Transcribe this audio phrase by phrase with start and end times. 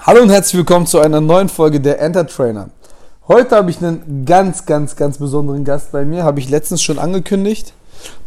[0.00, 2.68] Hallo und herzlich willkommen zu einer neuen Folge der Enter Trainer.
[3.28, 6.98] Heute habe ich einen ganz, ganz, ganz besonderen Gast bei mir, habe ich letztens schon
[6.98, 7.72] angekündigt.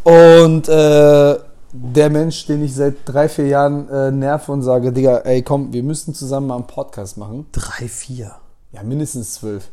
[0.03, 1.35] Und äh,
[1.73, 5.71] der Mensch, den ich seit drei, vier Jahren äh, nerve und sage, Digga, ey komm,
[5.73, 7.45] wir müssen zusammen mal einen Podcast machen.
[7.51, 8.31] Drei, vier.
[8.71, 9.69] Ja, mindestens zwölf.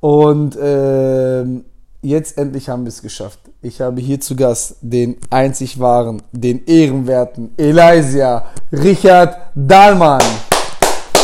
[0.00, 1.64] Und ähm,
[2.02, 3.38] jetzt endlich haben wir es geschafft.
[3.62, 10.20] Ich habe hier zu Gast den einzig wahren, den ehrenwerten Elijah Richard Dahlmann.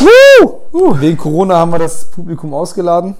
[0.00, 1.00] Woo!
[1.00, 3.14] Wegen Corona haben wir das Publikum ausgeladen,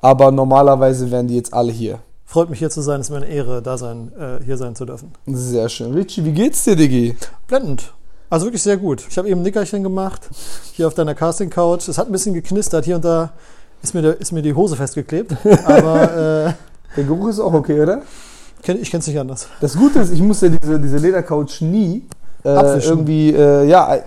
[0.00, 1.98] aber normalerweise wären die jetzt alle hier.
[2.24, 4.74] Freut mich hier zu sein, es ist mir eine Ehre, da sein, äh, hier sein
[4.76, 5.12] zu dürfen.
[5.26, 5.92] Sehr schön.
[5.92, 7.16] Richie, wie geht's dir, Diggi?
[7.48, 7.92] Blendend.
[8.30, 9.04] Also wirklich sehr gut.
[9.10, 10.28] Ich habe eben ein Nickerchen gemacht,
[10.72, 11.88] hier auf deiner Casting-Couch.
[11.88, 13.30] Es hat ein bisschen geknistert, hier und da
[13.82, 15.34] ist mir, der, ist mir die Hose festgeklebt.
[15.64, 16.52] Aber äh,
[16.96, 18.02] Der Geruch ist auch okay, oder?
[18.62, 19.48] kenn, ich kenne es nicht anders.
[19.60, 22.04] Das Gute ist, ich musste diese, diese Ledercouch nie
[22.44, 23.98] äh, irgendwie, äh, ja,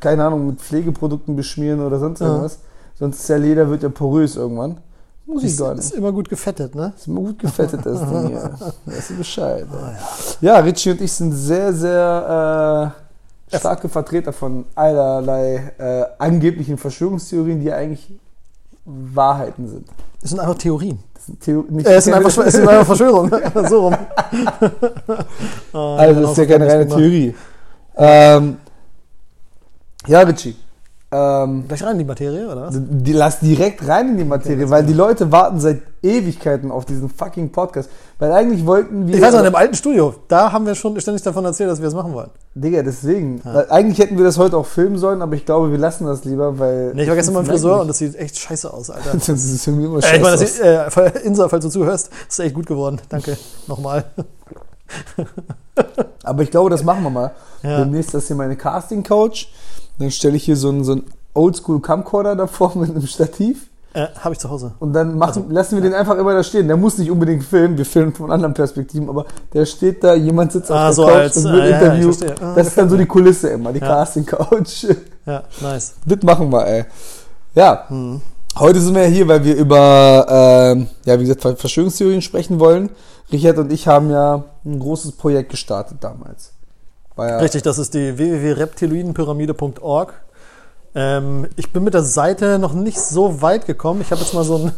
[0.00, 2.26] keine Ahnung, mit Pflegeprodukten beschmieren oder sonst Ja.
[2.26, 2.58] irgendwas.
[2.98, 4.78] Sonst ist ja Leder wird ja porös irgendwann.
[5.26, 5.84] Muss ich Ist, gar nicht.
[5.84, 6.92] ist immer gut gefettet, ne?
[6.96, 8.50] Ist immer gut gefettet, das Ding hier.
[8.86, 9.64] Weißt du Bescheid.
[9.70, 10.46] ey.
[10.46, 12.92] Ja, Richie und ich sind sehr, sehr
[13.50, 18.12] äh, starke Vertreter von allerlei äh, angeblichen Verschwörungstheorien, die ja eigentlich
[18.84, 19.86] Wahrheiten sind.
[20.22, 20.98] Es sind einfach Theorien.
[21.14, 23.30] Das sind, nicht Äh, es, sind einfach, es sind einfach Verschwörungen.
[23.68, 23.96] so rum.
[25.72, 27.34] Also, das ist ja keine reine Theorie.
[27.96, 28.56] Ähm,
[30.06, 30.56] ja, Richie.
[31.12, 32.76] Ähm, Gleich rein in die Materie, oder was?
[32.78, 36.84] die, lass direkt rein in die Materie, let's weil die Leute warten seit Ewigkeiten auf
[36.84, 37.90] diesen fucking Podcast.
[38.20, 39.16] Weil eigentlich wollten wir.
[39.16, 41.88] Ich weiß noch, im alten Studio, da haben wir schon ständig davon erzählt, dass wir
[41.88, 42.30] es machen wollen.
[42.54, 43.40] Digga, deswegen.
[43.44, 46.24] Weil eigentlich hätten wir das heute auch filmen sollen, aber ich glaube, wir lassen das
[46.24, 46.92] lieber, weil.
[46.94, 49.10] Nee, ich war gestern beim Friseur und das sieht echt scheiße aus, Alter.
[49.14, 50.16] Das ist irgendwie immer Äh, scheiße.
[50.16, 53.00] ich meine, das sieht, äh, falls- Insa, falls du zuhörst, ist echt gut geworden.
[53.08, 54.04] Danke nochmal.
[56.22, 57.30] aber ich glaube, das machen wir mal.
[57.64, 57.78] Ja.
[57.78, 59.46] Demnächst ist hier meine Casting-Couch.
[60.00, 63.68] Dann stelle ich hier so einen, so einen Oldschool-Camcorder davor mit einem Stativ.
[63.92, 64.72] Äh, Habe ich zu Hause.
[64.78, 66.68] Und dann machen, Also, lassen wir den einfach immer da stehen.
[66.68, 70.52] Der muss nicht unbedingt filmen, wir filmen von anderen Perspektiven, aber der steht da, jemand
[70.52, 72.16] sitzt auf Ah, der so Couch als- und ah, wird ja, ja, ich interviewt.
[72.16, 72.46] verstehe.
[72.48, 73.86] Ah, das ist dann so die Kulisse immer, die Ja.
[73.88, 74.86] Casting-Couch.
[75.26, 75.94] Ja, nice.
[76.06, 76.84] Das machen wir, ey.
[77.54, 78.20] Ja, Hm.
[78.58, 82.58] heute sind wir ja hier, weil wir über, ähm, ja, wie gesagt, Ver- Verschwörungstheorien sprechen
[82.58, 82.88] wollen.
[83.30, 86.52] Richard und ich haben ja ein großes Projekt gestartet damals.
[87.20, 90.14] Richtig, das ist die www.reptiloidenpyramide.org.
[90.94, 94.00] Ähm, ich bin mit der Seite noch nicht so weit gekommen.
[94.00, 94.72] Ich habe jetzt mal so ein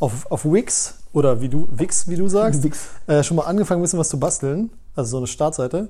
[0.00, 2.64] auf, auf Wix oder wie du Wix, wie du sagst,
[3.06, 4.70] äh, schon mal angefangen, ein bisschen was zu basteln.
[4.94, 5.88] Also so eine Startseite.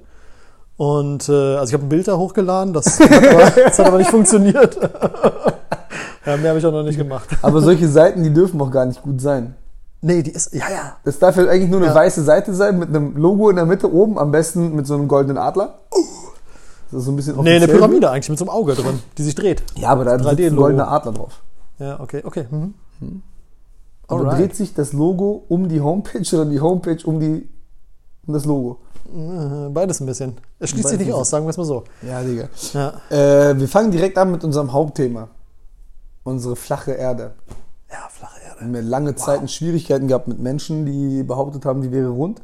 [0.77, 3.99] Und äh, also ich habe ein Bild da hochgeladen, das hat aber, das hat aber
[3.99, 4.77] nicht funktioniert.
[6.27, 7.29] ja, mehr habe ich auch noch nicht gemacht.
[7.43, 9.57] Aber solche Seiten, die dürfen auch gar nicht gut sein.
[10.01, 10.97] Nee, die ist, ja, ja.
[11.05, 11.95] Das darf ja eigentlich nur eine Ja.
[11.95, 15.09] weiße Seite sein mit einem Logo in der Mitte oben, am besten mit so einem
[15.09, 15.79] goldenen Adler.
[16.91, 17.67] Das ist so ein bisschen Nee, eine.
[17.69, 19.63] Pyramide eigentlich mit so einem Auge drin, die sich dreht.
[19.75, 20.63] Ja, aber da sitzt ein 3D-Logo.
[20.63, 21.43] goldener Adler drauf.
[21.79, 22.47] Ja, okay, okay.
[22.51, 22.75] Mhm.
[24.07, 24.39] Aber Alright.
[24.39, 27.47] dreht sich das Logo um die Homepage oder die Homepage um, die,
[28.27, 28.79] um das Logo?
[29.15, 30.37] Äh, Beides ein bisschen.
[30.59, 31.85] Es schließt Beides sich nicht aus, sagen wir es mal so.
[32.03, 32.49] Ja, Digga.
[32.73, 35.29] Ja, Äh, wir fangen direkt an mit unserem Hauptthema.
[36.25, 37.35] Unsere flache Erde.
[37.91, 38.48] ja flache Erde.
[38.59, 42.43] Wir haben ja lange Zeiten Schwierigkeiten gehabt mit Menschen, die behauptet haben, die wäre rund.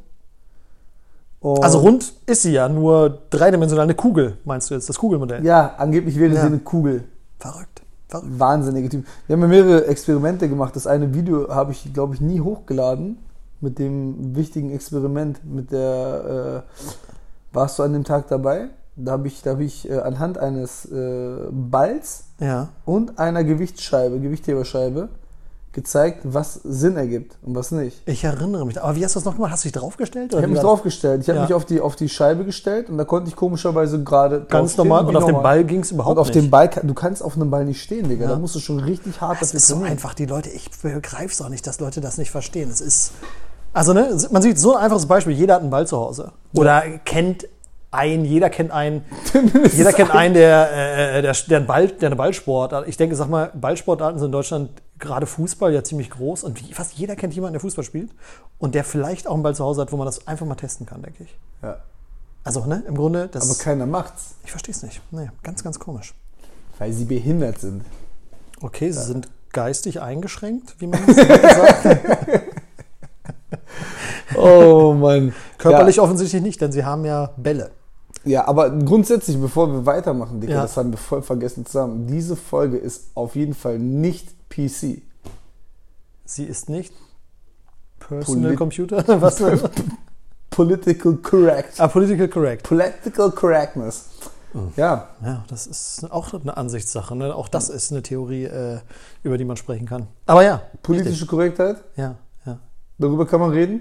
[1.40, 5.44] Und Also rund ist sie ja, nur dreidimensional eine Kugel, meinst du jetzt, das Kugelmodell?
[5.44, 6.40] Ja, angeblich wäre Ja.
[6.40, 7.04] sie eine Kugel.
[7.38, 7.82] Verrückt.
[8.08, 8.28] Verrückt.
[8.38, 9.04] Wahnsinnige Typ.
[9.26, 10.74] Wir haben ja mehrere Experimente gemacht.
[10.76, 13.18] Das eine Video habe ich, glaube ich, nie hochgeladen.
[13.60, 18.68] Mit dem wichtigen Experiment, mit der, äh, warst du an dem Tag dabei?
[18.96, 22.68] Da habe ich, da hab ich äh, anhand eines äh, Balls Ja.
[22.84, 25.08] und einer Gewichtsscheibe, Gewichtheberscheibe,
[25.74, 28.00] gezeigt, was Sinn ergibt und was nicht.
[28.06, 28.80] Ich erinnere mich.
[28.82, 29.52] Aber wie hast du das noch gemacht?
[29.52, 30.32] Hast du dich draufgestellt?
[30.32, 31.22] Ich habe mich draufgestellt.
[31.22, 31.44] Ich habe Ja.
[31.44, 35.04] mich auf die, auf die Scheibe gestellt und da konnte ich komischerweise gerade Ganz normal.
[35.04, 35.42] Und auf dem normal.
[35.56, 36.36] Ball ging es überhaupt Und auf nicht.
[36.36, 38.24] dem Ball, du kannst auf einem Ball nicht stehen, Digga.
[38.24, 38.30] Ja.
[38.30, 39.92] Da musst du schon richtig hart das dafür ist so trainieren.
[39.92, 40.14] einfach.
[40.14, 42.70] Die Leute, ich begreife es auch nicht, dass Leute das nicht verstehen.
[42.70, 43.12] Es ist.
[43.72, 45.34] Also, ne, man sieht so ein einfaches Beispiel.
[45.34, 46.30] Jeder hat einen Ball zu Hause.
[46.54, 47.46] Oder kennt
[47.94, 49.04] einen, jeder kennt einen.
[49.72, 52.88] Jeder kennt einen, der, äh, der, der, einen Ball, der eine Ballsportart.
[52.88, 56.94] Ich denke, sag mal, Ballsportarten sind in Deutschland gerade Fußball ja ziemlich groß und fast
[56.94, 58.10] jeder kennt jemanden, der Fußball spielt
[58.58, 60.86] und der vielleicht auch einen Ball zu Hause hat, wo man das einfach mal testen
[60.86, 61.36] kann, denke ich.
[61.62, 61.78] Ja.
[62.44, 65.00] Also, ne, im Grunde, das Aber keiner macht's, ich verstehe es nicht.
[65.10, 66.14] Nee, ganz, ganz komisch.
[66.78, 67.82] weil sie behindert sind.
[68.60, 72.00] Okay, sie sind geistig eingeschränkt, wie man das sagt.
[74.36, 75.32] Oh Mann.
[75.58, 77.70] Körperlich offensichtlich nicht, denn sie haben ja Bälle.
[78.24, 80.62] Ja, aber grundsätzlich, bevor wir weitermachen, Digga, Ja.
[80.62, 82.06] das haben wir voll vergessen zusammen.
[82.06, 85.02] Diese Folge ist auf jeden Fall nicht PC.
[86.24, 86.92] Sie ist nicht
[88.00, 89.04] Personal Polit- Computer.
[89.20, 89.42] Was?
[90.50, 91.80] Political correct.
[91.80, 92.62] ah, political correct.
[92.62, 94.06] Political correctness.
[94.76, 97.16] Ja, Ja, das ist auch eine Ansichtssache.
[97.16, 97.34] Ne?
[97.34, 98.78] Auch das ist eine Theorie, äh,
[99.24, 100.06] über die man sprechen kann.
[100.26, 102.14] Aber ja, politische Korrektheit, ja,
[102.46, 102.58] ja.
[102.98, 103.80] darüber kann man reden.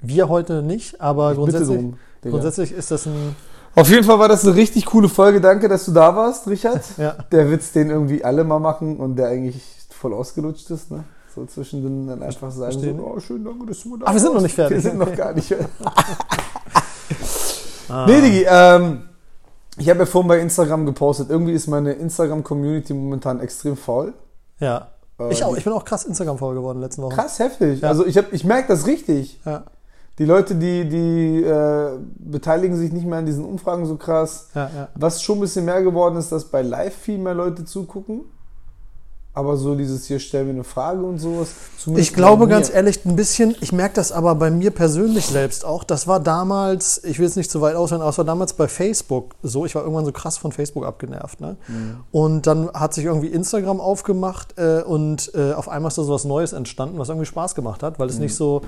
[0.00, 3.34] Wir heute nicht, aber Ich grundsätzlich, drum, grundsätzlich ist das ein.
[3.76, 5.40] Auf jeden Fall war das eine richtig coole Folge.
[5.40, 6.82] Danke, dass du da warst, Richard.
[6.96, 7.16] Ja.
[7.32, 9.60] Der Witz, den irgendwie alle mal machen und der eigentlich
[9.90, 11.04] voll ausgelutscht ist, ne?
[11.34, 12.96] So zwischendrin dann einfach sagen, Verstehe.
[12.96, 14.34] so, oh, schön, danke, dass du mal da Ah, wir sind warst.
[14.36, 14.76] noch nicht fertig.
[14.76, 15.66] Wir sind noch gar nicht fertig.
[17.88, 18.06] Ah.
[18.06, 19.02] Nee, Digi, ähm,
[19.76, 24.14] ich habe ja vorhin bei Instagram gepostet, irgendwie ist meine Instagram-Community momentan extrem faul.
[24.60, 24.88] Ja.
[25.18, 25.56] Äh, Ich auch.
[25.56, 27.14] Ich bin auch krass Instagram voll geworden den letzten Wochen.
[27.14, 27.80] Krass heftig.
[27.80, 27.88] Ja.
[27.88, 29.40] Also ich, hab- ich merke das richtig.
[29.44, 29.64] Ja,
[30.18, 34.48] Die Leute, die, die äh, beteiligen sich nicht mehr an diesen Umfragen so krass.
[34.54, 34.88] ja, ja.
[34.94, 38.20] Was schon ein bisschen mehr geworden ist, dass bei Live viel mehr Leute zugucken.
[39.36, 41.48] Aber so dieses hier, stellen wir eine Frage und sowas.
[41.96, 45.82] Ich glaube ganz ehrlich ein bisschen, ich merke das aber bei mir persönlich selbst auch.
[45.82, 48.68] Das war damals, ich will jetzt nicht zu weit ausholen, aber es war damals bei
[48.68, 49.66] Facebook so.
[49.66, 51.40] Ich war irgendwann so krass von Facebook abgenervt.
[51.40, 51.56] Ne?
[51.66, 51.96] Mhm.
[52.12, 56.12] Und dann hat sich irgendwie Instagram aufgemacht äh, und äh, auf einmal ist da so
[56.12, 58.22] was Neues entstanden, was irgendwie Spaß gemacht hat, weil es Mhm.
[58.22, 58.62] nicht so.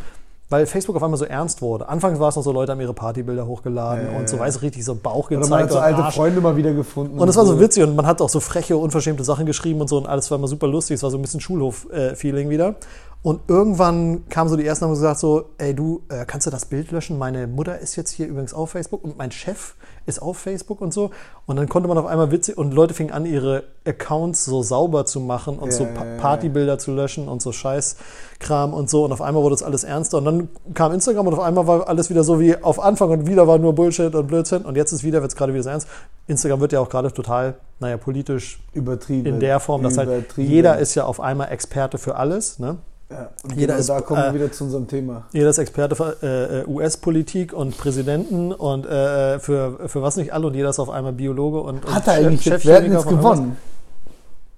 [0.48, 1.88] Weil Facebook auf einmal so ernst wurde.
[1.88, 4.62] Anfangs war es noch so, Leute haben ihre Partybilder hochgeladen Ja, und so, weiß ich,
[4.62, 5.62] richtig so Bauch Oder man gezeigt.
[5.64, 6.14] hat so und alte Arsch.
[6.14, 7.18] Freunde mal wieder gefunden.
[7.18, 9.88] Und es war so witzig und man hat auch so freche, unverschämte Sachen geschrieben und
[9.88, 10.94] so und alles war immer super lustig.
[10.94, 12.76] Es war so ein bisschen Schulhof-Feeling wieder.
[13.22, 16.66] Und irgendwann kamen so die ersten haben gesagt so, ey du, äh, kannst du das
[16.66, 17.18] Bild löschen?
[17.18, 19.74] Meine Mutter ist jetzt hier übrigens auf Facebook und mein Chef
[20.06, 21.10] ist auf Facebook und so.
[21.46, 25.04] Und dann konnte man auf einmal witzig und Leute fingen an, ihre Accounts so sauber
[25.04, 26.04] zu machen und Ja, so Pa-.
[26.18, 29.04] Partybilder zu löschen und so Scheißkram und so.
[29.04, 30.18] Und auf einmal wurde es alles ernster.
[30.18, 33.26] Und dann kam Instagram und auf einmal war alles wieder so wie auf Anfang und
[33.26, 34.62] wieder war nur Bullshit und Blödsinn.
[34.64, 35.88] Und jetzt ist wieder, wird es gerade wieder so ernst.
[36.26, 39.26] Instagram wird ja auch gerade total, naja, politisch Übertrieben.
[39.26, 42.58] in der Form, dass halt jeder ist ja auf einmal Experte für alles.
[42.58, 42.78] Ne?
[43.10, 43.30] Ja.
[43.44, 45.26] Und jeder genau ist, da kommen wir äh, wieder zu unserem Thema.
[45.32, 50.32] Jeder ist Experte für äh, äh, US-Politik und Präsidenten und äh, für, für was nicht
[50.32, 52.84] alle und jeder ist auf einmal Biologe und, und Hat er eigentlich Chef- jetzt, wer
[52.84, 53.56] jetzt gewonnen?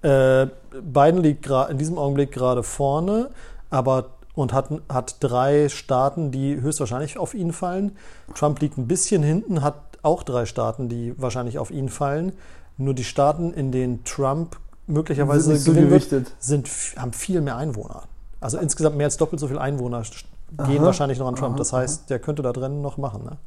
[0.01, 0.47] Äh,
[0.81, 3.29] Biden liegt in diesem Augenblick gerade vorne,
[3.69, 7.97] aber und hat, hat drei Staaten, die höchstwahrscheinlich auf ihn fallen.
[8.35, 12.31] Trump liegt ein bisschen hinten, hat auch drei Staaten, die wahrscheinlich auf ihn fallen.
[12.77, 14.55] Nur die Staaten, in denen Trump
[14.87, 18.03] möglicherweise Sind so wird, sind, haben viel mehr Einwohner.
[18.41, 20.85] Also insgesamt mehr als doppelt so viele Einwohner gehen Aha.
[20.85, 21.51] wahrscheinlich noch an Trump.
[21.51, 23.23] Aha, Das heißt, der könnte da drin noch machen.
[23.23, 23.37] Ne?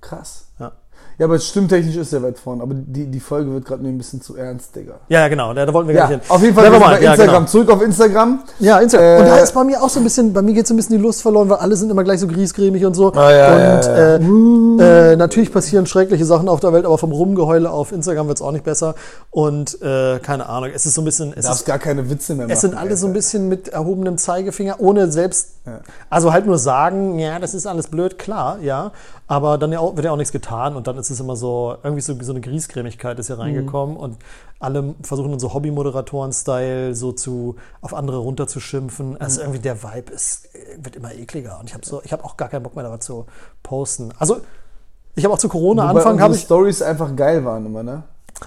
[0.00, 0.48] Krass.
[0.58, 0.72] Ja.
[1.18, 2.62] Ja, aber stimmtechnisch ist er weit vorne.
[2.62, 4.94] Aber die, die Folge wird gerade mir ein bisschen zu ernst, Digga.
[5.08, 5.52] Ja, ja, genau.
[5.52, 6.30] Da, da wollten wir Ja, gar nicht hin.
[6.30, 7.02] auf jeden Fall bei mind.
[7.02, 7.34] Ja, Instagram.
[7.36, 7.46] genau.
[7.48, 8.38] Zurück auf Instagram.
[8.60, 9.06] Ja, Instagram.
[9.06, 10.76] Äh, und da ist bei mir auch so ein bisschen, bei mir geht so ein
[10.76, 13.12] bisschen die Lust verloren, weil alle sind immer gleich so griesgrämig und so.
[13.14, 13.86] Ah, ja, und
[14.78, 18.38] Äh, äh, natürlich passieren schreckliche Sachen auf der Welt, aber vom Rumgeheule auf Instagram wird
[18.38, 18.94] es auch nicht besser.
[19.30, 22.08] Und äh, keine Ahnung, es ist so ein bisschen, es, Du darfst ist, gar keine
[22.10, 22.52] Witze mehr machen.
[22.54, 25.48] es sind alle so ein bisschen mit erhobenem Zeigefinger, ohne selbst,
[26.10, 28.92] also halt nur sagen, ja, das ist alles blöd, klar, ja.
[29.28, 32.20] Aber dann wird ja auch nichts getan und dann ist es immer so, irgendwie so,
[32.20, 34.16] so eine Griesgrämigkeit ist hier reingekommen und
[34.58, 39.20] alle versuchen dann so Hobby-Moderatoren-Style so zu, auf andere runterzuschimpfen.
[39.20, 42.24] Also irgendwie der Vibe ist, äh, wird immer ekliger und ich habe so, ich habe
[42.24, 43.26] auch gar keinen Bock mehr dazu zu
[43.62, 44.12] posten.
[44.18, 44.38] Also,
[45.14, 47.82] ich habe auch zu Corona Wobei Anfang unsere habe ich, Stories einfach geil waren immer,
[47.82, 48.04] ne?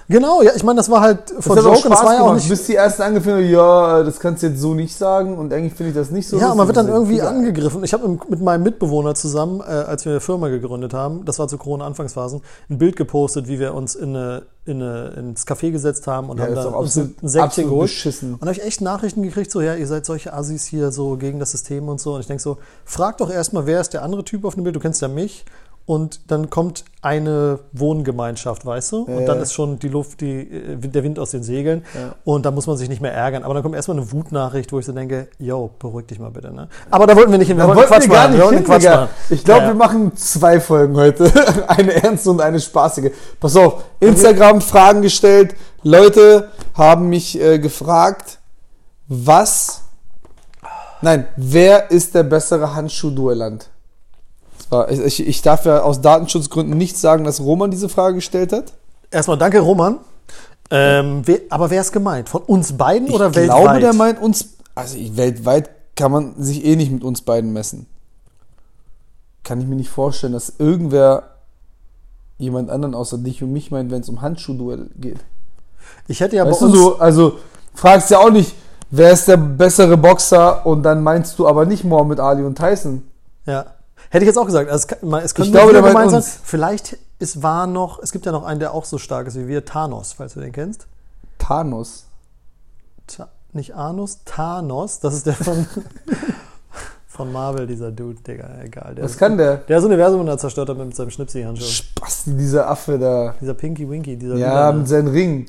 [0.08, 2.48] Genau, ja, ich meine, das war halt von Joke und das war ja auch nicht,
[2.48, 5.74] bis die ersten angefangen haben, ja, das kannst du jetzt so nicht sagen und eigentlich
[5.74, 7.28] finde ich das nicht so Ja, man wird dann irgendwie egal.
[7.34, 7.82] angegriffen.
[7.84, 11.48] Ich habe mit meinem Mitbewohner zusammen, äh, als wir eine Firma gegründet haben, das war
[11.48, 12.40] zu Corona-Anfangsphasen,
[12.70, 16.38] ein Bild gepostet, wie wir uns in eine, in eine, ins Café gesetzt haben und
[16.38, 17.88] Ja, haben da uns ein absolut, Säckchen geholt.
[17.88, 18.34] beschissen.
[18.34, 21.38] Und habe ich echt Nachrichten gekriegt, so, ja, ihr seid solche Assis hier so gegen
[21.40, 22.14] das System und so.
[22.14, 24.76] Und ich denke so, frag doch erstmal, wer ist der andere Typ auf dem Bild?
[24.76, 25.44] Du kennst ja mich.
[25.84, 29.02] Und dann kommt eine Wohngemeinschaft, weißt du?
[29.02, 31.84] Und dann ist schon die Luft, die, äh, der Wind aus den Segeln.
[32.24, 33.42] Und da muss man sich nicht mehr ärgern.
[33.42, 36.52] Aber dann kommt erstmal eine Wutnachricht, wo ich so denke, yo, beruhig dich mal bitte.
[36.52, 36.68] Ne?
[36.90, 37.56] Aber da wollten wir nicht hin.
[37.56, 38.32] Wir wollten Quatsch wir gar machen.
[38.38, 39.08] nicht Wir hin, Quatsch machen.
[39.30, 41.32] Ich glaube, Ja, wir machen zwei Folgen heute.
[41.68, 43.10] eine ernste und eine spaßige.
[43.40, 45.56] Pass auf, Instagram Fragen gestellt.
[45.82, 48.38] Leute haben mich äh, gefragt,
[49.08, 49.82] was...
[51.00, 53.71] Nein, wer ist der bessere Handschuh-Duellant?
[54.88, 58.72] Ich, ich, ich darf ja aus Datenschutzgründen nicht sagen, dass Roman diese Frage gestellt hat.
[59.10, 59.98] Erstmal danke, Roman.
[60.70, 62.30] Ähm, wer, aber wer ist gemeint?
[62.30, 63.62] Von uns beiden Ich oder weltweit?
[63.62, 67.52] glaube, der meint uns, also ich, weltweit kann man sich eh nicht mit uns beiden
[67.52, 67.86] messen.
[69.44, 71.24] Kann ich mir nicht vorstellen, dass irgendwer
[72.38, 75.18] jemand anderen außer dich und mich meint, wenn es um Handschuhduell geht.
[76.08, 77.38] ich hätte ja weißt bei du uns, so, also
[77.74, 78.54] fragst ja auch nicht,
[78.90, 83.02] wer ist der bessere Boxer und dann meinst du aber nicht Mohammed Ali und Tyson.
[83.44, 83.66] Ja.
[84.10, 84.70] Hätte ich jetzt auch gesagt.
[84.70, 86.22] Also es, kann, es können Ich glaube, der gemeint sein.
[86.44, 89.48] Vielleicht ist war noch, es gibt ja noch einen, der auch so stark ist wie
[89.48, 90.86] wir, Thanos, falls du den kennst.
[91.38, 92.04] Thanos.
[93.06, 95.66] Ta nicht Anus, Thanos, das ist der von,
[97.06, 98.94] Von Marvel, dieser Dude, Digga, egal.
[98.94, 99.58] Der Was kann der?
[99.58, 101.62] Der das Universum da zerstört hat mit seinem Schnipsi-Handschuh.
[101.66, 103.34] Spasti, dieser Affe da.
[103.38, 105.44] Dieser Pinky Winky, dieser Ja, Lila- mit seinem Ring.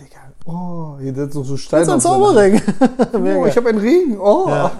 [0.00, 1.86] Digga, oh, hier noch so Steine.
[1.86, 2.60] Das ist ein Zauberring.
[3.12, 4.18] Oh, ich habe einen Ring.
[4.18, 4.46] Oh.
[4.48, 4.72] Ja,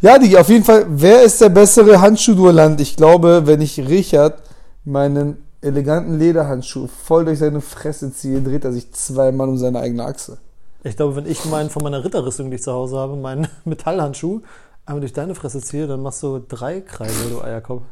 [0.00, 0.18] Ja.
[0.18, 2.80] Digi, auf jeden Fall, wer ist der bessere Handschuhduellant?
[2.80, 4.42] Ich glaube, wenn ich Richard
[4.84, 10.04] meinen eleganten Lederhandschuh voll durch seine Fresse ziehe, dreht er sich zweimal um seine eigene
[10.04, 10.38] Achse.
[10.82, 14.40] Ich glaube, wenn ich meinen von meiner Ritterrüstung, die ich zu Hause habe, meinen Metallhandschuh
[14.86, 17.82] einmal durch deine Fresse ziehe, dann machst du drei Kreise, du Eierkopf.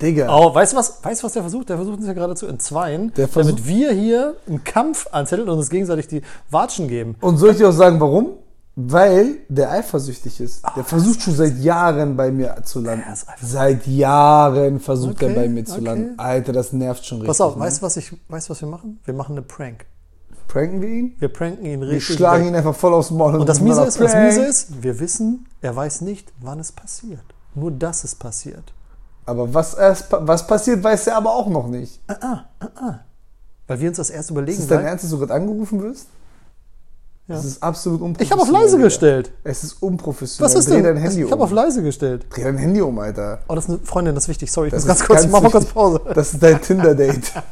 [0.00, 0.28] Digga.
[0.30, 1.02] Oh, weißt du was?
[1.02, 1.68] Weißt was der versucht?
[1.70, 5.70] Der versucht uns ja gerade zu entzweien, damit wir hier einen Kampf anzetteln und uns
[5.70, 7.16] gegenseitig die Watschen geben.
[7.20, 8.34] Und soll ich dir auch sagen, warum?
[8.78, 10.62] Weil der eifersüchtig ist.
[10.76, 13.04] Der versucht schon seit Jahren bei mir zu landen.
[13.40, 15.84] Seit Jahren versucht Okay, er bei mir zu okay.
[15.84, 16.18] landen.
[16.18, 17.28] Alter, das nervt schon richtig.
[17.28, 17.62] Pass auf, ne?
[17.62, 19.00] weißt du, was ich, weißt du, was wir machen?
[19.06, 19.86] Wir machen eine Prank.
[20.46, 21.14] Pranken wir ihn?
[21.18, 22.16] Wir pranken ihn Wir richtig.
[22.16, 22.50] schlagen weg.
[22.50, 23.36] ihn einfach voll aufs Maul.
[23.36, 24.14] Und das machen Miese ist, das.
[24.14, 27.24] Miese ist, wir wissen, er weiß nicht, wann es passiert.
[27.54, 28.74] Nur, dass es passiert.
[29.26, 32.00] Aber was, erst, was passiert, weiß er aber auch noch nicht.
[33.66, 34.56] Weil wir uns das erst überlegen.
[34.58, 36.06] Ist es dein Ernst, dass du gerade angerufen wirst?
[37.28, 37.34] Ja.
[37.34, 38.46] Das ist absolut ich unprofessionell.
[38.46, 39.32] habe auf leise gestellt.
[39.42, 40.48] Es ist unprofessionell.
[40.48, 40.84] Was ist Dreh denn?
[40.84, 41.42] dein Handy ich habe um.
[41.42, 42.24] auf leise gestellt.
[42.30, 43.40] Dreh dein Handy um, Alter.
[43.48, 44.52] Oh, das ist eine Freundin, das ist wichtig.
[44.52, 45.64] Sorry, ich Das muss ganz kurz, ganz mach mal kurz.
[45.66, 46.00] Pause.
[46.14, 47.32] Das ist dein Tinder-Date.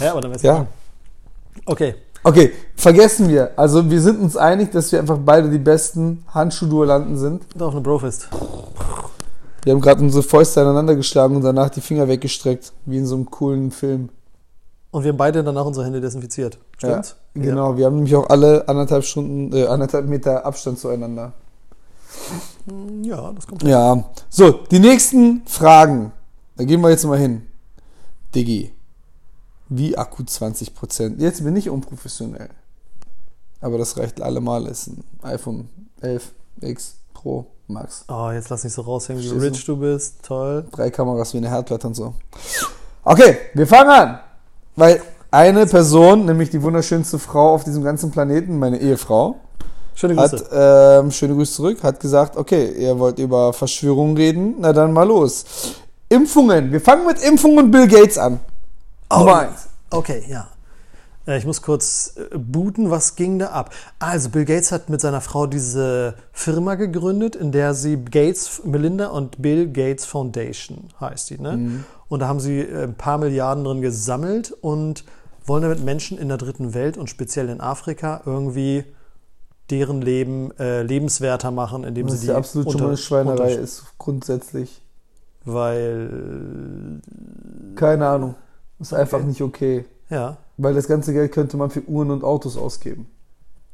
[0.00, 0.66] Ja, aber dann weiß ja.
[1.66, 1.94] Okay.
[2.24, 3.50] Okay, vergessen wir.
[3.56, 7.42] Also wir sind uns einig, dass wir einfach beide die besten Handschuhduellanten sind.
[7.54, 8.28] Da auf eine Brofist.
[9.64, 13.14] Wir haben gerade unsere Fäuste aneinander geschlagen und danach die Finger weggestreckt, wie in so
[13.14, 14.08] einem coolen Film.
[14.90, 16.58] Und wir haben beide danach unsere Hände desinfiziert.
[16.76, 17.16] Stimmt's?
[17.34, 21.32] Ja, genau, wir haben nämlich auch alle anderthalb Stunden, äh, anderthalb Meter Abstand zueinander.
[23.02, 23.62] Ja, ja das kommt.
[23.62, 24.04] Ja.
[24.28, 26.12] So, die nächsten Fragen.
[26.56, 27.46] Da gehen wir jetzt mal hin.
[28.34, 28.72] Diggi.
[29.68, 31.18] Wie Akku 20%?
[31.18, 32.50] Jetzt bin ich unprofessionell.
[33.60, 34.66] Aber das reicht allemal.
[34.66, 35.70] Ist ein iPhone
[36.02, 38.04] 11 X Pro Max.
[38.08, 40.22] Oh, jetzt lass nicht so raushängen, wie rich du bist.
[40.22, 40.66] Toll.
[40.72, 42.14] Drei Kameras wie eine Herdplatte und so.
[43.04, 44.20] Okay, wir fangen an.
[44.76, 49.36] Weil eine Person, nämlich die wunderschönste Frau auf diesem ganzen Planeten, meine Ehefrau,
[49.94, 50.36] Schöne Grüße.
[50.36, 54.92] hat, ähm, schöne Grüße zurück, hat gesagt, okay, ihr wollt über Verschwörungen reden, na dann
[54.92, 55.44] mal los.
[56.08, 56.70] Impfungen.
[56.72, 58.40] Wir fangen mit Impfungen und Bill Gates an.
[59.10, 59.68] Nummer eins.
[59.90, 60.48] Okay, ja.
[61.26, 63.74] Äh, Ich muss kurz äh, booten, was ging da ab?
[63.98, 69.08] Also, Bill Gates hat mit seiner Frau diese Firma gegründet, in der sie Gates, Melinda
[69.08, 71.38] und Bill Gates Foundation heißt die.
[71.40, 71.84] Ne?
[72.08, 75.04] Und da haben sie äh, ein paar Milliarden drin gesammelt und
[75.46, 78.84] wollen damit Menschen in der dritten Welt und speziell in Afrika irgendwie
[79.70, 83.02] deren Leben äh, lebenswerter machen, indem Das sie die ja absolut schon mal eine unter-
[83.02, 84.82] Schweinerei unter- ist, grundsätzlich.
[85.44, 87.00] Weil,
[87.74, 88.34] Keine Ahnung.
[88.78, 89.26] Ist einfach Okay.
[89.26, 89.84] nicht okay.
[90.10, 93.06] ja, Weil das ganze Geld könnte man für Uhren und Autos ausgeben.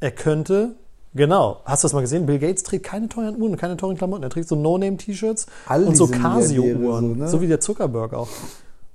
[0.00, 0.76] Er könnte,
[1.14, 2.26] genau, hast du das mal gesehen?
[2.26, 4.22] Bill Gates trägt keine teuren Uhren und keine teuren Klamotten.
[4.22, 7.18] Er trägt so No-Name-T-Shirts und so Casio-Uhren.
[7.18, 7.42] So, so, ne?
[7.42, 8.28] wie der Zuckerberg auch.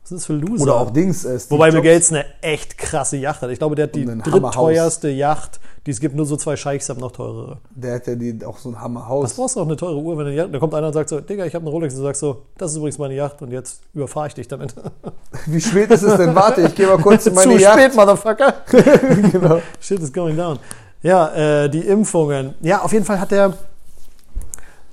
[0.03, 0.63] Was ist das für Loser?
[0.63, 1.23] Oder auch Dings.
[1.23, 1.81] Äh, Wobei Bill.
[1.81, 3.49] Gates eine echt krasse Yacht hat.
[3.51, 6.13] Ich glaube, der hat die drittteuerste Yacht, die es gibt.
[6.13, 7.59] Nur so zwei Scheichs haben noch teurere.
[7.73, 9.33] Der hat ja die, auch so ein Was Hammerhaus.
[9.33, 11.07] brauchst du auch eine teure Uhr, wenn du eine Yacht, da kommt einer und sagt
[11.07, 11.93] so, Digga, ich habe eine Rolex.
[11.93, 14.75] Und du sagst so, das ist übrigens meine Yacht und jetzt überfahre ich dich damit.
[15.45, 16.35] Wie spät ist es denn?
[16.35, 17.79] Warte, ich gehe mal kurz in meine Zu Yacht.
[17.79, 18.53] spät, Motherfucker.
[19.31, 19.61] genau.
[19.79, 20.59] Shit is going down.
[21.01, 22.55] Ja, äh, die Impfungen.
[22.59, 23.53] Ja, auf jeden Fall hat der,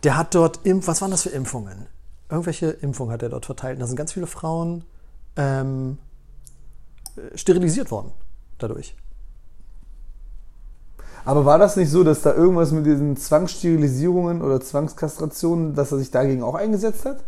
[0.04, 1.86] der hat dort Impf, was waren das für Impfungen?
[2.30, 3.74] Irgendwelche Impfungen hat er dort verteilt.
[3.74, 4.84] Und da sind ganz viele Frauen
[5.36, 5.98] ähm,
[7.16, 8.12] äh, sterilisiert worden
[8.58, 8.94] dadurch.
[11.24, 15.98] Aber war das nicht so, dass da irgendwas mit diesen Zwangssterilisierungen oder Zwangskastrationen, dass er
[15.98, 17.24] sich dagegen auch eingesetzt hat?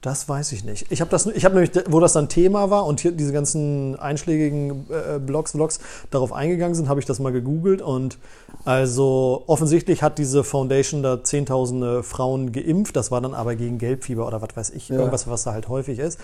[0.00, 0.92] Das weiß ich nicht.
[0.92, 3.98] Ich habe das, ich habe nämlich, wo das dann Thema war und hier diese ganzen
[3.98, 5.80] einschlägigen äh, Blogs, Vlogs
[6.10, 8.18] darauf eingegangen sind, habe ich das mal gegoogelt und
[8.66, 12.96] also offensichtlich hat diese Foundation da zehntausende Frauen geimpft.
[12.96, 14.96] Das war dann aber gegen Gelbfieber oder was weiß ich, Ja.
[14.96, 16.20] irgendwas, was da halt häufig ist.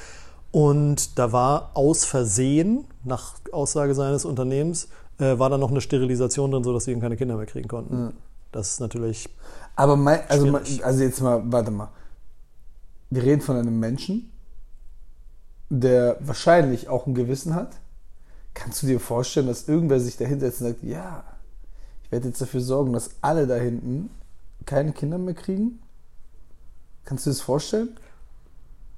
[0.53, 4.89] Und da war aus Versehen, nach Aussage seines Unternehmens,
[5.19, 8.15] äh, war da noch eine Sterilisation drin, sodass sie eben keine Kinder mehr kriegen konnten.
[8.53, 9.29] Das ist natürlich
[9.77, 10.85] Aber mein, also, Schwierig.
[10.85, 11.91] also jetzt mal, warte mal.
[13.11, 14.31] Wir reden von einem Menschen,
[15.69, 17.77] der wahrscheinlich auch ein Gewissen hat.
[18.55, 21.23] Kannst du dir vorstellen, dass irgendwer sich da hinsetzt und sagt, ja,
[22.03, 24.11] ich werde jetzt dafür sorgen, dass alle da hinten
[24.67, 25.81] keine Kinder mehr kriegen?
[27.05, 27.97] Kannst du dir das vorstellen?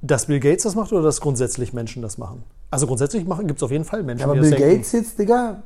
[0.02, 2.42] Dass Bill Gates das macht oder dass grundsätzlich Menschen das machen?
[2.70, 4.76] Also grundsätzlich gibt es auf jeden Fall Menschen, Ja, aber die Bill das denken.
[4.76, 5.62] Gates jetzt, Digga,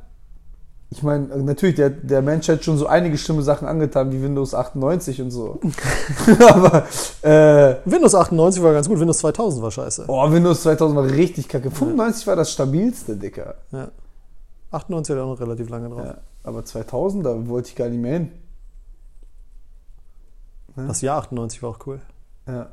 [0.89, 4.53] ich meine, natürlich, der, der Mensch hat schon so einige schlimme Sachen angetan, wie Windows
[4.53, 5.59] 98 und so.
[6.49, 6.85] aber,
[7.23, 10.05] äh, Windows 98 war ganz gut, Windows 2000 war scheiße.
[10.07, 11.71] oh, Windows 2000 war richtig kacke.
[11.71, 13.55] 95 war das stabilste, Digga.
[13.71, 13.89] Ja.
[14.71, 16.05] 98 hat er auch noch relativ lange drauf.
[16.05, 18.31] Ja, aber 2000, da wollte ich gar nicht mehr hin.
[20.75, 21.99] Das Jahr 98 war auch cool.
[22.47, 22.67] Ja.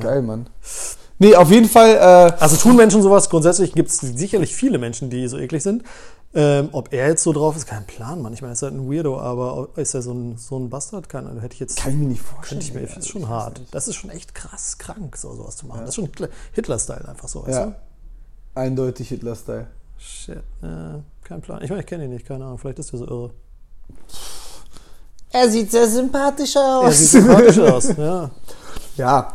[0.00, 0.48] Geil, Mann.
[1.18, 1.90] Nee, auf jeden Fall.
[1.94, 3.28] Äh, Also tun Menschen sowas?
[3.30, 5.84] Grundsätzlich gibt es sicherlich viele Menschen, die so eklig sind.
[6.34, 8.32] Ähm, ob er jetzt so drauf ist, kein Plan, Mann.
[8.32, 11.10] Ich meine, er ist halt ein Weirdo, aber ist er so ein, so ein Bastard?
[11.10, 11.76] Keine Ahnung, hätte ich jetzt.
[11.76, 12.60] kann ich mir nicht vorstellen.
[12.62, 13.60] Könnte ich mir, das ist schon hart.
[13.70, 15.80] Das ist schon echt krass krank, so sowas zu machen.
[15.80, 17.66] Das ist schon Hitler- Hitler-Style einfach so, weißt Ja.
[17.66, 17.74] du?
[18.54, 19.66] Eindeutig Hitler-Style.
[19.98, 21.62] Shit, äh, kein Plan.
[21.62, 22.56] Ich meine, ich kenne ihn nicht, keine Ahnung.
[22.58, 23.30] Vielleicht ist er so irre.
[25.30, 26.84] Er sieht sehr sympathisch aus.
[26.84, 28.30] Er sieht sympathisch aus, ja.
[28.96, 29.32] Ja,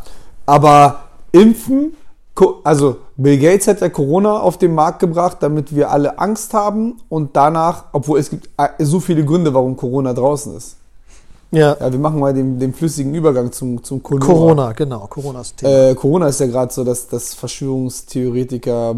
[0.48, 1.02] aber
[1.32, 1.94] impfen,
[2.64, 6.98] also Bill Gates hat ja Corona auf den Markt gebracht, damit wir alle Angst haben
[7.10, 10.78] und danach, obwohl es gibt äh, so viele Gründe, warum Corona draußen ist.
[11.52, 14.26] Ja, Ja, wir machen mal den, den flüssigen Übergang zum, zum Corona.
[14.26, 15.08] Corona, genau.
[15.08, 15.72] Corona ist Thema.
[15.90, 18.96] Äh, Corona ist ja gerade so, dass das Verschwörungstheoretiker,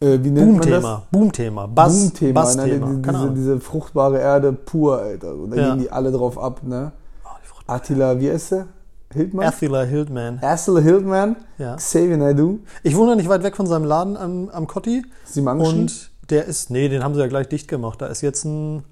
[0.00, 0.82] äh, wie nennt man das?
[0.82, 1.02] Boom-Thema.
[1.10, 1.66] Boom-Thema.
[1.66, 2.42] Boom-Thema, ne?
[2.42, 2.94] Buzz-Thema.
[2.96, 5.34] Die- Keine diese, diese fruchtbare Erde pur, Alter.
[5.50, 5.68] Da Ja.
[5.70, 6.92] gehen die alle drauf ab, ne?
[7.24, 7.28] Oh,
[7.66, 8.66] Attila, wie heißt der?
[9.12, 9.46] Hildmann?
[9.46, 10.38] Attila Hildman.
[10.42, 11.76] Attila Hildmann, Ja.
[11.76, 15.04] Xavier Naidoo, Ich wohne nicht weit weg von seinem Laden am, am Kotti.
[15.24, 15.66] Sie Manchen.
[15.80, 18.00] Und der ist, nee, den haben sie ja gleich dicht gemacht.
[18.00, 18.84] Da ist jetzt ein,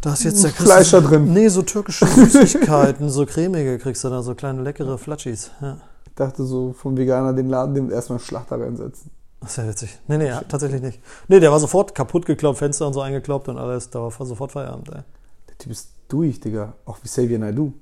[0.00, 1.32] da ist jetzt der Fleisch da drin.
[1.34, 5.50] Nee, so türkische Süßigkeiten, so cremige kriegst du da, so kleine leckere Flatschis.
[5.60, 5.76] Ja.
[6.06, 9.10] Ich dachte so vom Veganer den Laden, dem erstmal einen Schlachter reinsetzen.
[9.42, 9.98] Das ist ja witzig.
[10.06, 11.00] Nee, nee, ja, tatsächlich nicht.
[11.28, 13.90] Nee, der war sofort kaputt gekloppt, Fenster und so eingekloppt und alles.
[13.90, 15.02] Da war sofort Feierabend, ey.
[15.48, 16.74] Der Typ ist durch, Digga.
[16.86, 17.72] Auch wie Xavier Naidoo.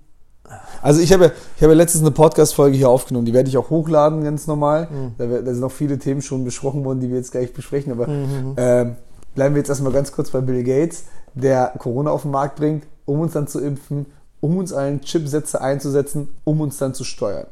[0.82, 3.56] Also ich habe, ja- ich habe ja letztens eine Podcast-Folge hier aufgenommen, die werde ich
[3.58, 4.88] auch hochladen, ganz normal.
[5.18, 7.92] Da, wär- da sind auch viele Themen schon besprochen worden, die wir jetzt gleich besprechen,
[7.92, 8.96] aber ähm,
[9.34, 12.84] bleiben wir jetzt erstmal ganz kurz bei Bill Gates, der Corona auf den Markt bringt,
[13.04, 14.06] um uns dann zu impfen,
[14.40, 17.46] um uns allen Chipsätze einzusetzen, um uns dann zu steuern.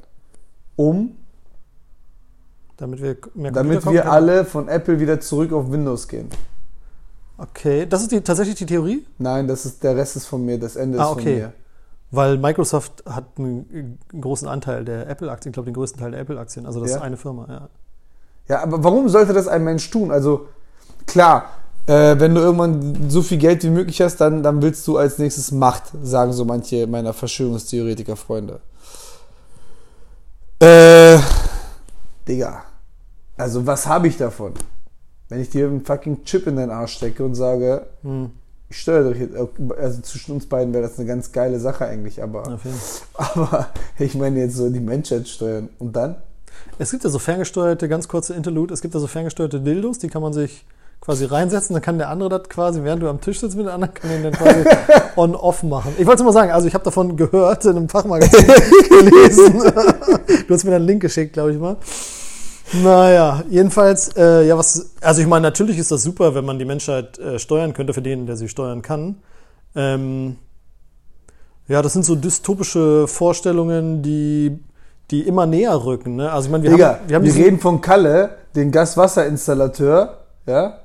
[0.77, 1.17] Um,
[2.77, 6.29] Damit wir mehr damit wir alle von Apple wieder zurück auf Windows gehen.
[7.39, 9.07] Okay, das ist die, tatsächlich die Theorie?
[9.19, 11.23] Nein, das ist, der Rest ist von mir, das Ende Ah, ist okay.
[11.23, 11.53] von mir.
[12.11, 16.21] Weil Microsoft hat einen, einen großen Anteil der Apple-Aktien, ich glaube den größten Teil der
[16.21, 16.65] Apple-Aktien.
[16.67, 16.97] Also das Ja.
[16.99, 17.69] ist eine Firma, ja.
[18.49, 20.13] Ja, aber warum sollte das ein Mensch tun?
[20.13, 20.47] Also,
[21.07, 21.47] klar,
[21.89, 25.19] äh, wenn du irgendwann so viel Geld wie möglich hast, dann, dann willst du als
[25.19, 28.61] nächstes Macht, sagen so manche meiner Verschwörungstheoretiker-Freunde.
[30.61, 31.19] Äh,
[32.29, 32.63] Digga.
[33.37, 34.55] Also, was habe ich davon?
[35.29, 38.31] Wenn ich dir einen fucking Chip in deinen Arsch stecke und sage, Hm,
[38.69, 39.37] ich steuere dich jetzt,
[39.79, 42.59] also zwischen uns beiden wäre das eine ganz geile Sache eigentlich, aber,
[43.15, 45.69] aber ich meine jetzt so die Menschheit steuern.
[45.79, 46.17] Und dann?
[46.79, 50.09] Es gibt ja so ferngesteuerte, ganz kurze Interlude, es gibt ja so ferngesteuerte Dildos, die
[50.09, 50.65] kann man sich
[51.01, 53.73] quasi reinsetzen, dann kann der andere das quasi, während du am Tisch sitzt mit dem
[53.73, 54.65] anderen, kann den dann quasi
[55.17, 55.95] on-off machen.
[55.99, 58.47] Ich wollte es mal sagen, also ich habe davon gehört, in einem Fachmagazin
[58.89, 59.63] gelesen.
[60.49, 61.77] du hast mir dann einen Link geschickt, glaube ich mal.
[62.73, 66.65] Naja, jedenfalls, äh, ja, was, also ich meine, natürlich ist das super, wenn man die
[66.65, 69.17] Menschheit äh, steuern könnte, für den, der sie steuern kann.
[69.77, 70.37] Ähm,
[71.69, 74.59] ja, das sind so dystopische Vorstellungen, die,
[75.11, 76.17] die immer näher rücken.
[76.17, 76.31] Ne?
[76.33, 80.79] Also ich meine, wir Digga, haben, wir haben wir reden von Kalle, den Gaswasserinstallateur, ja,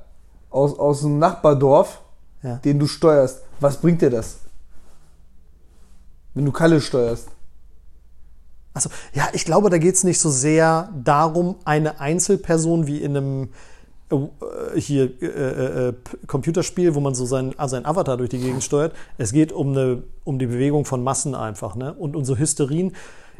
[0.50, 2.00] aus, aus dem Nachbardorf,
[2.42, 2.56] Ja.
[2.56, 3.42] den du steuerst.
[3.60, 4.38] Was bringt dir das?
[6.34, 7.28] Wenn du Kalle steuerst.
[8.74, 13.16] Also, ja, ich glaube, da geht es nicht so sehr darum, eine Einzelperson wie in
[13.16, 13.48] einem
[14.12, 15.94] äh, hier äh, äh, äh,
[16.26, 18.94] Computerspiel, wo man so sein, ah, sein Avatar durch die Gegend steuert.
[19.18, 21.94] Es geht um, eine, um die Bewegung von Massen einfach, ne?
[21.94, 22.92] Und unsere Hysterien.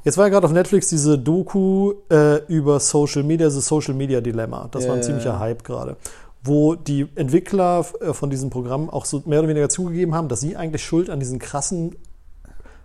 [0.04, 4.20] Jetzt war ja gerade auf Netflix diese Doku äh, über Social Media, das Social Media
[4.20, 4.68] Dilemma.
[4.72, 5.38] Das war ein ziemlicher.
[5.38, 5.96] Hype gerade.
[6.42, 10.40] Wo die Entwickler äh, von diesem Programm auch so mehr oder weniger zugegeben haben, dass
[10.40, 11.94] sie eigentlich schuld an diesen krassen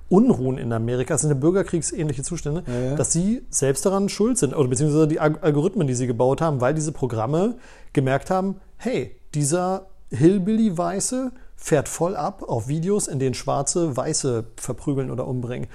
[0.10, 2.96] Unruhen in Amerika, das sind ja bürgerkriegsähnliche Zustände, Ja, ja.
[2.96, 6.62] dass sie selbst daran schuld sind oder beziehungsweise die Alg- Algorithmen, die sie gebaut haben,
[6.62, 7.56] weil diese Programme
[7.94, 15.12] gemerkt haben, hey, dieser Hillbilly-Weiße fährt voll ab auf Videos, in denen Schwarze Weiße verprügeln
[15.12, 15.68] oder umbringen.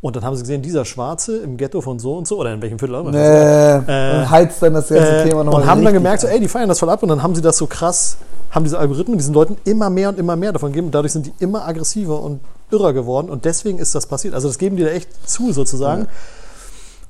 [0.00, 2.62] Und dann haben sie gesehen, dieser Schwarze im Ghetto von so und so oder in
[2.62, 3.14] welchem Viertel auch immer.
[3.18, 6.38] Äh, und heizt dann das ganze Äh, Thema nochmal und haben dann gemerkt, so, ey,
[6.38, 8.16] die feiern das voll ab und dann haben sie das so krass,
[8.50, 10.90] haben diese Algorithmen diesen Leuten immer mehr und immer mehr davon gegeben.
[10.92, 14.34] Dadurch sind die immer aggressiver und irrer geworden und deswegen ist das passiert.
[14.34, 16.06] Also das geben die da echt zu sozusagen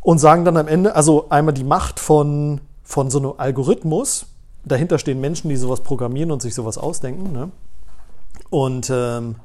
[0.00, 4.26] und sagen dann am Ende, also einmal die Macht von, von so einem Algorithmus,
[4.64, 7.32] dahinter stehen Menschen, die sowas programmieren und sich sowas ausdenken.
[7.32, 7.50] Ne?
[8.50, 9.36] Und ähm,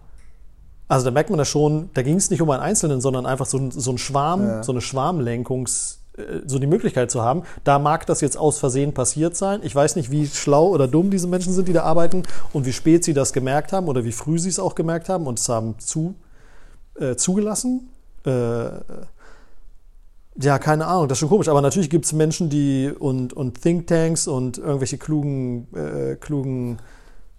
[0.88, 3.46] also da merkt man das schon, da ging es nicht um einen Einzelnen, sondern einfach
[3.46, 4.64] so, ein- so ein Schwarm, Ja.
[4.64, 6.00] so eine Schwarmlenkungs,
[6.46, 7.44] so die Möglichkeit zu haben.
[7.64, 9.62] Da mag das jetzt aus Versehen passiert sein.
[9.64, 12.74] Ich weiß nicht, wie schlau oder dumm diese Menschen sind, die da arbeiten und wie
[12.74, 15.50] spät sie das gemerkt haben oder wie früh sie es auch gemerkt haben und es
[15.50, 16.16] haben zu,
[17.00, 17.90] äh, zugelassen.
[18.26, 18.70] Äh,
[20.42, 21.48] ja, keine Ahnung, das ist schon komisch.
[21.48, 26.78] Aber natürlich gibt es Menschen, die und, und Thinktanks und irgendwelche klugen, äh, klugen,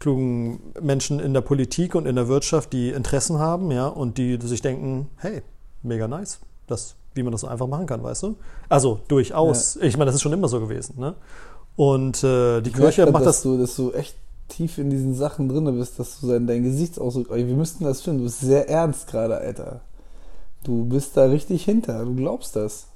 [0.01, 4.39] klugen Menschen in der Politik und in der Wirtschaft, die Interessen haben, ja, und die
[4.43, 5.43] sich denken, hey,
[5.83, 8.37] mega nice, das, wie man das so einfach machen kann, weißt du?
[8.69, 9.77] Also durchaus.
[9.77, 11.15] Ich meine, das ist schon immer so gewesen, ne?
[11.77, 13.43] Und äh, die Ich Kirche macht dass das.
[13.43, 14.17] Du, dass du echt
[14.49, 17.31] tief in diesen Sachen drin bist, dass du dein, dein Gesichtsausdruck.
[17.31, 18.19] Ey, wir müssten das finden.
[18.21, 19.81] Du bist sehr ernst gerade, Alter.
[20.65, 22.05] Du bist da richtig hinter.
[22.05, 22.87] Du glaubst das.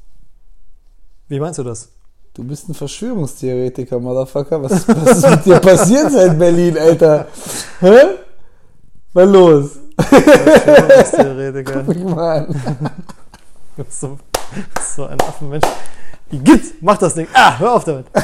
[1.29, 1.91] Wie meinst du das?
[2.35, 4.63] Du bist ein Verschwörungstheoretiker, Motherfucker.
[4.63, 7.27] Was, was ist mit dir passiert seit Berlin, Alter?
[7.81, 8.01] Hä?
[9.13, 9.71] Was los?
[9.99, 11.83] Verschwörungstheoretiker.
[11.87, 12.55] Guck mich mal an.
[13.88, 14.19] So,
[14.97, 15.67] so ein Affenmensch.
[16.31, 17.27] Igitt, mach das Ding.
[17.33, 18.07] Ah, hör auf damit.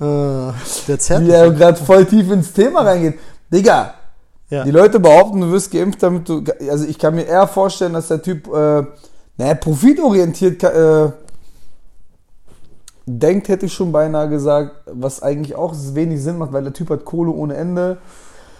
[0.00, 0.52] Äh,
[0.86, 3.18] der zerrt Wie er gerade voll tief ins Thema reingeht.
[3.52, 3.94] Digga,
[4.48, 4.62] Ja.
[4.62, 6.44] die Leute behaupten, du wirst geimpft, damit du.
[6.70, 8.84] Also ich kann mir eher vorstellen, dass der Typ, äh,
[9.36, 11.10] naja, profitorientiert äh,
[13.06, 16.90] denkt, hätte ich schon beinahe gesagt, was eigentlich auch wenig Sinn macht, weil der Typ
[16.90, 17.98] hat Kohle ohne Ende.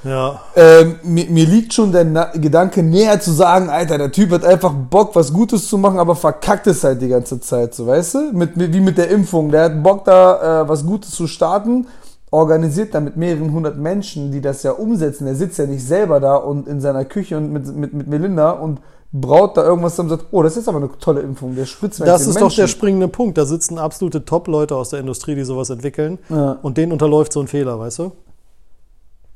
[0.08, 0.40] Ja.
[0.56, 4.44] Ähm, mir, mir liegt schon der Na Gedanke näher zu sagen, Alter, der Typ hat
[4.44, 8.14] einfach Bock, was Gutes zu machen, aber verkackt es halt die ganze Zeit, so weißt
[8.14, 8.32] du?
[8.32, 9.50] Mit, mit, wie mit der Impfung.
[9.50, 11.86] Der hat Bock, da äh, was Gutes zu starten,
[12.30, 15.24] organisiert da mit mehreren hundert Menschen, die das ja umsetzen.
[15.24, 18.50] Der sitzt ja nicht selber da und in seiner Küche und mit, mit, mit Melinda
[18.50, 21.64] und braut da irgendwas zusammen und sagt, oh, das ist aber eine tolle Impfung, der
[21.64, 22.68] spritzt Das ist doch der Menschen.
[22.68, 23.38] springende Punkt.
[23.38, 26.18] Da sitzen absolute Top-Leute aus der Industrie, die sowas entwickeln.
[26.28, 26.58] Ja.
[26.60, 28.12] Und denen unterläuft so ein Fehler, weißt du?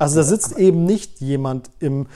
[0.02, 2.06] Also da sitzt eben nicht jemand im.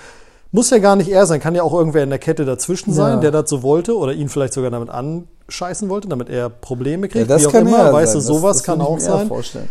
[0.52, 3.14] Muss ja gar nicht er sein, kann ja auch irgendwer in der Kette dazwischen sein,
[3.14, 3.20] Ja.
[3.20, 7.12] der das so wollte oder ihn vielleicht sogar damit anscheißen wollte, damit er Probleme Ja,
[7.12, 7.30] kriegt.
[7.30, 8.20] das wie auch kann immer, weißt sein.
[8.22, 9.28] du, sowas das, das kann auch sein.
[9.28, 9.68] Vorstellen.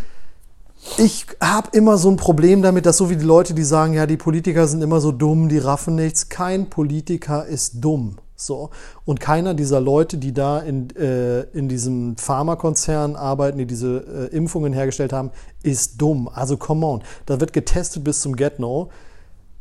[0.98, 4.06] Ich habe immer so ein Problem damit, dass so wie die Leute, die sagen, ja,
[4.06, 6.28] die Politiker sind immer so dumm, die raffen nichts.
[6.28, 8.18] Kein Politiker ist dumm.
[8.36, 8.70] So.
[9.04, 14.36] Und keiner dieser Leute, die da in, äh, in diesem Pharmakonzern arbeiten, die diese äh,
[14.36, 15.30] Impfungen hergestellt haben,
[15.62, 16.28] ist dumm.
[16.32, 17.02] Also come on.
[17.24, 18.90] Da wird getestet bis zum Get-No.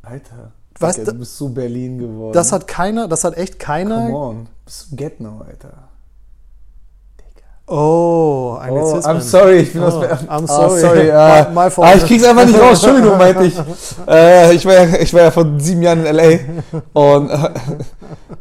[0.02, 2.34] Alter, da- du bist so Berlin geworden.
[2.34, 4.06] Das hat keiner, das hat echt keiner.
[4.08, 5.90] Come on, bist du get now, Alter.
[7.68, 9.18] Oh, Oh, Anglizismen.
[9.18, 10.82] I'm sorry, ich bin Oh, aus I'm Ah, sorry.
[10.82, 11.88] sorry ah, My- my fault.
[11.88, 13.56] ah, ich krieg's einfach nicht raus, Entschuldigung, meinte ich.
[14.08, 16.40] Äh, ich, war ja, ich war ja vor sieben Jahren in L.A.
[16.94, 17.50] und äh,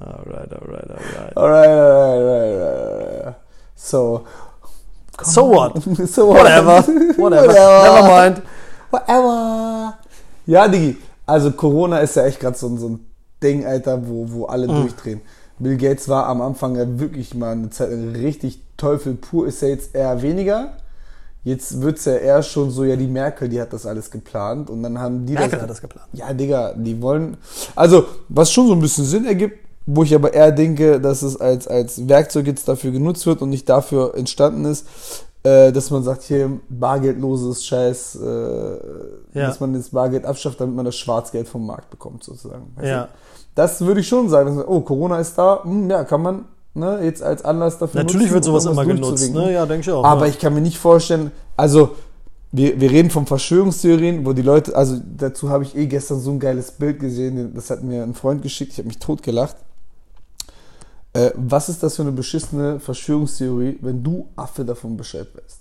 [0.00, 1.36] Alright, alright, alright.
[1.36, 3.34] alright, alright, alright.
[3.74, 4.22] So.
[5.22, 5.82] So what?
[6.08, 6.38] so what?
[6.44, 6.82] Whatever.
[7.18, 7.52] Whatever.
[7.52, 8.42] Never mind.
[8.90, 9.94] Whatever.
[10.46, 10.96] Ja, Digi.
[11.26, 13.06] Also Corona ist ja echt gerade so, so ein
[13.42, 14.82] Ding, Alter, wo, wo alle Mhm.
[14.82, 15.20] durchdrehen.
[15.58, 19.68] Bill Gates war am Anfang ja wirklich mal eine Zeit richtig Teufel pur, ist ja
[19.68, 20.72] jetzt eher weniger.
[21.44, 24.82] Jetzt wird's ja eher schon so, ja, die Merkel, die hat das alles geplant und
[24.82, 25.62] dann haben die Merkel das.
[25.62, 26.06] hat das geplant.
[26.12, 27.36] Ja, Digga, die wollen.
[27.74, 31.40] Also, was schon so ein bisschen Sinn ergibt, wo ich aber eher denke, dass es
[31.40, 34.86] als, als Werkzeug jetzt dafür genutzt wird und nicht dafür entstanden ist,
[35.42, 38.28] äh, dass man sagt, hier bargeldloses Scheiß, äh,
[39.38, 39.46] Ja.
[39.48, 42.72] dass man das Bargeld abschafft, damit man das Schwarzgeld vom Markt bekommt, sozusagen.
[42.76, 43.08] Weißt Ja.
[43.54, 44.62] Das würde ich schon sagen.
[44.66, 48.34] Oh, Corona ist da, hm, ja, kann man ne, jetzt als Anlass dafür Natürlich nutzen,
[48.34, 49.32] wird sowas immer genutzt.
[49.32, 49.52] Ne?
[49.52, 50.04] Ja, denke ich auch.
[50.04, 50.32] Aber ja.
[50.32, 51.90] ich kann mir nicht vorstellen, also
[52.50, 56.30] wir, wir reden von Verschwörungstheorien, wo die Leute, also dazu habe ich eh gestern so
[56.30, 59.56] ein geiles Bild gesehen, das hat mir ein Freund geschickt, ich habe mich totgelacht.
[61.14, 65.58] Äh, was ist das für eine beschissene Verschwörungstheorie, wenn du Affe davon Bescheid weißt?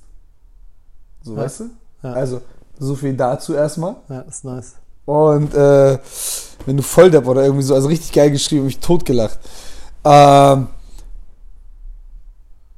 [1.23, 1.41] So, Ja.
[1.41, 1.63] weißt du?
[2.03, 2.13] Ja.
[2.13, 2.41] Also,
[2.79, 3.97] so viel dazu erstmal.
[4.09, 4.75] ja, ist nice.
[5.05, 5.97] Und äh,
[6.65, 9.39] wenn du Volldepp oder irgendwie so, also richtig geil geschrieben, hab ich totgelacht.
[10.03, 10.67] Ähm,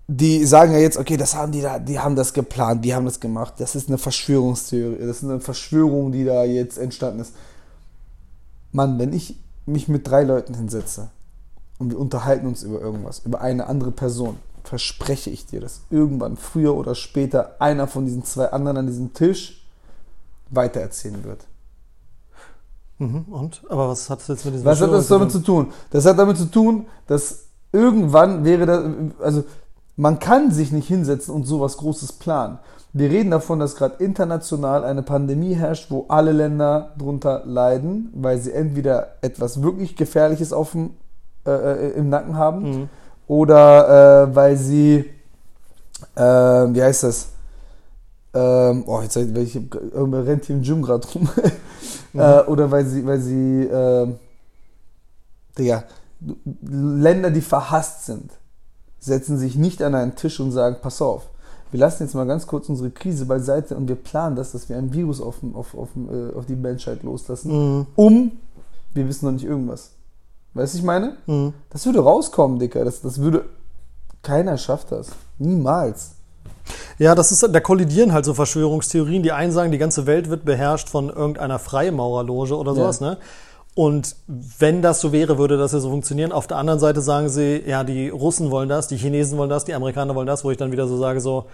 [0.08, 3.06] die sagen ja jetzt, okay, das haben die da, die haben das geplant, die haben
[3.06, 3.56] das gemacht.
[3.58, 7.34] Das ist eine Verschwörungstheorie, das ist eine Verschwörung, die da jetzt entstanden ist.
[8.72, 11.10] Mann, wenn ich mich mit drei Leuten hinsetze
[11.80, 16.38] und wir unterhalten uns über irgendwas, über eine andere Person, verspreche ich dir, dass irgendwann,
[16.38, 19.66] früher oder später, einer von diesen zwei anderen an diesem Tisch
[20.50, 21.46] weitererzählen wird.
[23.00, 23.26] Mhm.
[23.30, 23.62] Und?
[23.70, 25.68] Aber was hat das jetzt mit diesem Was hat das damit zu tun?
[25.92, 28.84] Das hat damit zu tun, dass irgendwann wäre das,
[29.20, 29.44] also
[29.96, 32.60] man kann sich nicht hinsetzen und sowas Großes planen.
[32.94, 38.38] Wir reden davon, dass gerade international eine Pandemie herrscht, wo alle Länder drunter leiden, weil
[38.38, 40.92] sie entweder etwas wirklich Gefährliches auf dem,
[41.46, 42.90] äh, äh, im Nacken haben Mhm.
[43.28, 45.06] oder äh, weil sie,
[46.16, 47.30] äh, wie heißt das?
[48.36, 51.28] Ähm, oh, jetzt weil ich irgendwer rennt hier im Gym gerade rum.
[52.14, 54.08] äh, oder weil sie, weil sie, äh,
[55.58, 55.84] Digga,
[56.62, 58.32] Länder, die verhasst sind,
[59.00, 61.30] setzen sich nicht an einen Tisch und sagen, pass auf,
[61.72, 64.78] wir lassen jetzt mal ganz kurz unsere Krise beiseite und wir planen das, dass wir
[64.78, 67.88] ein Virus auf, auf, auf, äh, auf die Menschheit loslassen, Mhm.
[67.96, 68.32] um,
[68.94, 69.92] wir wissen noch nicht irgendwas.
[70.54, 71.18] Weißt du, ich meine?
[71.26, 71.54] Mhm.
[71.72, 72.86] Das würde rauskommen, Dicker.
[72.86, 73.46] Das, das würde
[74.22, 75.10] Keiner schafft das.
[75.38, 76.12] Niemals.
[76.98, 79.24] Ja, das ist, da kollidieren halt so Verschwörungstheorien.
[79.24, 83.12] Die einen sagen, die ganze Welt wird beherrscht von irgendeiner Freimaurerloge oder sowas, Ja.
[83.12, 83.18] ne?
[83.76, 84.16] Und
[84.60, 86.32] wenn das so wäre, würde das ja so funktionieren.
[86.32, 89.66] Auf der anderen Seite sagen sie, ja, die Russen wollen das, die Chinesen wollen das,
[89.66, 91.46] die Amerikaner wollen das, wo ich dann wieder so sage, so,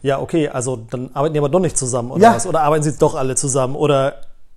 [0.00, 2.34] ja, okay, also dann arbeiten die aber doch nicht zusammen oder Ja.
[2.36, 2.46] was?
[2.46, 3.74] Oder arbeiten sie doch alle zusammen?
[3.74, 4.14] Oder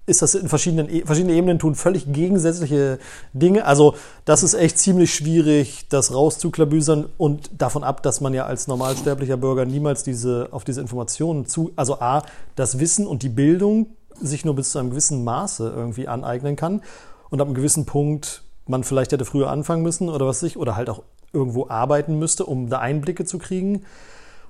[0.07, 2.97] ist das in verschiedenen, E- verschiedene Ebenen tun völlig gegensätzliche
[3.33, 3.65] Dinge?
[3.65, 3.93] Also,
[4.25, 9.37] das ist echt ziemlich schwierig, das rauszuklabüsern und davon ab, dass man ja als normalsterblicher
[9.37, 12.23] Bürger niemals diese, auf diese Informationen zu, also A,
[12.55, 13.87] das Wissen und die Bildung
[14.19, 16.81] sich nur bis zu einem gewissen Maße irgendwie aneignen kann
[17.29, 20.57] und ab einem gewissen Punkt man vielleicht hätte früher anfangen müssen oder was weiß ich,
[20.57, 23.83] oder halt auch irgendwo arbeiten müsste, um da Einblicke zu kriegen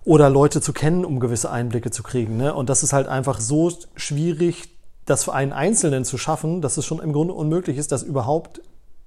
[0.05, 2.37] oder Leute zu kennen, um gewisse Einblicke zu kriegen.
[2.37, 2.53] Ne?
[2.53, 4.76] Und das ist halt einfach so schwierig,
[5.07, 8.61] das für einen Einzelnen zu schaffen, dass es schon im Grunde unmöglich ist, das überhaupt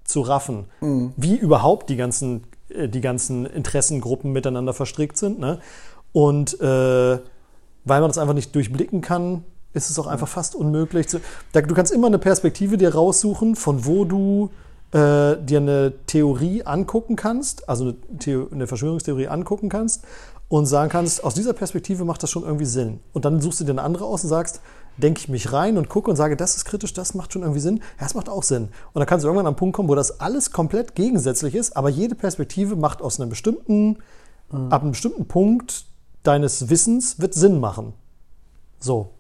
[0.05, 0.65] zu raffen.
[1.17, 5.39] Wie überhaupt die ganzen, äh, die ganzen Interessengruppen miteinander verstrickt sind.
[5.39, 5.61] Ne?
[6.13, 7.19] Und äh,
[7.85, 11.09] weil man das einfach nicht durchblicken kann, ist es auch einfach fast unmöglich.
[11.09, 11.21] Zu,
[11.53, 14.51] da, du kannst immer eine Perspektive dir raussuchen, von wo du
[14.93, 20.03] äh, dir eine Theorie angucken kannst, also eine, Theo eine Verschwörungstheorie angucken kannst
[20.49, 23.01] und sagen kannst, aus dieser Perspektive macht das schon irgendwie Sinn.
[23.13, 24.61] Und dann suchst du dir eine andere aus und sagst,
[25.01, 27.61] denke ich mich rein und gucke und sage, das ist kritisch, das macht schon irgendwie
[27.61, 27.79] Sinn.
[27.79, 28.65] Ja, das macht auch Sinn.
[28.93, 31.89] Und dann kannst du irgendwann am Punkt kommen, wo das alles komplett gegensätzlich ist, aber
[31.89, 33.99] jede Perspektive macht aus einem bestimmten,
[34.51, 35.85] ab einem bestimmten Punkt
[36.23, 37.95] deines Wissens wird Sinn machen.
[38.79, 39.11] So.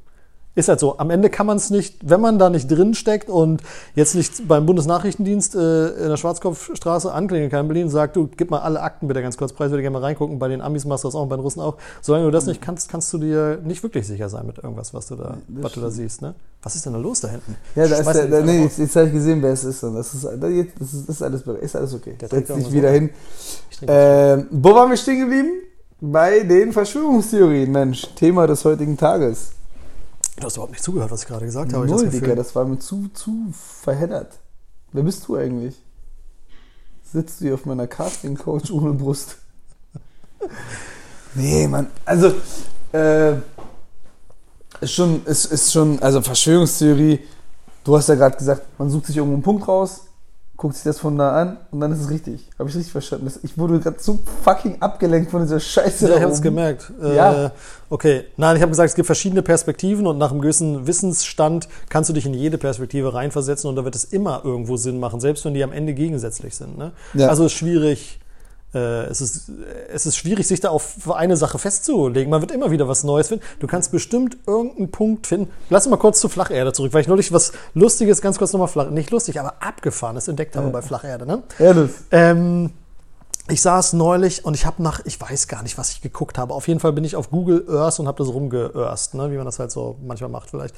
[0.61, 0.99] Ist halt so.
[0.99, 3.62] Am Ende kann man es nicht, wenn man da nicht drin steckt und
[3.94, 8.51] jetzt nicht beim Bundesnachrichtendienst äh, in der Schwarzkopfstraße anklingeln kann in Berlin sagt, du gib
[8.51, 10.38] mal alle Akten bitte ganz kurz preis, würde gerne mal reingucken.
[10.38, 11.79] Bei den Amis machst du das auch, bei den Russen auch.
[12.03, 15.07] Solange du das nicht kannst, kannst du dir nicht wirklich sicher sein mit irgendwas, was
[15.09, 16.20] du da, das was du da siehst.
[16.20, 16.35] Ne?
[16.62, 17.57] Was ist denn da los da hinten?
[17.75, 19.83] Ja, da ist der, der, nee, jetzt, jetzt habe ich gesehen, wer es ist.
[19.83, 22.16] Und das ist, das ist, das ist alles, ist alles okay.
[22.20, 23.09] Der Setz dich auch wieder hin.
[23.87, 25.53] Ähm, wo waren wir stehen geblieben?
[26.03, 28.07] Bei den Verschwörungstheorien, Mensch.
[28.14, 29.53] Thema des heutigen Tages.
[30.40, 31.87] Du hast überhaupt nicht zugehört, was ich gerade gesagt habe.
[31.87, 32.35] Null, Gefühl.
[32.35, 34.38] das war mir zu, zu verheddert.
[34.92, 35.76] Wer bist du eigentlich?
[37.05, 39.37] Sitzt du hier auf meiner Casting-Coach ohne Brust?
[41.35, 41.88] nee, Mann.
[42.07, 42.35] Also,
[42.92, 43.35] äh,
[44.81, 47.20] ist schon, ist, ist schon, also Verschwörungstheorie,
[47.85, 50.07] du hast ja gerade gesagt, man sucht sich irgendwo einen Punkt raus,
[50.61, 52.46] guckt sich das von da an und dann ist es richtig.
[52.59, 53.33] Habe ich richtig verstanden?
[53.42, 56.07] Ich wurde gerade so fucking abgelenkt von dieser Scheiße.
[56.11, 56.92] Ja, ich habe es gemerkt.
[57.03, 57.53] Äh, Ja.
[57.88, 58.25] Okay.
[58.37, 62.12] Nein, ich habe gesagt, es gibt verschiedene Perspektiven und nach einem gewissen Wissensstand kannst du
[62.12, 65.55] dich in jede Perspektive reinversetzen und da wird es immer irgendwo Sinn machen, selbst wenn
[65.55, 66.77] die am Ende gegensätzlich sind.
[66.77, 66.92] Ne?
[67.14, 67.29] Ja.
[67.29, 68.20] Also es ist schwierig.
[68.74, 69.50] Äh, es, ist,
[69.92, 72.30] es ist schwierig, sich da auf eine Sache festzulegen.
[72.30, 73.44] Man wird immer wieder was Neues finden.
[73.59, 75.50] Du kannst bestimmt irgendeinen Punkt finden.
[75.70, 78.90] Lass mal kurz zur Flacherde zurück, weil ich neulich was Lustiges, ganz kurz nochmal flach,
[78.90, 81.26] nicht lustig, aber abgefahrenes entdeckt habe bei Flacherde.
[81.26, 81.42] Ne?
[81.59, 81.90] Ehrlich.
[82.11, 82.70] Ähm,
[83.48, 86.54] ich saß neulich und ich habe nach, ich weiß gar nicht, was ich geguckt habe.
[86.54, 89.33] Auf jeden Fall bin ich auf Google Earth und habe das rumgeörst, ne?
[89.33, 90.74] wie man das halt so manchmal macht vielleicht.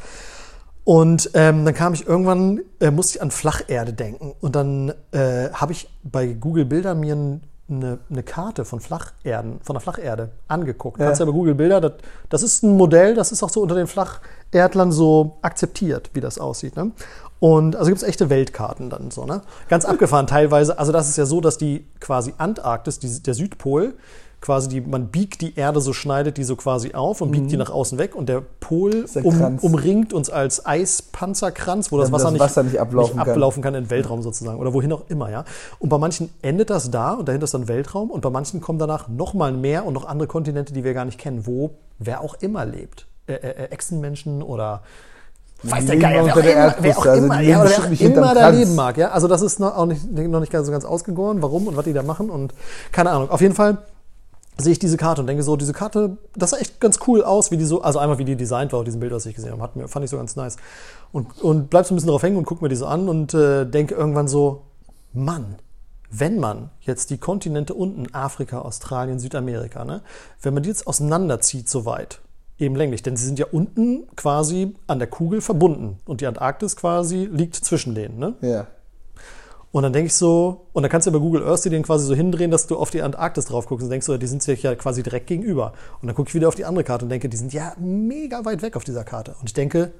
[0.84, 4.34] Und ähm, dann kam ich irgendwann, äh, musste ich an Flacherde denken.
[4.40, 7.42] Und dann äh, habe ich bei Google Bilder mir ein,
[7.72, 10.98] eine, eine Karte von Flacherden, von der Flacherde angeguckt.
[10.98, 11.06] Ja.
[11.06, 11.92] Kannst ja bei Google Bilder, das,
[12.28, 16.38] das ist ein Modell, das ist auch so unter den Flacherdlern so akzeptiert, wie das
[16.38, 16.76] aussieht.
[16.76, 16.92] Ne?
[17.40, 19.42] Und also gibt es echte Weltkarten dann so, ne?
[19.68, 20.78] Ganz abgefahren teilweise.
[20.78, 23.94] Also das ist ja so, dass die quasi Antarktis, die, der Südpol,
[24.42, 27.56] quasi die, man biegt die Erde so, schneidet die so quasi auf und biegt die
[27.56, 32.24] nach außen weg und der Pol der um, umringt uns als Eispanzerkranz, wo das, Wasser,
[32.24, 33.32] das nicht, Wasser nicht ablaufen nicht kann.
[33.32, 35.44] ablaufen kann in den Weltraum sozusagen oder wohin auch immer, ja.
[35.78, 38.78] Und bei manchen endet das da und dahinter ist dann Weltraum und bei manchen kommen
[38.78, 42.20] danach noch mal mehr und noch andere Kontinente, die wir gar nicht kennen, wo wer
[42.20, 43.06] auch immer lebt.
[43.28, 44.82] Äh, äh, äh, Echsenmenschen oder
[45.62, 47.88] weiß der Geier, wer unter auch der immer, wer auch also immer, ja, wer auch
[47.88, 49.10] nicht immer da leben mag, ja.
[49.10, 51.84] Also das ist noch, auch nicht, noch nicht ganz, so ganz ausgegoren, warum und was
[51.84, 52.52] die da machen und
[52.90, 53.30] keine Ahnung.
[53.30, 53.78] Auf jeden Fall
[54.58, 57.50] sehe ich diese Karte und denke so, diese Karte, das sah echt ganz cool aus,
[57.50, 59.52] wie die so, also einmal wie die designt war auf diesem Bild, was ich gesehen
[59.52, 60.56] habe, hat fand ich so ganz nice.
[61.10, 63.34] Und, und bleib so ein bisschen drauf hängen und guck mir die so an und
[63.34, 64.62] äh, denke irgendwann so,
[65.12, 65.56] Mann,
[66.10, 70.02] wenn man jetzt die Kontinente unten, Afrika, Australien, Südamerika, ne,
[70.42, 72.20] wenn man die jetzt auseinanderzieht so weit,
[72.58, 76.76] eben länglich, denn sie sind ja unten quasi an der Kugel verbunden und die Antarktis
[76.76, 78.34] quasi liegt zwischen denen, ne?
[78.42, 78.66] Ja.
[79.72, 82.06] Und dann denke ich so, und dann kannst du ja bei Google Earth den quasi
[82.06, 84.62] so hindrehen, dass du auf die Antarktis drauf guckst und denkst so, die sind sich
[84.62, 85.72] ja quasi direkt gegenüber.
[86.00, 88.44] Und dann gucke ich wieder auf die andere Karte und denke, die sind ja mega
[88.44, 89.34] weit weg auf dieser Karte.
[89.40, 89.92] Und ich denke,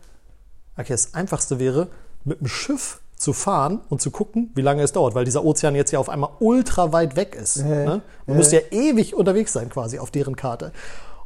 [0.77, 1.89] okay, das Einfachste wäre,
[2.25, 5.75] mit dem Schiff zu fahren und zu gucken, wie lange es dauert, weil dieser Ozean
[5.75, 7.57] jetzt ja auf einmal ultra weit weg ist.
[7.57, 7.85] Ja, ne?
[7.85, 8.35] Man ja.
[8.35, 10.73] müsste ja ewig unterwegs sein quasi auf deren Karte.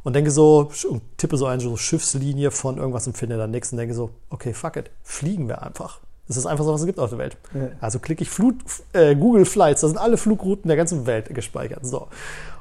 [0.03, 3.73] Und denke so, und tippe so eine so Schiffslinie von irgendwas und finde dann nichts
[3.73, 5.99] und denke so, okay, fuck it, fliegen wir einfach.
[6.27, 7.37] Das ist das Einfachste, was es gibt auf der Welt.
[7.53, 7.69] Ja.
[7.79, 8.55] Also klicke ich Flut,
[8.93, 11.85] äh, Google Flights, da sind alle Flugrouten der ganzen Welt gespeichert.
[11.85, 12.07] So.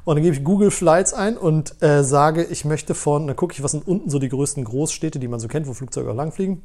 [0.04, 3.54] Und dann gebe ich Google Flights ein und äh, sage, ich möchte von, dann gucke
[3.54, 6.14] ich, was sind unten so die größten Großstädte, die man so kennt, wo Flugzeuge auch
[6.14, 6.62] langfliegen.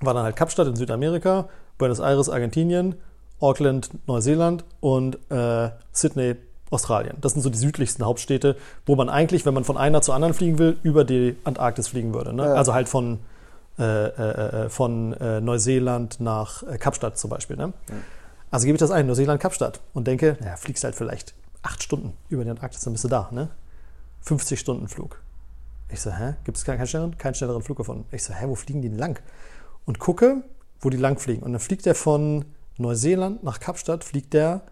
[0.00, 2.94] War dann halt Kapstadt in Südamerika, Buenos Aires, Argentinien,
[3.40, 6.36] Auckland, Neuseeland und äh, Sydney,
[6.70, 7.18] Australien.
[7.20, 10.32] Das sind so die südlichsten Hauptstädte, wo man eigentlich, wenn man von einer zur anderen
[10.32, 12.32] fliegen will, über die Antarktis fliegen würde.
[12.32, 12.44] Ne?
[12.44, 12.54] Ja.
[12.54, 13.18] Also halt von,
[13.78, 17.56] äh, äh, äh, von äh, Neuseeland nach äh, Kapstadt zum Beispiel.
[17.56, 17.72] Ne?
[18.50, 22.12] Also gebe ich das ein, Neuseeland, Kapstadt und denke, naja, fliegst halt vielleicht acht Stunden
[22.28, 23.28] über die Antarktis, dann bist du da.
[23.32, 23.48] Ne?
[24.20, 25.22] 50 Stunden Flug.
[25.88, 26.34] Ich so, hä?
[26.44, 28.04] Gibt es keinen schnelleren, keinen schnelleren Flug gefunden?
[28.12, 29.20] Ich so, hä, wo fliegen die denn lang?
[29.86, 30.42] Und gucke,
[30.80, 31.42] wo die lang fliegen.
[31.42, 32.44] Und dann fliegt der von
[32.78, 34.62] Neuseeland nach Kapstadt, fliegt der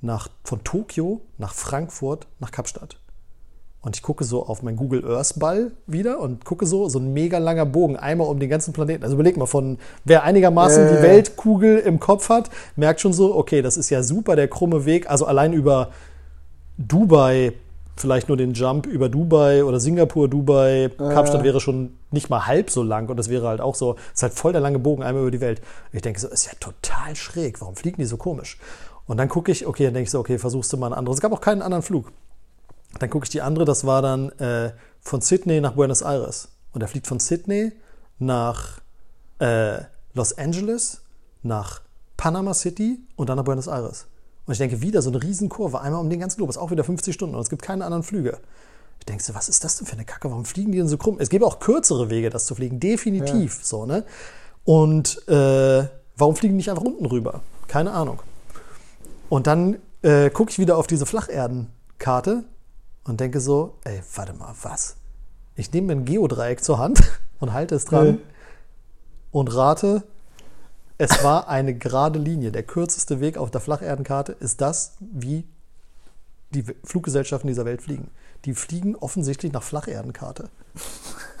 [0.00, 2.98] nach, von Tokio nach Frankfurt nach Kapstadt.
[3.84, 7.12] Und ich gucke so auf meinen Google Earth Ball wieder und gucke so, so ein
[7.12, 9.02] mega langer Bogen, einmal um den ganzen Planeten.
[9.02, 10.96] Also überleg mal, von wer einigermaßen Äh.
[10.96, 14.84] die Weltkugel im Kopf hat, merkt schon so, okay, das ist ja super der krumme
[14.84, 15.10] Weg.
[15.10, 15.88] Also allein über
[16.78, 17.54] Dubai,
[17.96, 22.70] vielleicht nur den Jump über Dubai oder Singapur, Dubai, Kapstadt wäre schon nicht mal halb
[22.70, 25.22] so lang und das wäre halt auch so, ist halt voll der lange Bogen einmal
[25.22, 25.58] über die Welt.
[25.92, 28.58] Und ich denke so, ist ja total schräg, warum fliegen die so komisch?
[29.06, 31.14] Und dann gucke ich, okay, dann denke ich so, okay, versuchst du mal einen anderen.
[31.14, 32.12] Es gab auch keinen anderen Flug.
[32.98, 36.48] Dann gucke ich die andere, das war dann äh, von Sydney nach Buenos Aires.
[36.72, 37.72] Und er fliegt von Sydney
[38.18, 38.80] nach
[39.38, 39.78] äh,
[40.14, 41.02] Los Angeles,
[41.42, 41.80] nach
[42.16, 44.06] Panama City und dann nach Buenos Aires.
[44.46, 47.14] Und ich denke, wieder so eine Riesenkurve, einmal um den ganzen Globus, auch wieder 50
[47.14, 48.38] Stunden und es gibt keine anderen Flüge.
[48.98, 50.30] Ich denke so, was ist das denn für eine Kacke?
[50.30, 51.16] Warum fliegen die denn so krumm?
[51.18, 54.04] Es gäbe auch kürzere Wege, das zu fliegen, definitiv so, ne?
[54.64, 57.40] Und äh, warum fliegen die nicht einfach unten rüber?
[57.66, 58.20] Keine Ahnung.
[59.28, 62.44] Und dann äh, gucke ich wieder auf diese Flacherdenkarte
[63.04, 64.96] und denke so, ey, warte mal, was?
[65.54, 67.02] Ich nehme mir ein Geodreieck zur Hand
[67.40, 68.18] und halte es dran Ja.
[69.32, 70.04] und rate,
[70.98, 72.52] es war eine gerade Linie.
[72.52, 75.44] Der kürzeste Weg auf der Flacherdenkarte ist das, wie
[76.54, 78.10] die Fluggesellschaften dieser Welt fliegen.
[78.44, 80.48] Die fliegen offensichtlich nach Flacherdenkarte.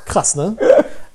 [0.04, 0.56] Krass, ne?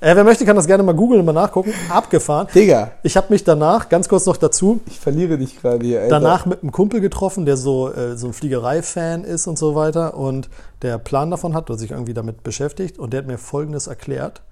[0.00, 1.72] Äh, wer möchte, kann das gerne mal googeln und mal nachgucken.
[1.88, 2.46] Abgefahren.
[2.54, 6.20] Digga, Ich habe mich danach, ganz kurz noch dazu, ich verliere dich gerade hier, Alter.
[6.20, 10.16] danach mit einem Kumpel getroffen, der so, äh, so ein Fliegerei-Fan ist und so weiter
[10.16, 10.48] und
[10.82, 14.42] der Plan davon hat oder sich irgendwie damit beschäftigt und der hat mir Folgendes erklärt.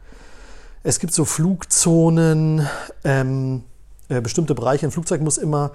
[0.82, 2.66] Es gibt so Flugzonen,
[3.04, 3.62] ähm,
[4.08, 4.86] äh, bestimmte Bereiche.
[4.86, 5.70] Ein Flugzeug muss immer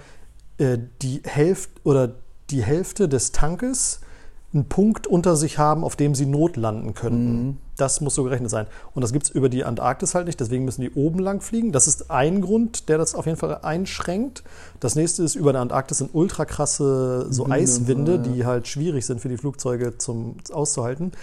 [0.58, 2.12] äh, die Hälfte oder
[2.50, 4.02] die Hälfte des Tankes
[4.54, 7.60] einen Punkt unter sich haben, auf dem sie notlanden könnten.
[7.78, 8.68] Das muss so gerechnet sein.
[8.94, 11.72] Und das gibt es über die Antarktis halt nicht, deswegen müssen die oben lang fliegen.
[11.72, 14.44] Das ist ein Grund, der das auf jeden Fall einschränkt.
[14.80, 18.18] Das nächste ist, über der Antarktis sind ultra krasse so Winde Eiswinde, ja.
[18.18, 21.14] die halt schwierig sind für die Flugzeuge zum auszuhalten.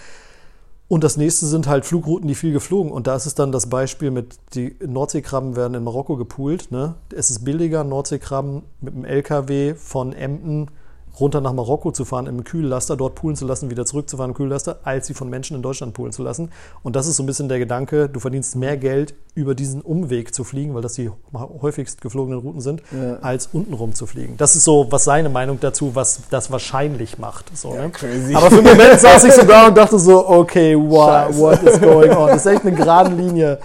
[0.87, 2.91] Und das nächste sind halt Flugrouten, die viel geflogen.
[2.91, 6.71] Und da ist es dann das Beispiel mit, die Nordseekrabben werden in Marokko gepoolt.
[6.71, 6.95] Ne?
[7.15, 10.71] Es ist billiger, Nordseekrabben mit dem LKW von Emden
[11.19, 14.79] runter nach Marokko zu fahren, im Kühllaster, dort poolen zu lassen, wieder zurückzufahren im Kühllaster,
[14.83, 16.51] als sie von Menschen in Deutschland poolen zu lassen.
[16.83, 20.33] Und das ist so ein bisschen der Gedanke, du verdienst mehr Geld, über diesen Umweg
[20.33, 23.17] zu fliegen, weil das die häufigst geflogenen Routen sind, Ja.
[23.21, 24.35] als untenrum zu fliegen.
[24.37, 27.45] Das ist so, was seine Meinung dazu, was das wahrscheinlich macht.
[27.57, 27.89] So, ne?
[27.89, 28.35] crazy.
[28.35, 31.39] Aber für einen Moment saß ich so da und dachte so, okay, wow, Scheiße.
[31.39, 32.27] what is going on?
[32.27, 33.59] Das ist echt eine gerade Linie.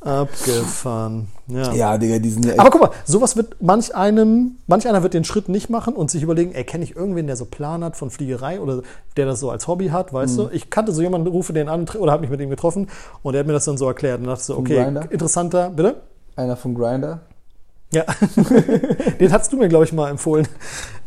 [0.00, 1.28] Abgefahren.
[1.50, 1.72] Ja.
[1.72, 2.60] Ja, Digga, die sind ja echt.
[2.60, 6.10] Aber guck mal, sowas wird manch einem, manch einer wird den Schritt nicht machen und
[6.10, 8.82] sich überlegen, ey, kenne ich irgendwen, der so Plan hat von Fliegerei oder
[9.16, 10.42] der das so als Hobby hat, weißt Mhm.
[10.42, 10.48] du?
[10.52, 12.88] Ich kannte so jemanden, rufe den an oder habe mich mit ihm getroffen
[13.22, 15.10] und er hat mir das dann so erklärt und dachte so, okay, Grindr?
[15.10, 15.96] interessanter, bitte?
[16.36, 17.20] Einer von Grinder.
[17.94, 18.04] Ja.
[19.20, 20.46] den hast du mir, glaube ich, mal empfohlen.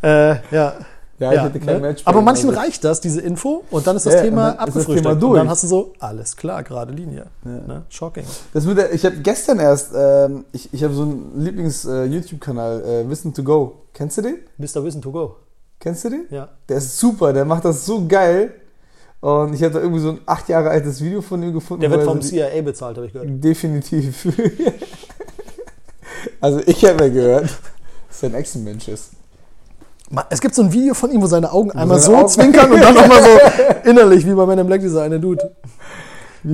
[0.02, 0.74] Äh, ja.
[1.22, 1.82] Ja, ich hätte kein ne?
[1.82, 2.60] Match Aber manchen also.
[2.60, 5.20] reicht das, diese Info, und dann ist das Ja, Thema dann ist das abgefrühstückt.
[5.20, 7.28] Thema Und dann hast du so, alles klar, gerade Linie.
[7.44, 7.84] Ne?
[7.90, 8.24] Shocking.
[8.54, 13.34] Das der- ich habe gestern erst, ähm, ich, ich habe so einen Lieblings-YouTube-Kanal, äh, Wissen
[13.34, 13.82] to Go.
[13.94, 14.36] Kennst du den?
[14.58, 14.84] Mr.
[14.84, 15.36] Wissen to go.
[15.80, 16.26] Kennst du den?
[16.30, 16.50] Ja.
[16.70, 18.54] Der ist super, der macht das so geil.
[19.20, 21.82] Und ich habe da irgendwie so ein acht Jahre altes Video von ihm gefunden.
[21.82, 23.30] Der wird vom so CIA bezahlt, habe ich gehört.
[23.44, 24.26] Definitiv.
[26.42, 27.50] also ich habe ja gehört,
[28.08, 29.12] dass er ein Echsenmensch ist.
[30.30, 32.72] Es gibt so ein Video von ihm, wo seine Augen einmal so seine Augen- zwinkern
[32.72, 33.30] und dann nochmal so
[33.90, 35.56] innerlich, wie bei Man in Black dieser eine Dude.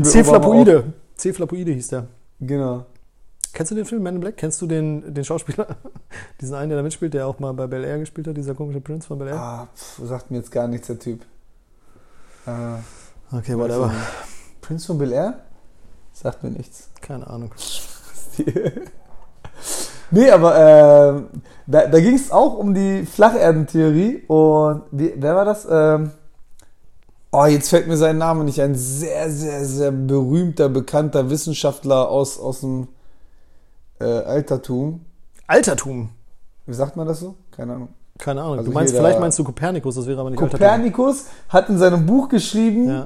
[0.03, 0.83] C-Flapoide.
[1.15, 2.07] C-Flapoide hieß der.
[2.39, 2.85] Genau.
[3.53, 4.37] Kennst du den Film Man in Black?
[4.37, 5.65] Kennst du den, den Schauspieler?
[6.41, 8.81] Diesen einen, der da mitspielt, der auch mal bei Bel Air gespielt hat, dieser komische
[8.81, 9.39] Prinz von Bel Air?
[9.39, 11.21] Ah, pff, sagt mir jetzt gar nichts, der Typ.
[12.45, 12.77] Ah,
[13.31, 13.91] Okay, whatever.
[14.61, 15.39] Prinz von Bel Air?
[16.13, 16.89] Sagt mir nichts.
[17.01, 17.51] Keine Ahnung.
[20.11, 21.27] nee, aber ähm,
[21.65, 25.67] da, da ging es auch um die Flacherdentheorie und wie, wer war das?
[25.69, 26.11] Ähm,
[27.31, 28.75] oh, jetzt fällt mir sein Name nicht ein.
[28.75, 32.87] Sehr, sehr, sehr berühmter, bekannter Wissenschaftler aus, aus dem
[33.99, 35.01] äh, Altertum.
[35.47, 36.09] Altertum.
[36.65, 37.35] Wie sagt man das so?
[37.51, 37.89] Keine Ahnung.
[38.17, 38.57] Keine Ahnung.
[38.59, 40.59] Also du meinst, vielleicht meinst du Kopernikus, das wäre aber nicht Altertum.
[40.59, 43.05] Kopernikus hat in seinem Buch geschrieben, Ja.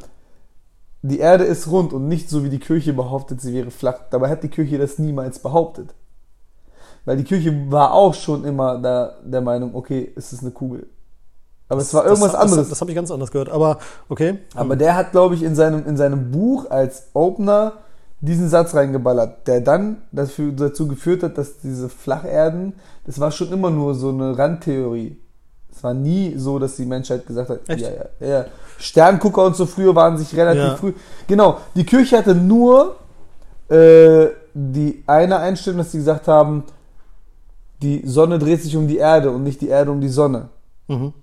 [1.01, 3.99] die Erde ist rund und nicht so wie die Kirche behauptet, sie wäre flach.
[4.09, 5.93] Dabei hat die Kirche das niemals behauptet.
[7.05, 10.87] Weil die Kirche war auch schon immer da, der Meinung, okay, es ist eine Kugel.
[11.67, 12.57] Aber es war irgendwas das, anderes.
[12.63, 13.49] Das, das habe ich ganz anders gehört.
[13.49, 13.79] Aber
[14.09, 14.39] okay.
[14.55, 17.73] Aber der hat, glaube ich, in seinem, in seinem Buch als Opener
[18.19, 22.73] diesen Satz reingeballert, der dann dafür, dazu geführt hat, dass diese Flacherden,
[23.05, 25.17] das war schon immer nur so eine Randtheorie.
[25.73, 27.81] Es war nie so, dass die Menschheit gesagt hat, Echt?
[27.81, 27.89] ja,
[28.19, 28.45] ja, ja.
[28.77, 30.75] Sterngucker und so früher waren sich relativ Ja.
[30.75, 30.93] früh.
[31.27, 32.97] Genau, die Kirche hatte nur
[33.69, 36.65] äh, die eine Einstellung, dass sie gesagt haben,
[37.81, 40.49] die Sonne dreht sich um die Erde und nicht die Erde um die Sonne.
[40.87, 41.13] Mhm.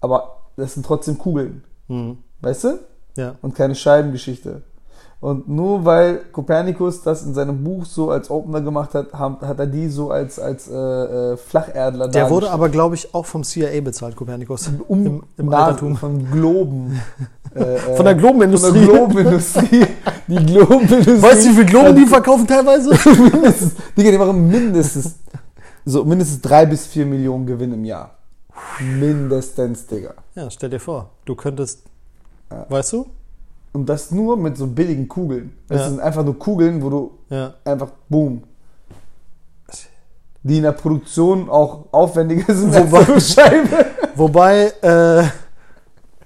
[0.00, 1.64] Aber das sind trotzdem Kugeln.
[1.88, 2.18] Mhm.
[2.40, 2.78] Weißt du?
[3.16, 3.34] Ja.
[3.42, 4.62] und keine Scheibengeschichte.
[5.20, 9.66] Und nur weil Kopernikus das in seinem Buch so als Opener gemacht hat, hat er
[9.66, 13.82] die so als, als äh, äh, Flacherdler Der wurde aber, glaube ich, auch vom CIA
[13.82, 14.68] bezahlt, Kopernikus.
[14.88, 15.96] um, im, im Altertum.
[15.96, 17.00] von Globen.
[17.54, 18.84] äh, äh, Von der von der Globenindustrie.
[18.84, 19.86] Globenindustrie.
[20.26, 21.22] Die Globenindustrie.
[21.22, 22.90] Weißt du, wie viele Globen die verkaufen teilweise?
[23.32, 25.14] mindestens, Digga, die machen mindestens
[25.84, 28.16] so mindestens drei bis vier Millionen Gewinn im Jahr.
[28.80, 30.14] Mindestens, Digga.
[30.34, 31.82] ja, stell dir vor, du könntest,
[32.50, 32.66] Ja.
[32.68, 33.06] weißt du?
[33.72, 35.56] Und das nur mit so billigen Kugeln.
[35.68, 35.88] Das Ja.
[35.88, 37.54] sind einfach nur Kugeln, wo du Ja.
[37.64, 38.42] einfach boom.
[40.44, 43.86] Die in der Produktion auch aufwendiger sind als Wobei- eine Scheibe.
[44.16, 45.22] Wobei, äh,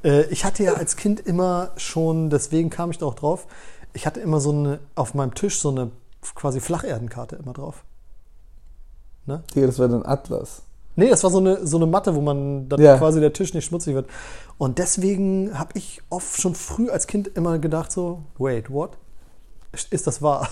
[0.09, 3.47] äh, ich hatte ja als Kind immer schon, deswegen kam ich da auch drauf,
[3.93, 5.91] ich hatte immer so eine, auf meinem Tisch so eine
[6.35, 7.85] quasi Flacherdenkarte immer drauf.
[9.27, 10.63] Digga, das war dann Atlas.
[10.99, 12.97] Nee, das war so eine, so eine Matte, wo man dann Ja.
[12.97, 14.07] quasi der Tisch nicht schmutzig wird.
[14.57, 18.93] Und deswegen habe ich oft schon früh als Kind immer gedacht so, wait, what?
[19.91, 20.49] Ist das wahr?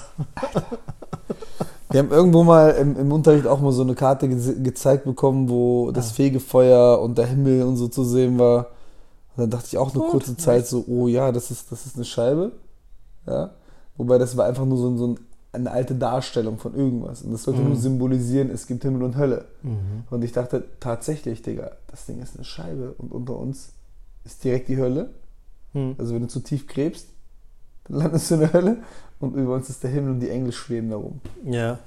[1.91, 5.49] Wir haben irgendwo mal im, im Unterricht auch mal so eine Karte ge gezeigt bekommen,
[5.49, 6.15] wo das Ah.
[6.15, 8.67] Fegefeuer und der Himmel und so zu sehen war.
[9.37, 10.11] Und dann dachte ich auch eine Gut.
[10.11, 12.53] kurze Zeit so, oh ja, das ist, das ist eine Scheibe.
[13.27, 13.51] Ja.
[13.97, 15.21] Wobei das war einfach nur so, so ein,
[15.55, 17.23] eine alte Darstellung von irgendwas.
[17.23, 17.69] Und das sollte Mhm.
[17.69, 19.45] nur symbolisieren, es gibt Himmel und Hölle.
[20.11, 23.71] Und ich dachte tatsächlich, Digga, das Ding ist eine Scheibe und unter uns
[24.25, 25.11] ist direkt die Hölle.
[25.73, 25.95] Hm.
[25.99, 27.09] Also wenn du zu tief gräbst,
[27.89, 28.77] dann landest du in der Hölle
[29.21, 31.21] und über uns ist der Himmel und die Engel schweben darum.
[31.45, 31.79] Ja.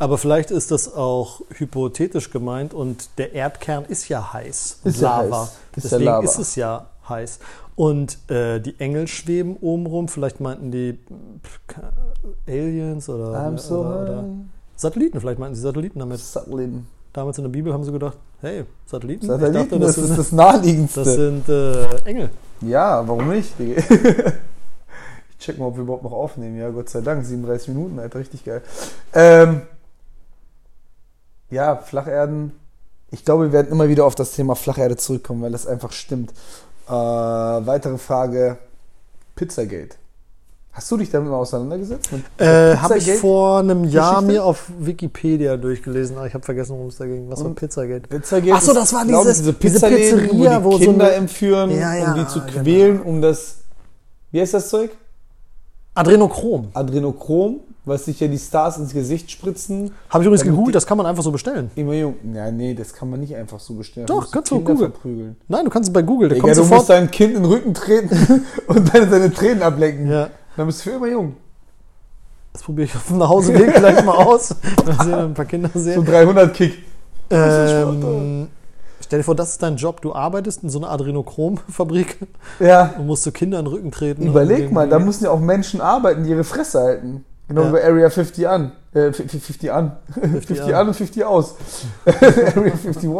[0.00, 4.80] Aber vielleicht ist das auch hypothetisch gemeint und der Erdkern ist ja heiß.
[4.82, 5.42] Ist ja Lava.
[5.42, 5.48] heiß.
[5.48, 6.24] Ist ja Deswegen Lava.
[6.24, 7.38] ist es ja heiß.
[7.76, 10.08] Und äh, die Engel schweben oben rum.
[10.08, 10.98] Vielleicht meinten die
[12.46, 14.24] Aliens oder, I'm so oder, oder.
[14.76, 15.20] Satelliten.
[15.20, 16.18] Vielleicht meinten sie Satelliten damit.
[16.18, 16.86] Satelliten.
[17.12, 19.26] Damals in der Bibel haben sie gedacht, hey, Satelliten?
[19.26, 21.04] Satelliten, dachte, das, das, ist sind, das naheliegendste.
[21.04, 22.30] das sind äh, Engel.
[22.60, 23.76] ja, warum nicht, ich
[25.38, 26.58] check mal, ob wir überhaupt noch aufnehmen.
[26.58, 28.62] Ja, Gott sei Dank, 37 Minuten, Alter, richtig geil.
[29.12, 29.62] Ähm,
[31.50, 32.50] ja, Flacherden.
[33.12, 36.32] Ich glaube, wir werden immer wieder auf das Thema Flacherde zurückkommen, weil das einfach stimmt.
[36.86, 38.58] Äh, weitere Frage:
[39.36, 39.96] Pizzagate.
[40.72, 42.08] Hast du dich damit mal auseinandergesetzt?
[42.36, 44.32] Äh, habe ich vor einem Jahr Geschichte?
[44.32, 47.30] mir auf Wikipedia durchgelesen, aber ich habe vergessen, worum es da ging.
[47.30, 47.52] Was war?
[47.52, 48.08] Pizzagate?
[48.08, 51.70] Pizzagate Ach so, ist, das war dieses- diese Pizzeria, wo die so Kinder eine- entführen,
[51.70, 52.62] Ja, ja, um die zu genau.
[52.62, 53.58] quälen, um das,
[54.32, 54.90] wie heißt das Zeug?
[55.94, 56.68] Adrenochrom.
[56.74, 59.92] Adrenochrom, was sich ja die Stars ins Gesicht spritzen.
[60.10, 61.70] Habe ich übrigens gegoogelt, das kann man einfach so bestellen.
[61.76, 62.14] Immer jung.
[62.34, 64.06] Ja, nee, das kann man nicht einfach so bestellen.
[64.06, 64.78] Doch, musst kannst du googeln.
[64.78, 65.36] verprügeln.
[65.48, 66.88] Nein, du kannst es bei Google, da Digga, kommt du musst sofort.
[66.90, 70.10] dein Kind in den Rücken treten und dann seine Tränen ablecken.
[70.10, 71.36] Ja, Dann bist du für immer jung.
[72.52, 74.54] das probiere ich auf dem Nachhauseweg gleich mal aus.
[74.86, 76.04] Mal sehen, ein paar Kinder So sehen.
[76.04, 76.78] 300 Kick.
[77.30, 78.48] Ähm,
[79.04, 80.00] stell dir vor, das ist dein Job.
[80.02, 82.18] Du arbeitest in so einer Adrenochrom-Fabrik
[82.60, 82.94] Ja.
[82.98, 84.22] und musst so Kinder in den Rücken treten.
[84.26, 87.24] Überleg mal, da müssen ja auch Menschen arbeiten, die ihre Fresse halten.
[87.48, 87.68] Genau Ja.
[87.68, 88.72] wie bei Area 50 an.
[88.94, 89.96] Äh, 50 50 an.
[90.20, 90.74] 50, an.
[90.74, 91.54] an und 50 aus.
[92.06, 93.10] Area 51.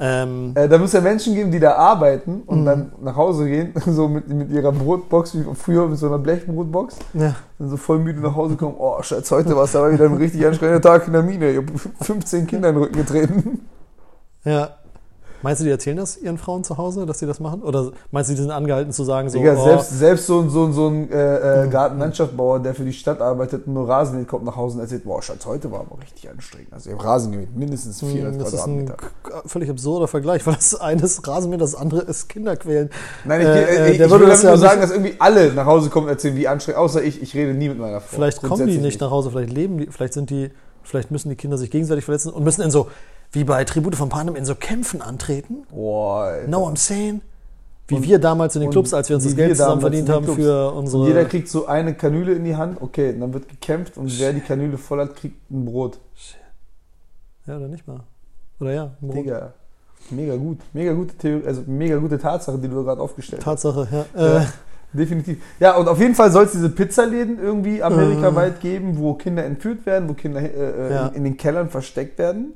[0.00, 2.64] Ähm, Äh, da muss ja Menschen geben, die da arbeiten und Mhm.
[2.64, 6.96] dann nach Hause gehen, so mit, mit ihrer Brotbox, wie früher mit so einer Blechbrotbox.
[7.14, 7.34] ja.
[7.58, 8.74] Dann so voll müde nach Hause kommen.
[8.78, 11.50] Oh, Schatz, heute war es aber wieder ein richtig anstrengender Tag in der Mine.
[11.50, 11.66] Ich habe
[12.00, 13.60] 15 Kinder in den Rücken getreten.
[14.44, 14.70] Ja.
[15.44, 17.62] Meinst du, die erzählen das ihren Frauen zu Hause, dass sie das machen?
[17.64, 20.50] Oder meinst du, die sind angehalten zu sagen, so, Digga, oh, selbst, selbst so, ein-
[20.50, 21.68] so, ein- so ein äh, äh.
[21.68, 25.02] Gartenlandschaftsbauer, der für die Stadt arbeitet und nur Rasen mäht, kommt nach Hause und erzählt,
[25.02, 26.72] boah, Schatz, heute war aber richtig anstrengend.
[26.72, 29.48] Also ich habe Rasen gemäht, mindestens 400 hm, das ist ein Quadratmeter.
[29.48, 32.90] völlig absurder Vergleich, weil das eine ist Rasenmähen, das andere ist Kinderquälen.
[33.24, 35.52] Nein, ich, Äh, äh, ich, der ich würde das nur sagen, nicht- dass irgendwie alle
[35.54, 38.14] nach Hause kommen und erzählen, wie anstrengend, außer ich, ich rede nie mit meiner Frau.
[38.14, 40.52] Vielleicht kommen die Grundsätzlich nicht nach Hause, vielleicht leben die, vielleicht sind die,
[40.82, 42.88] vielleicht müssen die Kinder sich gegenseitig verletzen und müssen in so,
[43.32, 45.64] wie bei Tribute von Panem, in so Kämpfen antreten.
[45.70, 46.32] Boah.
[46.46, 47.20] No, I'm saying.
[47.88, 50.24] Wie Und- wir damals in den Clubs, als wir uns das Geld zusammen verdient haben
[50.24, 50.40] Clubs.
[50.40, 51.02] für unsere.
[51.02, 54.32] Und jeder kriegt so eine Kanüle in die Hand, okay, dann wird gekämpft und wer
[54.32, 55.98] die Kanüle voll hat, kriegt ein Brot.
[57.46, 58.00] Ja, oder nicht mal.
[58.60, 58.90] Oder ja.
[59.00, 59.16] Morgen.
[59.24, 59.52] Digga.
[60.10, 60.58] Mega gut.
[60.72, 63.62] Mega gute Theorie, also mega gute Tatsache, die du gerade aufgestellt hast.
[63.62, 64.20] Tatsache, ja.
[64.20, 64.46] Ja, Äh,
[64.92, 65.38] definitiv.
[65.60, 69.86] Ja, und auf jeden Fall soll es diese Pizzaläden irgendwie amerikaweit geben, wo Kinder entführt
[69.86, 70.46] werden, wo Kinder äh,
[70.88, 71.06] äh, Ja.
[71.08, 72.52] in, in den Kellern versteckt werden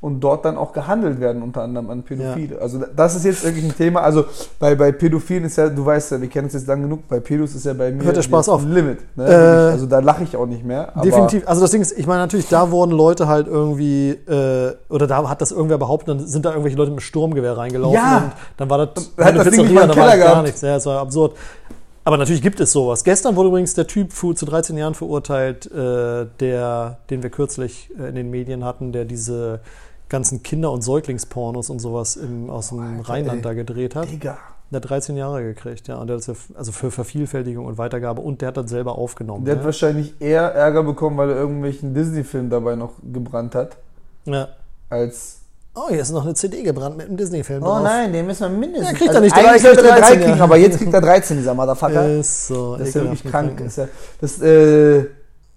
[0.00, 2.60] und dort dann auch gehandelt werden, unter anderem an Pädophile.
[2.60, 4.02] Also das ist jetzt wirklich ein Thema.
[4.02, 4.24] Also
[4.58, 7.18] bei, bei Pädophilen ist ja, du weißt ja, wir kennen uns jetzt lang genug, bei
[7.20, 8.64] Pädos ist ja bei mir Hört der Spaß das auf.
[8.64, 8.98] Limit.
[9.16, 9.24] Ne?
[9.24, 9.34] Äh,
[9.72, 10.92] also da lache ich auch nicht mehr.
[11.02, 11.48] Definitiv.
[11.48, 15.28] Also das Ding ist, ich meine natürlich, da wurden Leute halt irgendwie, äh, oder da
[15.28, 18.16] hat das irgendwer behauptet, dann sind da irgendwelche Leute mit einem Sturmgewehr reingelaufen Ja.
[18.18, 20.46] und dann war das hat das Ding nicht mal da war halt gar gehabt.
[20.46, 20.60] nichts.
[20.60, 21.34] Ja, es war absurd.
[22.04, 23.02] Aber natürlich gibt es sowas.
[23.02, 28.10] Gestern wurde übrigens der Typ zu 13 Jahren verurteilt, äh, der, den wir kürzlich äh,
[28.10, 29.58] in den Medien hatten, der diese
[30.08, 33.42] ganzen Kinder- und Säuglingspornos und sowas im, aus dem Alter, Rheinland ey.
[33.42, 34.10] da gedreht hat.
[34.10, 34.38] Digga.
[34.70, 35.96] Der hat 13 Jahre gekriegt, ja.
[35.96, 39.44] Und der hat das also für Vervielfältigung und Weitergabe und der hat das selber aufgenommen.
[39.44, 39.66] Der hat ja.
[39.66, 43.76] wahrscheinlich eher Ärger bekommen, weil er irgendwelchen Disney-Film dabei noch gebrannt hat,
[44.24, 44.48] ja.
[44.90, 45.40] als
[45.78, 47.82] Oh, hier ist noch eine CD gebrannt mit einem Disney-Film Oh drauf.
[47.82, 48.92] nein, den müssen wir mindestens.
[48.92, 50.44] Ja, kriegt er nicht eigentlich drei, sollte kriegt er 13, drei kriegen, ja.
[50.44, 52.08] aber jetzt kriegt er 13, dieser Motherfucker.
[52.08, 52.76] Ist so.
[52.76, 53.56] das ist ja wirklich krank.
[53.58, 53.60] krank.
[53.60, 53.88] Ist ja,
[54.18, 55.04] das, äh,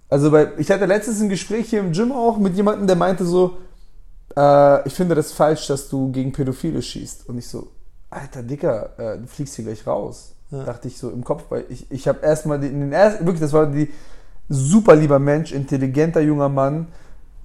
[0.10, 3.24] also bei, ich hatte letztens ein Gespräch hier im Gym auch mit jemandem, der meinte
[3.24, 3.58] so,
[4.36, 7.30] äh, ich finde das falsch, dass du gegen Pädophile schießt.
[7.30, 7.68] Und ich so,
[8.10, 10.34] alter Dicker, äh, du fliegst hier gleich raus.
[10.52, 10.64] Ja.
[10.64, 13.54] Dachte ich so im Kopf, weil ich, ich habe erstmal in den ersten, wirklich, das
[13.54, 13.90] war die
[14.48, 16.88] super lieber Mensch, intelligenter junger Mann.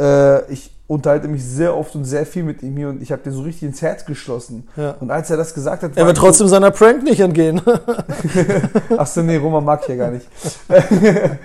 [0.01, 3.23] Äh, ich unterhalte mich sehr oft und sehr viel mit ihm hier und ich habe
[3.23, 4.69] dir so richtig ins Herz geschlossen.
[4.77, 4.97] Ja.
[5.01, 7.61] Und als er das gesagt hat, Er wird trotzdem seiner Prank nicht entgehen.
[8.89, 10.27] So, Achso, nee, Roman mag ich ja gar nicht.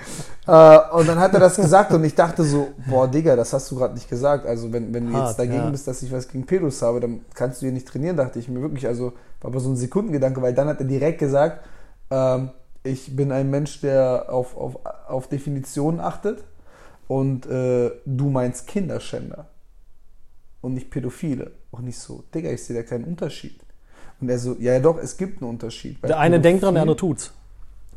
[0.49, 3.69] äh, und dann hat er das gesagt und ich dachte so, boah, Digga, das hast
[3.69, 4.47] du gerade nicht gesagt.
[4.47, 5.69] Also wenn, wenn du Hart, jetzt dagegen ja.
[5.69, 8.49] bist, dass ich was gegen Pedos habe, dann kannst du hier nicht trainieren, dachte ich
[8.49, 8.87] mir wirklich.
[8.87, 11.63] Also war aber so ein Sekundengedanke, weil dann hat er direkt gesagt,
[12.09, 12.49] ähm,
[12.83, 16.43] ich bin ein Mensch, der auf, auf, auf Definitionen achtet
[17.07, 19.45] und äh, du meinst Kinderschänder
[20.61, 21.51] und nicht Pädophile.
[21.69, 23.59] Und ich so, Digga, ich sehe da keinen Unterschied.
[24.19, 26.03] Und er so, ja, ja doch, es gibt einen Unterschied.
[26.03, 27.31] Der eine denkt dran, der andere tut's.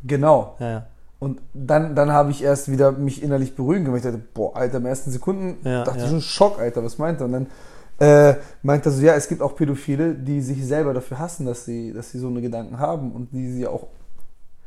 [0.03, 0.55] Genau.
[0.59, 0.85] Ja, ja.
[1.23, 4.79] Und dann, dann habe ich erst wieder mich innerlich beruhigen weil Ich dachte, boah, Alter,
[4.79, 6.03] im ersten Sekunden Ja, dachte ja.
[6.03, 7.27] ich schon Schock, Alter, was meint er?
[7.27, 7.47] Und dann
[7.99, 11.63] äh, meint er so, ja, es gibt auch Pädophile, die sich selber dafür hassen, dass
[11.63, 13.87] sie, dass sie so eine Gedanken haben und die sie auch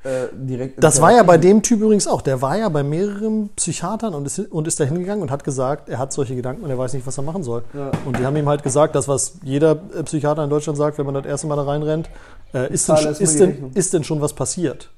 [0.04, 0.82] äh, direkt.
[0.82, 2.22] Das war ja bei dem Typ übrigens auch.
[2.22, 5.88] Der war ja bei mehreren Psychiatern und ist, und ist da hingegangen und hat gesagt,
[5.88, 7.64] er hat solche Gedanken und er weiß nicht, was er machen soll.
[7.74, 7.90] Ja.
[8.04, 11.06] Und die haben ihm halt gesagt, das, was jeder äh, Psychiater in Deutschland sagt, wenn
[11.06, 12.08] man das erste Mal da reinrennt,
[12.54, 14.90] äh, ist, denn, ist, denn, ist denn schon was passiert?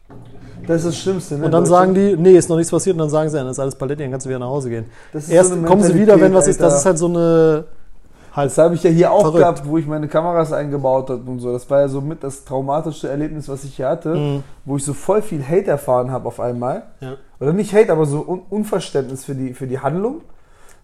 [0.66, 1.46] Das ist das Schlimmste, ne?
[1.46, 2.94] Und dann sagen die, nee, ist noch nichts passiert.
[2.94, 4.84] Und dann sagen sie, dann ist alles Paletti, dann kannst du wieder nach Hause gehen.
[5.30, 6.60] Erst so kommen sie wieder, wenn was ist.
[6.60, 7.64] Das ist halt so eine.
[8.38, 9.38] Halt, Das habe ich ja hier auch Verrückt.
[9.38, 11.52] gehabt, wo ich meine Kameras eingebaut habe und so.
[11.52, 14.44] Das war ja so mit das traumatischste Erlebnis, was ich hier hatte, Mhm.
[14.64, 16.84] wo ich so voll viel Hate erfahren habe auf einmal.
[17.00, 17.16] ja.
[17.40, 20.22] Oder nicht Hate, aber so Un Unverständnis für die, für die Handlung.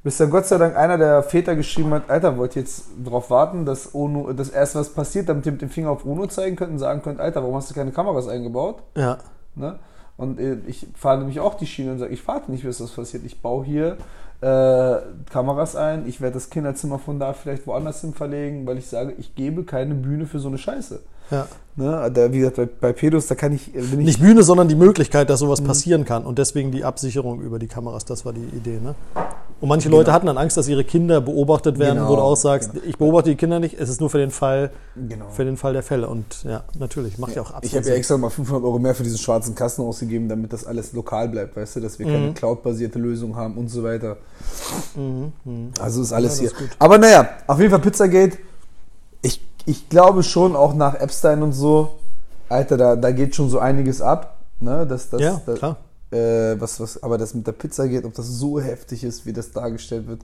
[0.04, 3.30] Bis dann Gott sei Dank einer der Väter geschrieben hat, Alter, wollt ihr jetzt darauf
[3.30, 6.56] warten, dass UNO, dass erst was passiert, damit ihr mit dem Finger auf UNO zeigen
[6.56, 8.82] könnt und sagen könnt, Alter, warum hast du keine Kameras eingebaut?
[8.96, 9.16] ja.
[9.56, 9.78] Ne?
[10.16, 12.90] Und äh, ich fahre nämlich auch die Schiene und sage, ich warte nicht, bis das
[12.92, 13.24] passiert.
[13.24, 13.96] Ich baue hier
[14.40, 14.96] äh,
[15.30, 19.14] Kameras ein, ich werde das Kinderzimmer von da vielleicht woanders hin verlegen, weil ich sage,
[19.18, 21.00] ich gebe keine Bühne für so eine Scheiße.
[21.30, 21.46] ja.
[21.76, 22.08] Ne?
[22.12, 24.76] Da, wie gesagt, bei, bei Pedos, da kann ich, äh, ich Nicht Bühne, sondern die
[24.76, 25.46] Möglichkeit, dass Mhm.
[25.46, 26.24] sowas passieren kann.
[26.24, 28.78] Und deswegen die Absicherung über die Kameras, das war die Idee.
[28.80, 28.94] Ne?
[29.64, 32.36] Und manche Leute hatten dann Angst, dass ihre Kinder beobachtet werden, Genau, wo du auch
[32.36, 32.84] sagst, genau.
[32.86, 35.30] ich beobachte die Kinder nicht, es ist nur für den Fall, genau.
[35.30, 36.06] für den Fall der Fälle.
[36.06, 38.94] Und ja, natürlich, macht ja, auch Ich absolut habe ja extra mal 500 Euro mehr
[38.94, 42.12] für diesen schwarzen Kasten ausgegeben, damit das alles lokal bleibt, weißt du, dass wir Mhm.
[42.12, 44.18] keine Cloud-basierte Lösung haben und so weiter.
[44.96, 45.70] Mhm, mhm.
[45.80, 46.64] Also ist alles Ja, das hier.
[46.66, 46.76] ist gut.
[46.78, 48.36] Aber naja, auf jeden Fall Pizzagate.
[49.22, 51.88] Ich, ich glaube schon, auch nach Epstein und so,
[52.50, 54.36] Alter, da, da geht schon so einiges ab.
[54.60, 54.86] Ne?
[54.86, 55.78] Das, das, Ja, das, klar.
[56.14, 59.32] Äh, was, was, aber das mit der Pizza geht, ob das so heftig ist, wie
[59.32, 60.20] das dargestellt wird.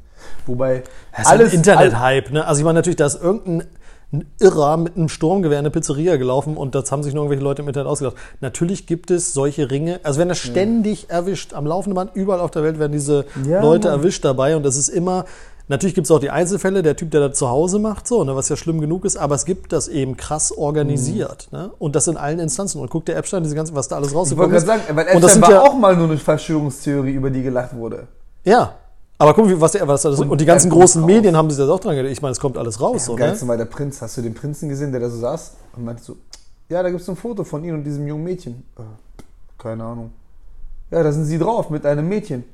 [0.47, 2.31] Wobei Das ist ein Internet-Hype.
[2.31, 2.47] Ne?
[2.47, 3.67] Also ich meine natürlich, da ist irgendein
[4.13, 7.45] ein Irrer mit einem Sturmgewehr in eine Pizzeria gelaufen und das haben sich nur irgendwelche
[7.45, 8.17] Leute im Internet ausgedacht.
[8.41, 12.51] Natürlich gibt es solche Ringe, also werden das ständig erwischt, am laufenden Band, überall auf
[12.51, 13.99] der Welt werden diese Ja, Leute Mann.
[14.01, 15.27] erwischt dabei und das ist immer,
[15.71, 18.37] natürlich gibt es auch die Einzelfälle, der Typ, der das zu Hause macht, so, ne,
[18.37, 21.49] was ja schlimm genug ist, aber es gibt das eben krass organisiert.
[21.53, 21.71] Ne?
[21.79, 22.81] Und das in allen Instanzen.
[22.83, 24.87] Und guckt der Epstein, diese ganze, was da alles Ich wollte rausgekommen gerade ist.
[24.87, 28.07] sagen, weil Und das war ja- auch mal nur eine Verschwörungstheorie, über die gelacht wurde.
[28.45, 28.75] Ja.
[29.17, 31.07] Aber guck, was der, was das und, Und die ganzen großen raus.
[31.07, 32.11] Medien haben sich das auch dran gedacht.
[32.13, 33.05] Ich meine, es kommt alles raus.
[33.05, 33.37] so, Am ne?
[33.49, 34.01] war der Prinz.
[34.01, 35.53] Hast du den Prinzen gesehen, der da so saß?
[35.77, 36.17] Und meinte so,
[36.71, 38.63] ja, da gibt es ein Foto von ihm und diesem jungen Mädchen.
[38.79, 38.83] Äh,
[39.59, 40.11] keine Ahnung.
[40.91, 42.45] Ja, da sind sie drauf mit einem Mädchen.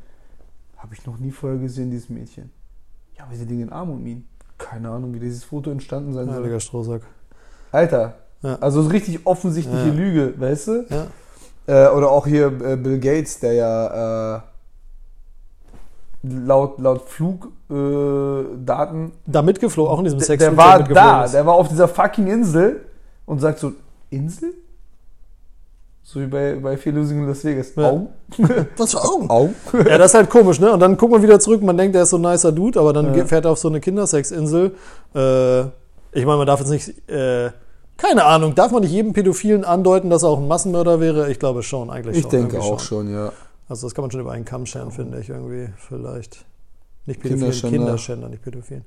[0.79, 2.51] Habe ich noch nie vorher gesehen, dieses Mädchen.
[3.19, 4.27] Ja, aber sie liegen in Arm um ihn.
[4.59, 6.37] Keine Ahnung, wie dieses Foto entstanden sein soll.
[6.37, 7.03] Heiliger Strohsack.
[7.73, 8.57] Alter, Ja.
[8.61, 9.93] also so richtig offensichtliche Ja.
[9.95, 10.85] Lüge, weißt du?
[10.89, 11.07] Ja.
[11.67, 14.41] Äh, oder auch hier äh, Bill Gates, der ja äh,
[16.23, 19.07] laut, laut Flugdaten.
[19.09, 21.89] Äh, Da mitgeflogen, auch in diesem der, Sex der war da, der war auf dieser
[21.89, 22.85] fucking Insel
[23.27, 23.73] und sagt so,
[24.11, 24.55] Insel?
[26.09, 27.73] So wie bei, bei Fear Losing in Las Vegas.
[27.75, 27.91] Ja.
[27.91, 28.07] Au.
[28.77, 29.29] Was für Augen?
[29.29, 29.51] Au.
[29.73, 30.73] Ja, das ist halt komisch, ne?
[30.73, 32.93] Und dann guckt man wieder zurück, man denkt, der ist so ein nicer Dude, aber
[32.93, 33.25] dann Ja.
[33.25, 34.77] fährt er auf so eine Kindersexinsel.
[35.17, 35.61] Äh,
[36.13, 37.51] ich meine, man darf jetzt nicht, äh,
[37.97, 41.29] keine Ahnung, darf man nicht jedem Pädophilen andeuten, dass er auch ein Massenmörder wäre?
[41.29, 42.31] Ich glaube schon, eigentlich Ich schon.
[42.31, 43.33] denke irgendwie auch schon, ja.
[43.69, 46.45] Also das kann man schon über einen Kamm scheren, finde ich irgendwie, vielleicht.
[47.07, 47.79] Nicht Pädophilen, Kinderschänder.
[47.79, 48.85] Kinderschänder, nicht Pädophilen.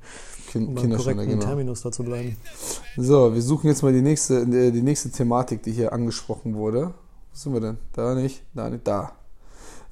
[0.52, 1.46] Kind, Um Kinderschänder, genau.
[1.46, 2.38] Terminus da zu bleiben.
[2.96, 6.94] So, wir suchen jetzt mal die nächste, äh, die nächste Thematik, die hier angesprochen wurde.
[7.40, 7.78] Sind wir denn?
[7.94, 9.14] Da nicht, da nicht, da.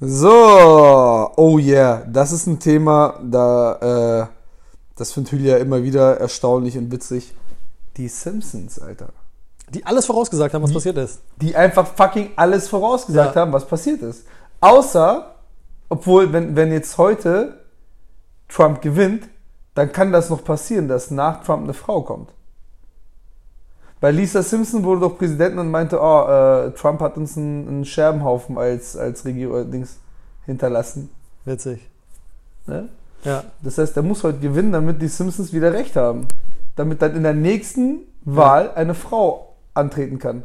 [0.01, 4.27] So, oh yeah, das ist ein Thema, da, äh,
[4.97, 7.33] das findet Hülya immer wieder erstaunlich und witzig.
[7.95, 9.13] Die Simpsons, Alter.
[9.69, 11.21] Die alles vorausgesagt haben, was passiert ist.
[11.37, 13.41] Die einfach fucking alles vorausgesagt Ja.
[13.43, 14.25] haben, was passiert ist.
[14.59, 15.35] Außer,
[15.87, 17.61] obwohl, wenn, wenn jetzt heute
[18.49, 19.29] Trump gewinnt,
[19.73, 22.33] dann kann das noch passieren, dass nach Trump eine Frau kommt.
[23.99, 27.85] Weil Lisa Simpson wurde doch Präsidentin und meinte, oh, äh, Trump hat uns einen, einen
[27.85, 29.97] Scherbenhaufen als, als Regierung Dings
[30.45, 31.09] hinterlassen.
[31.45, 31.79] Witzig.
[32.67, 32.89] Ne?
[33.23, 33.43] Ja.
[33.61, 36.27] Das heißt, er muss heute gewinnen, damit die Simpsons wieder recht haben.
[36.75, 40.43] Damit dann in der nächsten Wahl eine Frau antreten kann.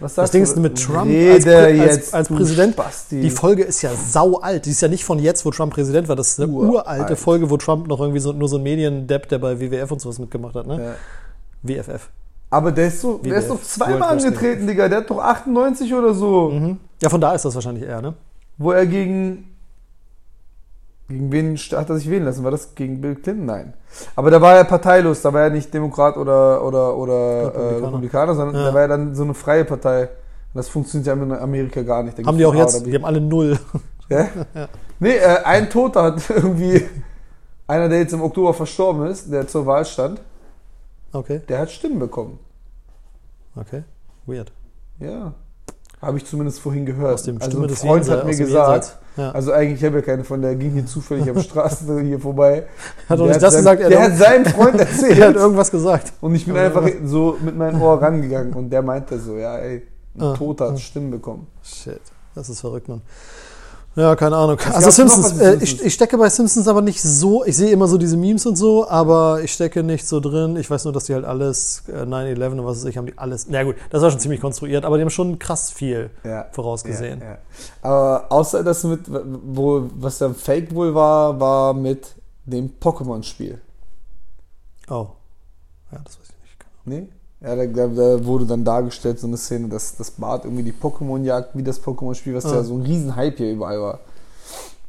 [0.00, 0.50] Was Das sagst Ding du?
[0.50, 2.74] ist mit Trump als, als, jetzt, als Präsident.
[2.74, 3.20] Spasti.
[3.20, 4.66] Die Folge ist ja sau alt.
[4.66, 6.16] Die ist ja nicht von jetzt, wo Trump Präsident war.
[6.16, 6.72] Das ist eine Uralt.
[6.86, 10.00] uralte Folge, wo Trump noch irgendwie so, nur so ein Mediendepp, der bei WWF und
[10.00, 10.66] sowas mitgemacht hat.
[10.66, 10.84] Ne?
[10.84, 10.94] Ja.
[11.62, 12.08] WFF.
[12.50, 14.88] Aber der ist, so, der ist WWF, doch zweimal angetreten, Digga.
[14.88, 16.50] Der hat doch 98 oder so.
[16.50, 16.78] Mhm.
[17.02, 18.14] Ja, von da ist das wahrscheinlich eher, ne?
[18.58, 19.53] Wo er gegen.
[21.08, 22.44] Gegen wen hat er sich wählen lassen?
[22.44, 23.44] War das gegen Bill Clinton?
[23.46, 23.74] Nein.
[24.16, 25.20] Aber da war er parteilos.
[25.20, 27.56] Da war er nicht Demokrat oder, oder, oder Republikaner.
[27.56, 27.82] Republikaner.
[27.82, 28.68] Äh, Republikaner, sondern Ja.
[28.68, 30.08] da war er dann so eine freie Partei.
[30.54, 32.18] Das funktioniert ja in Amerika gar nicht.
[32.18, 33.58] Da Haben die auch jetzt, die haben alle null.
[34.10, 34.28] Ja?
[35.00, 36.84] Nee, äh, ein Toter hat irgendwie.
[37.66, 40.20] Einer, der jetzt im Oktober verstorben ist, der zur Wahl stand,
[41.12, 42.38] Okay, der hat Stimmen bekommen.
[43.56, 43.82] okay.
[44.26, 44.52] Weird.
[45.00, 45.32] Ja.
[46.02, 47.14] Habe ich zumindest vorhin gehört.
[47.14, 48.98] Aus dem also Stimme ein des Freund hat mir gesagt.
[49.16, 49.30] Ja.
[49.30, 52.66] also eigentlich, ich habe ja keine von der, ging hier zufällig am Straßen hier vorbei.
[53.08, 55.18] Hat doch Der nicht das gesagt, er Der hat- seinem Freund erzählt.
[55.18, 56.12] Er hat irgendwas gesagt.
[56.20, 59.82] und ich bin einfach so mit meinem Ohr rangegangen und der meinte so, ja ey,
[60.16, 60.70] ein Ah, Toter ah.
[60.72, 61.46] hat Stimmen bekommen.
[61.62, 62.00] Shit,
[62.34, 63.02] das ist verrückt, Mann.
[63.96, 64.58] Ja, keine Ahnung.
[64.58, 65.62] Also gab's noch Simpsons, äh, Simpsons?
[65.62, 68.56] ich, ich stecke bei Simpsons aber nicht so, ich sehe immer so diese Memes und
[68.56, 70.56] so, aber ich stecke nicht so drin.
[70.56, 73.16] Ich weiß nur, dass die halt alles, äh, 9-11 und was weiß ich, haben die
[73.16, 76.46] alles, na gut, das war schon ziemlich konstruiert, aber die haben schon krass viel Ja.
[76.50, 77.20] vorausgesehen.
[77.20, 77.38] Ja, ja.
[77.82, 82.08] Aber außer das mit, wo, was ja Fake wohl war, war mit
[82.46, 83.60] dem Pokémon-Spiel.
[84.90, 85.06] Oh.
[85.92, 86.64] Ja, das weiß ich nicht.
[86.84, 87.08] Nee?
[87.44, 91.22] Ja, da, da, wurde dann dargestellt, so eine Szene, dass das Bart irgendwie die Pokémon
[91.22, 92.54] jagt, wie das Pokémon-Spiel, was Ah.
[92.54, 93.98] ja so ein riesen Hype hier überall war.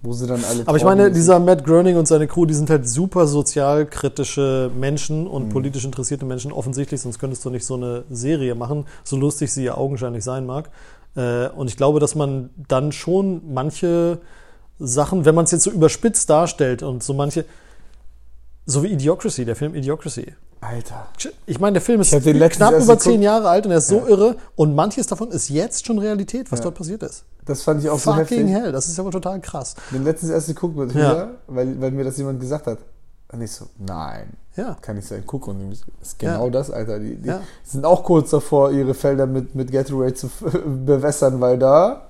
[0.01, 0.68] Wo sie dann alle.
[0.68, 1.16] Aber ich meine, müssen.
[1.16, 5.28] dieser Matt Groening und seine Crew, die sind halt super sozialkritische Menschen Mhm.
[5.28, 9.51] und politisch interessierte Menschen offensichtlich, sonst könntest du nicht so eine Serie machen, so lustig
[9.51, 10.70] sie ja augenscheinlich sein mag.
[11.16, 14.20] Äh, Und ich glaube, dass man dann schon manche
[14.80, 17.45] Sachen, wenn man es jetzt so überspitzt darstellt und so manche,
[18.66, 20.34] so wie Idiocracy, der Film Idiocracy.
[20.66, 21.07] Alter.
[21.45, 24.07] Ich meine, der Film ist knapp über zehn Jahre alt und er ist so Ja.
[24.07, 26.63] irre und manches davon ist jetzt schon Realität, was Ja.
[26.66, 27.24] dort passiert ist.
[27.45, 28.63] Das fand ich auch so Fucking heftig.
[28.63, 29.76] hell, das ist aber total krass.
[29.91, 30.99] Den letztens erst geguckt mit Ja.
[31.11, 32.80] Hüller, weil, weil mir das jemand gesagt hat.
[33.32, 34.78] Und ich so, nein, Ja.
[34.82, 35.24] kann nicht sein.
[35.26, 36.49] Guck und das ist genau Ja.
[36.51, 36.99] das, Alter.
[36.99, 37.41] Die, die Ja.
[37.63, 40.30] sind auch kurz davor, ihre Felder mit, mit Gatorade zu
[40.86, 42.07] bewässern, weil da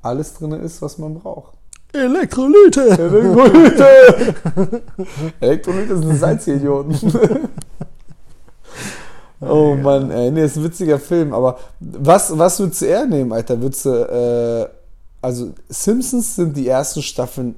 [0.00, 1.54] alles drin ist, was man braucht.
[1.92, 2.80] Elektrolyte!
[2.90, 4.82] Elektrolyte!
[5.40, 6.96] Elektrolyte sind Salzidioten.
[9.40, 13.32] oh Mann, ey, nee, ist ein witziger Film, aber was, was würdest du eher nehmen,
[13.32, 13.60] Alter?
[13.60, 14.68] Würdest du, äh,
[15.20, 17.56] also Simpsons sind die ersten Staffeln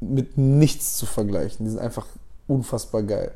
[0.00, 1.64] mit nichts zu vergleichen.
[1.64, 2.06] Die sind einfach
[2.48, 3.32] unfassbar geil.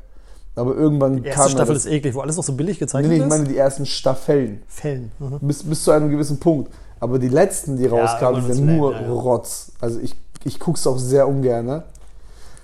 [0.55, 2.79] Aber irgendwann Die kam erste Staffel das, ist eklig, wo alles noch so billig Nee,
[2.79, 3.29] gezeichnet nee, ich ist.
[3.29, 4.63] meine die ersten Staffeln.
[4.67, 5.11] Fällen.
[5.19, 5.39] Mhm.
[5.41, 6.71] Bis, bis zu einem gewissen Punkt.
[6.99, 9.19] Aber die letzten, die rauskamen, sind nur lame, ja, ja.
[9.19, 9.71] Rotz.
[9.79, 11.65] Also ich, ich guck's auch sehr ungern.
[11.65, 11.83] Ne?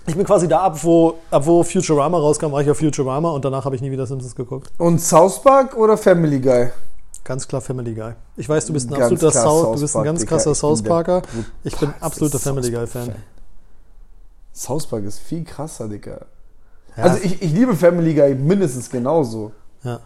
[0.06, 3.46] Ich bin quasi da ab, wo, ab wo Futurama rauskam, war ich auf Futurama und
[3.46, 4.72] danach habe ich nie wieder Simpsons geguckt.
[4.78, 6.72] Und South Park oder Family Guy?
[7.24, 8.14] Ganz klar Family Guy.
[8.36, 10.30] Ich weiß, du bist ein Ganz absoluter South, South du bist ein ganz Digga.
[10.30, 11.22] krasser bin South Parker.
[11.64, 13.06] Ich bin absoluter Family Guy Fan.
[13.06, 13.24] Park-Fan.
[14.54, 16.26] South Park ist viel krasser, Digga.
[16.98, 19.52] Ja, Also ich, ich liebe Family Guy mindestens genauso.
[19.84, 20.00] ja,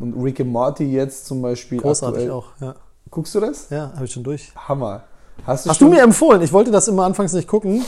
[0.00, 1.80] Und Rick and Morty jetzt zum Beispiel.
[1.80, 2.30] großartig aktuell.
[2.32, 2.46] auch.
[2.60, 2.74] Ja,
[3.10, 3.70] Guckst du das?
[3.70, 4.52] ja habe ich schon durch.
[4.56, 5.04] Hammer.
[5.44, 6.42] Hast du, Hast du mir empfohlen?
[6.42, 7.84] Ich wollte das immer anfangs nicht gucken.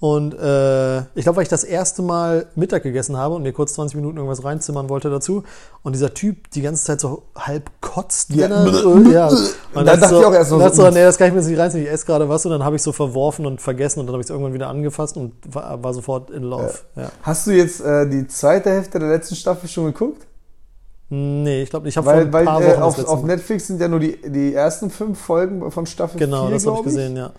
[0.00, 3.74] Und äh, ich glaube, weil ich das erste Mal Mittag gegessen habe und mir kurz
[3.74, 5.44] 20 Minuten irgendwas reinzimmern wollte dazu.
[5.82, 8.30] Und dieser Typ die ganze Zeit so halb kotzt.
[8.30, 8.46] Ja.
[8.48, 9.28] er- Und ja.
[9.28, 9.36] Und
[9.74, 11.48] Da das dachte so, ich auch erst so, so, nee, das kann ich mir jetzt
[11.50, 11.84] nicht reinziehen.
[11.84, 14.22] Ich esse gerade was und dann habe ich so verworfen und vergessen und dann habe
[14.22, 16.72] ich es irgendwann wieder angefasst und war, war sofort in Love.
[16.96, 17.10] Ja.
[17.22, 20.26] Hast du jetzt äh, die zweite Hälfte der letzten Staffel schon geguckt?
[21.12, 23.66] Nee, ich glaube, ich habe vor Weil, ein weil paar äh, Wochen auf, auf Netflix
[23.66, 26.84] sind ja nur die, die ersten fünf Folgen von Staffel Genau, 4, das habe ich
[26.84, 27.32] gesehen, ja.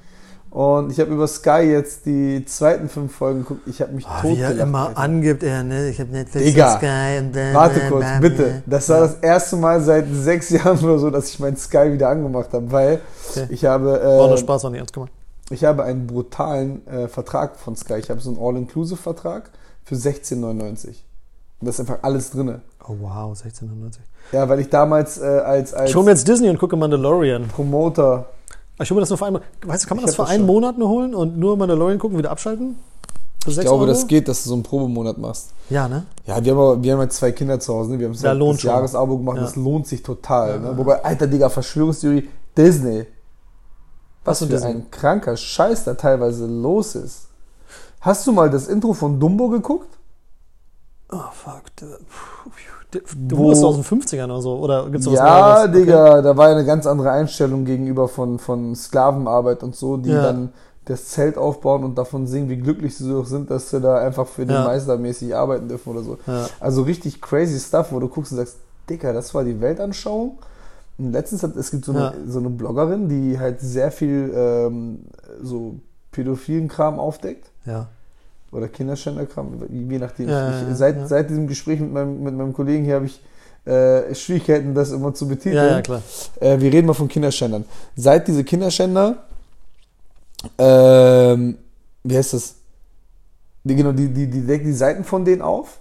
[0.50, 3.62] Und ich habe über Sky jetzt die zweiten fünf Folgen geguckt.
[3.68, 5.88] Ich habe mich Ah, tot wie er immer angibt, er, ne?
[5.90, 8.62] Ich habe Netflix Digga, Sky und bla, Warte kurz, bla, bitte.
[8.66, 12.10] Das war das erste Mal seit sechs Jahren oder so, dass ich meinen Sky wieder
[12.10, 13.00] angemacht habe, weil
[13.30, 13.46] Okay.
[13.50, 15.12] ich habe War nur äh, Spaß, war nicht ernst gemacht.
[15.52, 18.00] ich habe einen brutalen äh, Vertrag von Sky.
[18.00, 19.52] Ich habe so einen All-Inclusive-Vertrag
[19.86, 20.96] für 16,99.
[21.62, 22.62] Und das ist einfach alles drinne.
[22.88, 24.01] Oh wow, 1690.
[24.32, 27.47] Ja, weil ich damals äh, als, als Ich hole mir jetzt Disney und gucke Mandalorian.
[27.47, 28.26] Promoter
[28.82, 30.32] Ich hole mir das nur für einen Weißt du, kann man Ich das für das
[30.32, 30.47] einen schon.
[30.47, 32.76] Monat nur holen und nur Mandalorian gucken, wieder abschalten?
[33.45, 33.88] Ich 6 glaube, Euro?
[33.88, 35.49] das geht, dass du so einen Probemonat machst.
[35.70, 36.05] Ja, ne?
[36.28, 37.91] Ja, wir haben, aber, wir haben halt zwei Kinder zu Hause.
[37.91, 37.99] Ne?
[37.99, 38.70] Wir haben Ja, lohnt das schon.
[38.70, 39.38] Jahresabo gemacht.
[39.38, 39.43] Ja.
[39.43, 40.59] Das lohnt sich total.
[40.59, 40.78] Ne?
[40.78, 43.05] Wobei, alter Digga, Verschwörungstheorie, Disney.
[44.24, 47.28] Was Was für ein kranker Scheiß da teilweise los ist.
[48.01, 49.88] Hast du mal das Intro von Dumbo geguckt?
[51.12, 51.64] Oh, fuck.
[53.28, 54.57] Du Wo- bist aus den 50ern oder so.
[54.57, 55.70] Oder gibt's da was Ja, Neueres?
[55.70, 55.80] Okay.
[55.80, 60.09] Digga, da war ja eine ganz andere Einstellung gegenüber von, von Sklavenarbeit und so, die
[60.09, 60.22] Ja.
[60.24, 60.51] dann
[60.86, 64.28] das Zelt aufbauen und davon singen, wie glücklich sie doch sind, dass sie da einfach
[64.28, 64.64] für den Ja.
[64.66, 66.18] Meister mäßig arbeiten dürfen oder so.
[66.28, 66.47] Ja.
[66.59, 68.57] Also richtig crazy Stuff, wo du guckst und sagst,
[68.89, 70.39] Dicker, das war die Weltanschauung.
[70.97, 72.14] Und letztens hat es gibt so eine, Ja.
[72.28, 75.05] so eine Bloggerin, die halt sehr viel ähm,
[75.41, 75.76] so
[76.12, 77.51] pädophilen Kram aufdeckt.
[77.66, 77.88] Ja.
[78.52, 80.28] Oder Kinderschänderkram, je nachdem.
[80.30, 83.22] Ja, ich, seit, seit diesem Gespräch mit meinem, mit meinem Kollegen hier habe ich
[83.66, 85.56] äh, Schwierigkeiten, das immer zu betiteln.
[85.56, 86.02] ja, klar.
[86.39, 87.64] Äh, wir reden mal von Kinderschändern.
[87.95, 89.24] Seit diese Kinderschänder,
[90.58, 91.58] ähm,
[92.04, 92.56] wie heißt das?
[93.64, 95.80] Die, genau, die, die, die deckt die Seiten von denen auf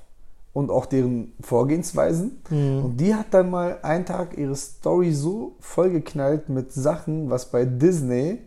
[0.53, 2.43] und auch deren Vorgehensweisen.
[2.51, 2.85] Mhm.
[2.85, 7.65] Und die hat dann mal einen Tag ihre Story so vollgeknallt mit Sachen, was bei
[7.65, 8.39] Disney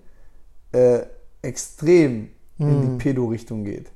[0.71, 0.99] äh,
[1.41, 2.81] extrem in Mhm.
[2.81, 3.91] die Pedo-Richtung geht.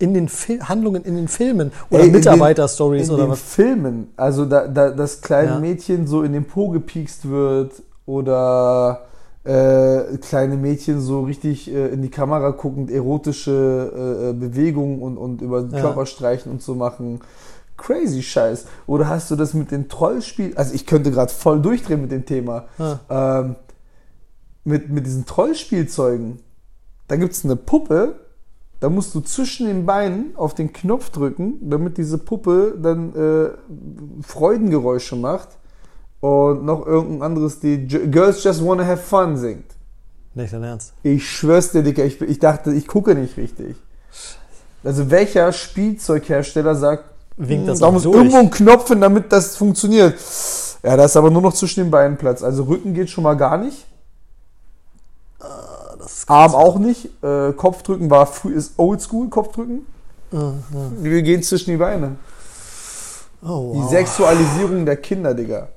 [0.00, 3.30] In den Fil Handlungen in den Filmen oder Ey, in den- Mitarbeiter-Stories in oder den
[3.32, 3.40] was?
[3.40, 5.58] Filmen, also da, da das kleine Ja.
[5.58, 9.06] Mädchen so in den Po gepiekst wird oder
[9.44, 13.92] äh, kleine Mädchen so richtig äh, in die Kamera guckend erotische
[14.22, 15.80] äh, äh, Bewegungen und, und über den Ja.
[15.80, 17.20] Körper streichen und so machen.
[17.76, 18.66] Crazy Scheiß.
[18.86, 20.56] Oder hast du das mit den Trollspielen?
[20.56, 22.64] Also ich könnte gerade voll durchdrehen mit dem Thema.
[22.78, 23.40] Ja.
[23.40, 23.56] Ähm,
[24.64, 26.40] mit, mit diesen Trollspielzeugen.
[27.06, 28.16] Da gibt es eine Puppe,
[28.80, 34.22] da musst du zwischen den Beinen auf den Knopf drücken, damit diese Puppe dann äh,
[34.22, 35.48] Freudengeräusche macht
[36.20, 39.74] und noch irgendein anderes, die Girls Just Wanna Have Fun singt.
[40.34, 40.92] Nicht dein Ernst.
[41.02, 43.76] Ich schwör's dir, Dicker, ich, ich dachte, ich gucke nicht richtig.
[44.84, 47.04] Also welcher Spielzeughersteller sagt,
[47.36, 50.14] Winkt "Hm, das da muss durch?" irgendwo ein Knopf hin, damit das funktioniert.
[50.82, 52.42] Ja, da ist aber nur noch zwischen den Beinen Platz.
[52.42, 53.86] Also Rücken geht schon mal gar nicht.
[56.26, 57.08] Arm auch nicht.
[57.22, 59.86] Äh, Kopfdrücken war früh, ist oldschool, Kopfdrücken.
[60.30, 62.16] Wir gehen zwischen die Beine.
[63.42, 63.90] Oh, Die wow.
[63.90, 65.68] Sexualisierung der Kinder, Digga.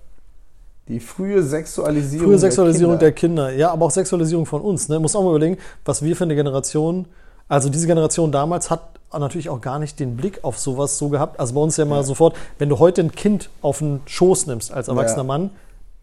[0.87, 3.47] Die frühe Sexualisierung, Frühe Sexualisierung der der Kinder.
[3.47, 3.57] Kinder.
[3.57, 4.89] Ja, aber auch Sexualisierung von uns.
[4.89, 4.99] Ne?
[4.99, 7.05] Muss auch mal überlegen, was wir für eine Generation,
[7.47, 8.81] also diese Generation damals hat
[9.13, 11.39] natürlich auch gar nicht den Blick auf sowas so gehabt.
[11.39, 12.03] Also bei uns ja mal Ja.
[12.03, 15.23] sofort, wenn du heute ein Kind auf den Schoß nimmst als erwachsener Ja.
[15.23, 15.49] Mann,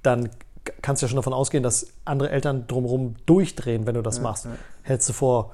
[0.02, 0.28] dann
[0.82, 4.44] kannst du ja schon davon ausgehen, dass andere Eltern drumherum durchdrehen, wenn du das machst.
[4.46, 4.50] ja.
[4.82, 5.52] Hättest du vor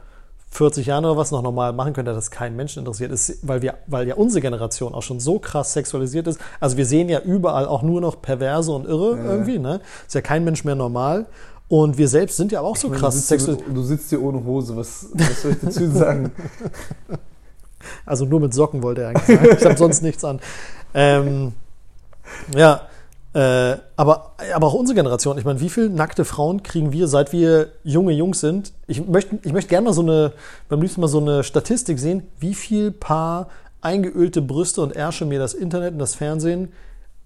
[0.51, 3.61] 40 Jahren oder was noch normal machen können, dass das keinen Menschen interessiert ist, weil
[3.63, 6.39] wir, weil ja unsere Generation auch schon so krass sexualisiert ist.
[6.61, 9.81] Also wir sehen ja überall auch nur noch Perverse und Irre irgendwie, ne?
[10.07, 11.27] Ist ja kein Mensch mehr normal.
[11.67, 13.57] Und wir selbst sind ja auch so meine, krass du, sexuell.
[13.57, 14.77] mit- du sitzt hier ohne Hose.
[14.77, 16.31] Was, was soll ich dazu sagen?
[18.07, 19.57] Also nur mit Socken wollte er eigentlich sagen.
[19.59, 20.41] Ich habe sonst nichts an.
[20.95, 21.53] Ähm,
[22.57, 22.83] ja,
[23.35, 25.37] äh, aber, aber auch unsere Generation.
[25.39, 28.73] Ich meine, wie viele nackte Frauen kriegen wir, seit wir junge Jungs sind?
[28.87, 30.33] Ich möchte, ich möchte gerne mal so eine,
[30.69, 33.49] beim liebsten mal so eine Statistik sehen, wie viel Paar
[33.81, 36.73] eingeölte Brüste und Ärsche mir das Internet und das Fernsehen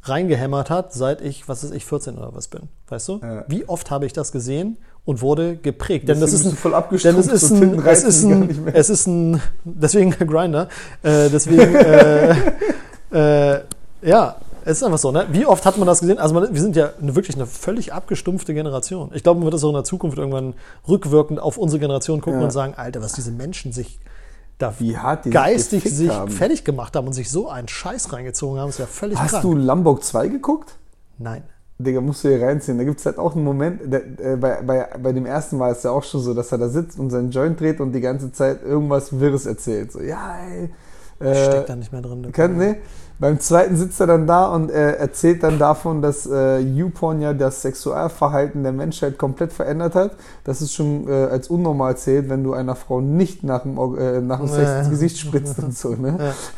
[0.03, 2.63] reingehämmert hat, seit ich, was ist ich, 14 oder was bin.
[2.89, 3.21] Weißt du?
[3.23, 3.45] Ja.
[3.47, 6.09] Wie oft habe ich das gesehen und wurde geprägt?
[6.09, 6.73] Denn das ist ein, voll
[7.05, 10.69] denn es ist ein, es ist ein, es ist ein, deswegen Grinder,
[11.03, 12.35] äh, deswegen, äh,
[13.13, 13.61] äh,
[14.01, 14.37] ja,
[14.69, 15.27] es ist einfach so, ne?
[15.33, 16.19] Wie oft hat man das gesehen?
[16.19, 19.11] Also man, wir sind ja eine, wirklich eine völlig abgestumpfte Generation.
[19.15, 20.55] Ich glaube, man wird das auch in der Zukunft irgendwann
[20.87, 22.45] rückwirkend auf unsere Generation gucken Ja.
[22.47, 23.99] und sagen, Alter, was diese Menschen sich
[24.59, 26.31] da Wie hart die sich geistig gefickt sich haben.
[26.31, 29.43] fertig gemacht haben und sich so einen Scheiß reingezogen haben, ist ja völlig Hast krank.
[29.43, 30.77] du Lombok 2 geguckt?
[31.19, 31.45] Nein.
[31.79, 32.77] Digga, musst du hier reinziehen.
[32.77, 35.71] Da gibt es halt auch einen Moment, der, äh, bei, bei, bei dem ersten Mal
[35.73, 38.01] ist ja auch schon so, dass er da sitzt und seinen Joint dreht und die
[38.01, 39.93] ganze Zeit irgendwas Wirres erzählt.
[39.93, 40.71] So, ja, ey.
[41.25, 42.31] Äh, Steckt da nicht mehr drin.
[42.33, 42.77] kann, nee.
[43.21, 47.33] Beim zweiten sitzt er dann da und äh, erzählt dann davon, dass äh, YouPorn ja
[47.35, 50.13] das Sexualverhalten der Menschheit komplett verändert hat.
[50.45, 54.21] Das ist schon äh, als unnormal zählt, wenn du einer Frau nicht nach dem, äh,
[54.21, 55.91] nach dem Sex ins Gesicht spritzt und so.
[55.97, 56.17] Ne?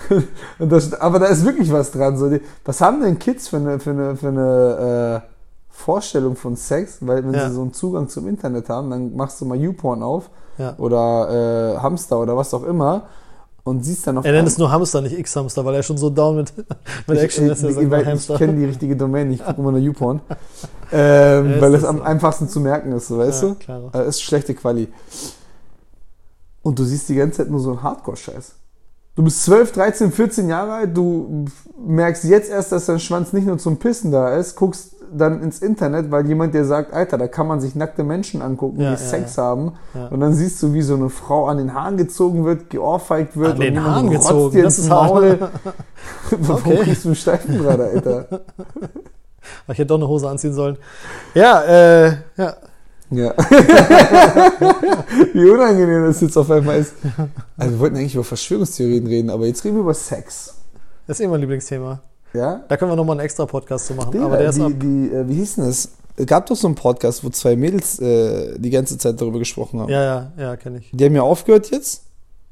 [0.58, 2.18] Und das, aber da ist wirklich was dran.
[2.18, 5.28] So die, was haben denn Kids für eine, für eine, für eine äh,
[5.70, 6.98] Vorstellung von Sex?
[7.00, 7.48] Weil wenn Ja.
[7.48, 10.74] sie so einen Zugang zum Internet haben, dann machst du mal YouPorn auf Ja.
[10.76, 13.04] oder äh, Hamster oder was auch immer
[13.64, 16.10] und siehst dann auf Er nennt es nur Hamster, nicht X-Hamster, weil er schon so
[16.10, 16.52] down mit,
[17.06, 17.62] mit ich, Action ist.
[17.62, 20.20] Er ich, sagt ich, kenne die richtige Domain, ich gucke immer nur YouPorn.
[20.92, 23.54] Ähm, Ja, weil es am einfachsten zu merken ist, so, weißt Ja, du?
[23.54, 23.90] klar.
[23.94, 24.88] Äh, ist schlechte Quali.
[26.62, 28.54] Und du siehst die ganze Zeit nur so einen Hardcore-Scheiß.
[29.14, 31.44] Du bist 12, 13, 14 Jahre alt, du
[31.78, 35.58] merkst jetzt erst, dass dein Schwanz nicht nur zum Pissen da ist, guckst dann ins
[35.60, 38.96] Internet, weil jemand dir sagt, Alter, da kann man sich nackte Menschen angucken, Ja, die
[38.96, 39.72] Sex haben.
[40.10, 43.52] Und dann siehst du, wie so eine Frau an den Haaren gezogen wird, geohrfeigt wird.
[43.54, 44.88] An den jemand Haaren gezogen, dir das ins.
[44.88, 45.38] Maul.
[46.30, 46.78] Warum Okay.
[46.84, 48.26] kriegst du einen Steifen gerade, Alter?
[49.68, 50.76] Ich hätte doch eine Hose anziehen sollen.
[51.34, 52.54] Ja, äh, ja.
[53.10, 53.34] Ja.
[55.32, 56.94] Wie unangenehm das jetzt auf einmal ist.
[57.56, 60.54] Also wir wollten eigentlich über Verschwörungstheorien reden, aber jetzt reden wir über Sex.
[61.06, 62.00] Das ist eh mein Lieblingsthema.
[62.32, 62.64] Ja?
[62.68, 64.12] Da können wir nochmal einen extra Podcast zu machen.
[64.12, 64.72] Digga, aber der ist ab.
[64.72, 65.90] die, die, äh, wie hieß denn das?
[66.16, 69.80] Es gab doch so einen Podcast, wo zwei Mädels äh, die ganze Zeit darüber gesprochen
[69.80, 69.88] haben.
[69.90, 70.90] Ja, ja, ja, kenne ich.
[70.92, 72.02] Die haben ja aufgehört jetzt.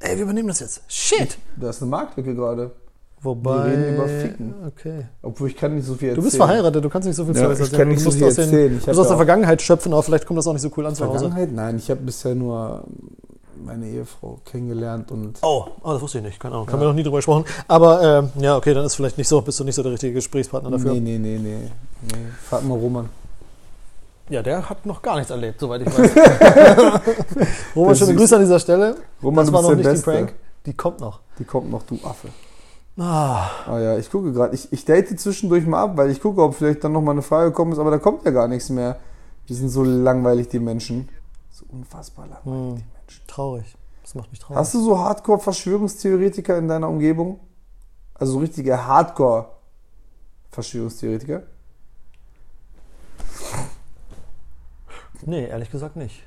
[0.01, 0.83] Ey, wir übernehmen das jetzt.
[0.89, 1.37] Shit!
[1.57, 2.71] Da ist eine Marktlücke gerade.
[3.21, 3.67] Wobei.
[3.67, 4.55] Wir reden über Ficken.
[4.67, 5.07] Okay.
[5.23, 6.17] Obwohl ich kann nicht so viel erzählen.
[6.17, 7.79] Du bist verheiratet, du kannst nicht so viel Ja, Zeugs ich erzählen.
[7.81, 8.77] kann nicht du so viel den, erzählen.
[8.79, 10.87] Ich du musst aus der Vergangenheit schöpfen, aber vielleicht kommt das auch nicht so cool
[10.87, 11.19] an zu Hause.
[11.19, 11.53] Vergangenheit?
[11.53, 12.85] Nein, ich habe bisher nur
[13.69, 16.41] meine Ehefrau kennengelernt und Oh, oh, das wusste ich nicht.
[16.41, 16.71] Keine Ahnung.
[16.73, 17.45] Haben wir noch nie drüber gesprochen.
[17.69, 20.15] Aber ähm, ja, okay, dann ist vielleicht nicht so, bist du nicht so der richtige
[20.15, 20.93] Gesprächspartner dafür.
[20.95, 21.59] Nee, nee, nee, nee.
[22.03, 22.27] nee.
[22.49, 23.09] Frag mal Roman.
[24.31, 26.11] Ja, der hat noch gar nichts erlebt, soweit ich weiß.
[27.77, 28.97] Roman, schöne Grüße an dieser Stelle.
[29.23, 30.11] Roman, das du war bist noch nicht Beste.
[30.11, 30.35] die Prank.
[30.67, 31.21] Die kommt noch.
[31.39, 32.29] Die kommt noch, du Affe.
[32.99, 34.55] Ah, Ah ja, ich gucke gerade.
[34.55, 37.23] Ich, ich date zwischendurch mal ab, weil ich gucke, ob vielleicht dann noch mal eine
[37.23, 38.97] Frage gekommen ist, aber da kommt ja gar nichts mehr.
[39.49, 41.09] Die sind so langweilig, die Menschen.
[41.51, 42.77] So unfassbar langweilig, Hm.
[42.77, 42.98] die Menschen.
[43.27, 43.77] Traurig.
[44.03, 44.59] Das macht mich traurig.
[44.59, 47.41] Hast du so Hardcore-Verschwörungstheoretiker in deiner Umgebung?
[48.15, 51.43] Also so richtige Hardcore-Verschwörungstheoretiker?
[55.27, 56.23] Nee, ehrlich gesagt nicht.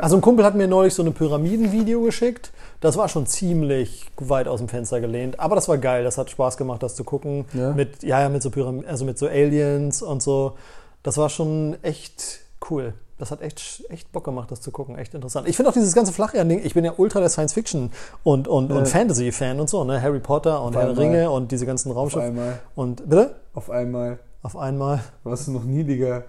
[0.00, 2.52] Also, ein Kumpel hat mir neulich so ein Pyramidenvideo geschickt.
[2.80, 6.04] Das war schon ziemlich weit aus dem Fenster gelehnt, aber das war geil.
[6.04, 7.44] Das hat Spaß gemacht, das zu gucken.
[7.52, 7.72] Ja?
[7.72, 10.56] Mit ja, ja, mit so Pyram also mit so Aliens und so.
[11.02, 12.94] Das war schon echt cool.
[13.18, 14.98] Das hat echt, echt Bock gemacht, das zu gucken.
[14.98, 15.48] Echt interessant.
[15.48, 16.60] Ich finde auch dieses ganze Flacherding.
[16.64, 17.92] Ich bin ja ultra der Science-Fiction
[18.24, 18.76] und, und, Ja.
[18.76, 20.02] und Fantasy-Fan und so, ne?
[20.02, 20.98] Harry Potter und Auf Herr.
[20.98, 22.24] Ringe und diese ganzen auf Raumschiffe.
[22.24, 23.36] einmal, Und bitte?
[23.54, 24.18] auf einmal.
[24.42, 25.00] Auf einmal.
[25.22, 26.24] Warst du noch nie, Digga?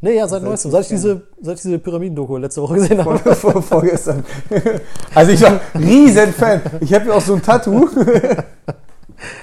[0.00, 0.70] Nee, ja, seit neuestem.
[0.70, 3.18] Seit ich diese, seit ich diese Pyramiden-Doku letzte Woche gesehen habe.
[3.18, 4.24] Vor, vor, vorgestern.
[5.14, 6.60] Also ich war riesen Fan.
[6.80, 7.88] Ich habe ja auch so ein Tattoo.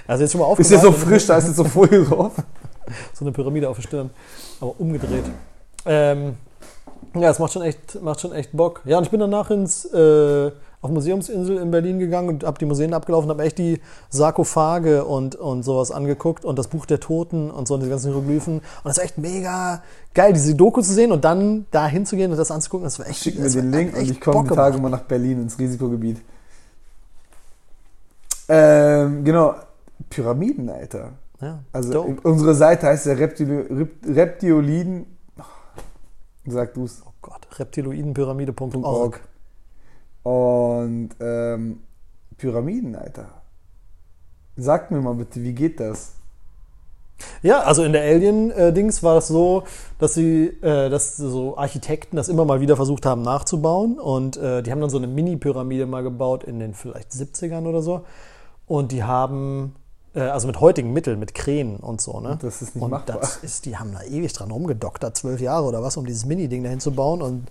[0.08, 2.34] Also jetzt schon mal Ist ja so frisch, da ist jetzt so Folie drauf.
[3.14, 4.10] so eine Pyramide auf der Stirn,
[4.62, 5.24] aber umgedreht.
[5.86, 6.36] Ähm,
[7.16, 8.82] ja, es macht schon echt, macht schon echt Bock.
[8.86, 10.52] Ja, und ich bin danach ins äh,
[10.82, 13.80] auf Museumsinsel in Berlin gegangen und habe die Museen abgelaufen, habe echt die
[14.10, 18.12] Sarkophage und, und sowas angeguckt und das Buch der Toten und so und diese ganzen
[18.12, 18.56] Hieroglyphen.
[18.56, 19.82] Und das war echt mega
[20.14, 22.84] geil, diese Doku zu sehen und dann da hinzugehen und das anzugucken.
[22.84, 25.44] Das war echt Schick mir den Link und ich komme die Tage mal nach Berlin
[25.44, 26.18] ins Risikogebiet.
[28.50, 29.56] Ähm, genau.
[30.10, 31.14] Pyramiden, Alter.
[31.40, 32.28] Ja, Also dope.
[32.28, 35.06] unsere Seite heißt ja Reptilo, Rep, Reptioliden.
[36.46, 37.02] Sag du's.
[37.06, 38.86] Oh Gott, reptiloidenpyramide.org.
[38.86, 39.22] Org.
[40.24, 41.80] Und ähm,
[42.38, 43.42] Pyramiden, Alter.
[44.56, 46.16] Sag mir mal bitte, wie geht das?
[47.42, 49.64] Ja, also in der Alien-Dings war es so,
[50.00, 54.62] dass sie, äh, dass so Architekten das immer mal wieder versucht haben nachzubauen und äh,
[54.62, 58.06] die haben dann so eine Mini-Pyramide mal gebaut in den vielleicht 70ern oder so
[58.66, 59.83] und die haben, äh,
[60.20, 62.38] also mit heutigen Mitteln, mit Kränen und so, ne?
[62.42, 63.20] Das ist nicht und machbar.
[63.20, 66.64] das ist, die haben da ewig dran rumgedoktert, zwölf Jahre oder was, um dieses Mini-Ding
[66.64, 67.48] dahin zu bauen und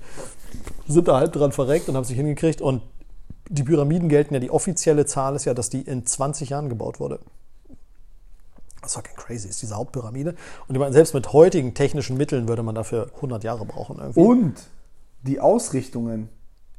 [0.86, 2.82] sind da halb dran verreckt und haben sich hingekriegt und
[3.48, 7.00] die Pyramiden gelten ja, die offizielle Zahl ist ja, dass die in 20 Jahren gebaut
[7.00, 7.18] wurde.
[8.80, 10.34] Was fucking crazy ist, diese Hauptpyramide.
[10.66, 14.20] Und ich meine, selbst mit heutigen technischen Mitteln würde man dafür 100 Jahre brauchen irgendwie.
[14.20, 14.54] Und
[15.22, 16.28] die Ausrichtungen.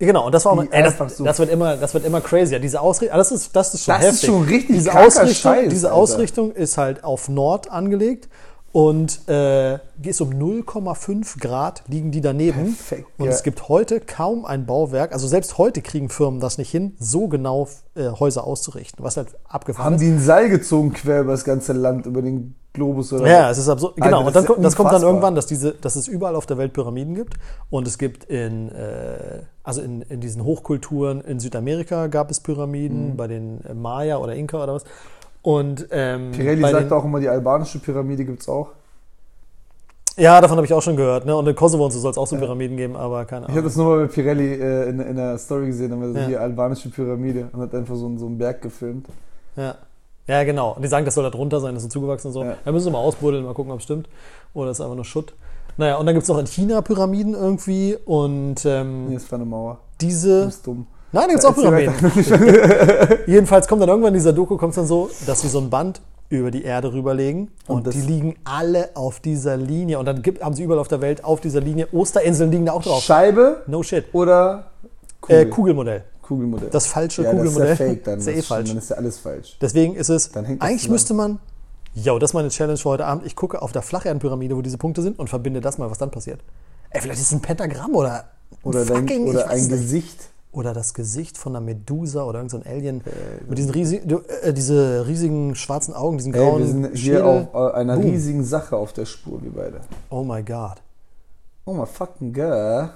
[0.05, 2.59] Genau, und das war auch, ey, das, so- das wird immer, das wird immer crazier.
[2.59, 4.29] Diese Ausrichtung, das ist, das ist schon Das ist heftig.
[4.29, 5.97] schon richtig diese Ausrichtung, Scheiß, diese Alter.
[5.99, 8.29] Ausrichtung ist halt auf Nord angelegt
[8.75, 12.75] Und äh, ist um 0,5 Grad liegen die daneben.
[12.75, 13.31] Perfekt, und ja.
[13.31, 17.27] es gibt heute kaum ein Bauwerk, also selbst heute kriegen Firmen das nicht hin, so
[17.27, 20.01] genau äh, Häuser auszurichten, was halt abgefahren Haben ist.
[20.01, 23.59] die ein Seil gezogen quer über das ganze Land, über den Globus oder Ja, es
[23.59, 23.93] ist absurd.
[24.01, 26.07] Alter, Genau, das und dann, ist ko- das kommt dann irgendwann, dass, diese, dass es
[26.07, 27.35] überall auf der Welt Pyramiden gibt.
[27.69, 33.11] Und es gibt in, äh, also in, in diesen Hochkulturen in Südamerika gab es Pyramiden,
[33.11, 33.17] Mhm.
[33.17, 34.83] bei den äh, Maya oder Inka oder was.
[35.41, 38.69] Und ähm, Pirelli sagt den, auch immer, die albanische Pyramide gibt's auch.
[40.15, 41.25] Ja, davon habe ich auch schon gehört.
[41.25, 41.35] Ne?
[41.35, 43.53] Und in Kosovo und so soll es auch so Pyramiden geben, aber keine Ich habe
[43.59, 43.65] Ahnung.
[43.65, 46.27] das nur mal bei Pirelli äh, in, in der Story gesehen, da haben wir Ja.
[46.27, 49.07] die albanische Pyramide und hat einfach so, einen- so einen Berg gefilmt.
[49.55, 49.75] Ja.
[50.27, 50.73] ja, genau.
[50.73, 52.43] Und die sagen, das soll da drunter sein, das ist so zugewachsen und so.
[52.43, 52.57] Ja.
[52.63, 54.07] Da müssen wir mal ausbuddeln, mal gucken, ob es stimmt.
[54.53, 55.33] Oder ist einfach nur Schutt.
[55.77, 57.97] Naja, und dann gibt es noch in China Pyramiden irgendwie.
[58.05, 59.79] Und ähm, Hier ist eine Mauer.
[60.01, 60.45] Diese.
[60.45, 60.87] bist dumm.
[61.11, 61.93] Nein, da gibt es auch Pyramiden.
[63.27, 66.01] Jedenfalls kommt dann irgendwann in dieser Doku kommt's dann so, dass sie so ein Band
[66.29, 70.21] über die Erde rüberlegen und, Und das- die liegen alle auf dieser Linie und dann
[70.23, 73.03] gibt, haben sie überall auf der Welt auf dieser Linie Osterinseln liegen da auch drauf.
[73.03, 74.05] Scheibe No shit.
[74.13, 74.71] oder
[75.21, 75.37] Kugel?
[75.41, 76.03] Äh, Kugelmodell.
[76.23, 76.69] Kugelmodell.
[76.71, 77.67] Das falsche ja, Kugelmodell.
[77.69, 78.19] Das ist ja fake dann.
[78.19, 78.69] Ist ja eh Das falsch.
[78.69, 79.57] Dann ist ja alles falsch.
[79.61, 81.39] Deswegen ist es, Dann hängt das eigentlich müsste man,
[81.95, 83.25] ja, das ist meine Challenge für heute Abend.
[83.25, 86.11] Ich gucke auf der Flacherdpyramide, wo diese Punkte sind und verbinde das mal, was dann
[86.11, 86.39] passiert.
[86.89, 89.67] Ey, vielleicht ist es ein Pentagramm oder ein Oder, dein, fucking, ich oder ein.
[89.69, 90.29] Gesicht.
[90.51, 93.01] Oder das Gesicht von einer Medusa oder irgendein so ein Alien
[93.49, 97.23] mit diesen riesigen, äh, diese riesigen schwarzen Augen, diesen Ey, grauen wir sind hier Schädel.
[97.23, 98.11] auf äh, einer Boom.
[98.11, 99.81] riesigen Sache auf der Spur, wir beide.
[100.11, 100.75] Oh my God.
[101.65, 102.89] Oh my fucking god.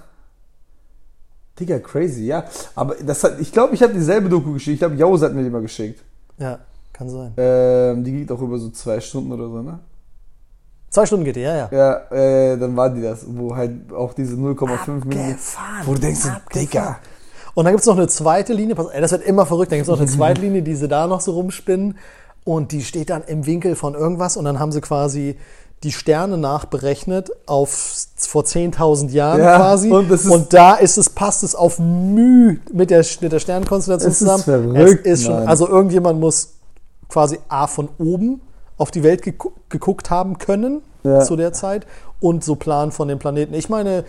[1.60, 2.44] Digga, crazy, ja.
[2.76, 4.76] Aber das hat, ich glaube, ich habe dieselbe Doku geschickt.
[4.76, 6.04] Ich glaube, Jaus hat mir die mal geschickt.
[6.38, 6.60] Ja,
[6.98, 7.34] kann sein.
[7.38, 9.80] Ähm, die geht auch über so zwei Stunden oder so, ne?
[10.90, 11.70] Zwei Stunden geht die, ja, ja.
[11.72, 15.36] Ja, äh, dann war die das, wo halt auch diese 0,5 Minuten.
[15.86, 16.22] Wo du denkst.
[16.56, 16.98] Digga.
[17.54, 19.80] Und dann gibt es noch eine zweite Linie, pass, ey, das wird immer verrückt, dann
[19.80, 21.98] gibt es noch eine zweite Linie, die sie da noch so rumspinnen
[22.46, 25.38] und die steht dann im Winkel von irgendwas und dann haben sie quasi
[25.84, 27.70] die Sterne nachberechnet auf
[28.16, 32.90] vor 10.000 Jahren Ja, quasi und ist- da ist es, passt es auf Müh mit
[32.92, 34.44] der, mit der Sternenkonstellation Es ist zusammen.
[34.44, 36.54] verrückt, es ist schon, also irgendjemand muss
[37.10, 38.42] quasi A von oben
[38.78, 41.22] auf die Welt gegu geguckt haben können Ja.
[41.22, 41.86] zu der Zeit
[42.20, 43.54] und so Plan von den Planeten.
[43.54, 44.04] Ich meine,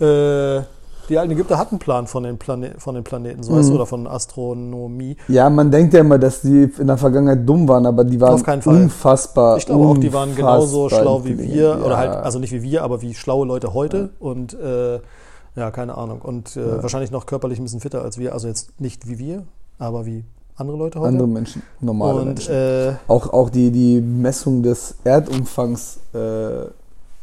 [0.00, 0.62] äh,
[1.08, 3.56] die alten Ägypter hatten einen Plan von den, Plane von den Planeten, so Mhm.
[3.58, 5.16] weißt du, oder von Astronomie.
[5.28, 8.34] Ja, man denkt ja immer, dass die in der Vergangenheit dumm waren, aber die waren
[8.34, 8.74] Auf keinen Fall.
[8.82, 9.56] unfassbar.
[9.56, 11.96] Ich glaube auch, die waren genauso schlau wie wir, oder Ja.
[11.96, 15.00] halt, also nicht wie wir, aber wie schlaue Leute heute und äh,
[15.56, 16.20] ja, keine Ahnung.
[16.22, 19.44] Und äh, wahrscheinlich noch körperlich ein bisschen fitter als wir, also jetzt nicht wie wir,
[19.78, 20.24] aber wie
[20.58, 21.08] andere Leute heute.
[21.08, 22.52] andere Menschen, normale und Menschen.
[22.54, 26.66] äh, Auch, auch die, die Messung des Erdumfangs, äh,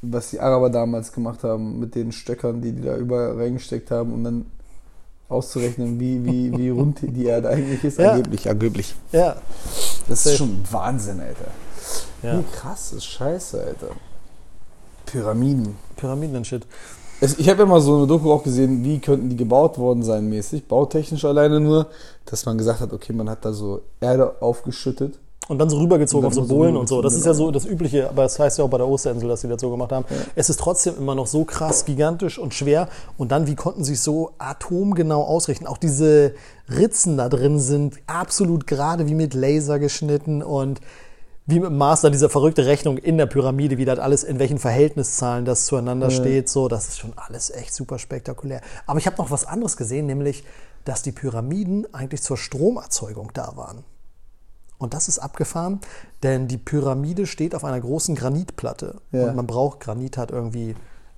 [0.01, 4.13] was die Araber damals gemacht haben, mit den Stöckern, die die da überall reingesteckt haben,
[4.13, 4.45] um dann
[5.27, 7.99] auszurechnen, wie, wie, wie rund die Erde eigentlich ist.
[7.99, 8.11] Ja.
[8.11, 8.95] Angeblich, angeblich.
[9.11, 9.35] ja,
[10.07, 11.47] Das ist schon Wahnsinn, Alter.
[12.23, 12.39] ja.
[12.39, 13.87] Wie krass ist Scheiße, Alter.
[15.05, 15.75] Pyramiden.
[15.97, 16.65] Pyramiden und Shit.
[17.25, 20.29] Es, ich habe immer so eine Doku auch gesehen, wie könnten die gebaut worden sein
[20.29, 21.87] mäßig, bautechnisch alleine nur,
[22.25, 25.17] dass man gesagt hat, okay, man hat da so Erde aufgeschüttet.
[25.47, 27.01] Und dann so rübergezogen Und auf so dann Bohlen und so.
[27.01, 29.27] Das ist ja rübergezogen, so das Übliche, aber das heißt ja auch bei der Osterinsel,
[29.27, 30.05] dass sie das so gemacht haben.
[30.35, 32.89] Es ist trotzdem immer noch so krass, gigantisch und schwer.
[33.17, 35.65] Und dann, wie konnten sie es so atomgenau ausrichten?
[35.65, 36.35] Auch diese
[36.69, 40.79] Ritzen da drin sind absolut gerade wie mit Laser geschnitten und
[41.47, 44.57] wie mit dem Master, diese verrückte Rechnung in der Pyramide, wie das alles, in welchen
[44.57, 46.49] Verhältniszahlen das zueinander steht.
[46.49, 48.61] So, das ist schon alles echt super spektakulär.
[48.87, 50.43] Aber ich habe noch was anderes gesehen, nämlich,
[50.85, 53.83] dass die Pyramiden eigentlich zur Stromerzeugung da waren.
[54.77, 55.79] Und das ist abgefahren,
[56.23, 58.95] denn die Pyramide steht auf einer großen Granitplatte.
[59.11, 59.29] Ja.
[59.29, 60.75] Und man braucht, Granit hat irgendwie,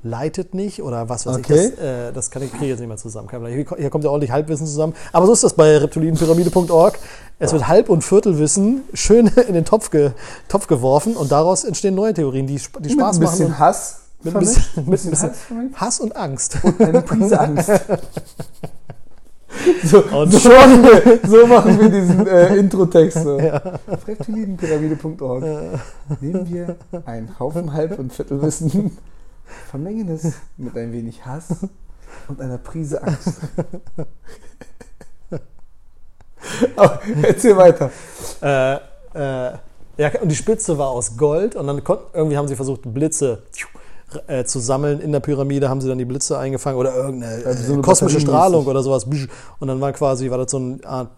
[0.07, 1.65] leitet nicht oder was weiß Okay.
[1.67, 1.75] ich.
[1.75, 3.27] Das, äh, das kann ich, kriege ich jetzt nicht mehr zusammen.
[3.29, 4.93] Hier, hier kommt ja ordentlich Halbwissen zusammen.
[5.13, 6.97] Aber so ist das bei reptilienpyramide.org.
[7.39, 10.11] Es wird Halb- und Viertelwissen schön in den Topf, ge,
[10.47, 13.31] Topf geworfen und daraus entstehen neue Theorien, die, die Mit Spaß ein machen.
[13.31, 13.99] bisschen und- Hass.
[14.23, 15.75] Mit ein bisschen, ein mit ein bisschen Hass vermischt.
[15.75, 16.57] Hass und Angst.
[16.79, 17.69] Eine Prise Angst.
[19.83, 23.23] So, Und so, machen wir, so machen wir diesen äh, Intro-Text.
[23.23, 23.37] So.
[23.39, 25.43] Auf reptilienpyramide.org
[26.21, 28.95] nehmen wir einen Haufen Halb- und Viertelwissen,
[29.69, 31.55] vermengen es mit ein wenig Hass
[32.27, 33.39] und einer Prise Angst.
[36.75, 37.91] Aber erzähl weiter.
[38.41, 38.79] Äh, äh,
[39.97, 43.43] ja, und die Spitze war aus Gold und dann konnten, irgendwie haben sie versucht, Blitze
[44.27, 47.63] äh, zu sammeln in der Pyramide, haben sie dann die Blitze eingefangen oder irgendeine Also
[47.63, 48.21] so äh, kosmische.
[48.21, 49.07] Strahlung oder sowas.
[49.59, 51.09] Und dann war quasi, war das so eine Art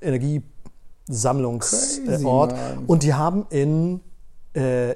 [0.00, 2.54] Energiesammlungsort.
[2.86, 4.00] Und die haben in,
[4.56, 4.92] äh,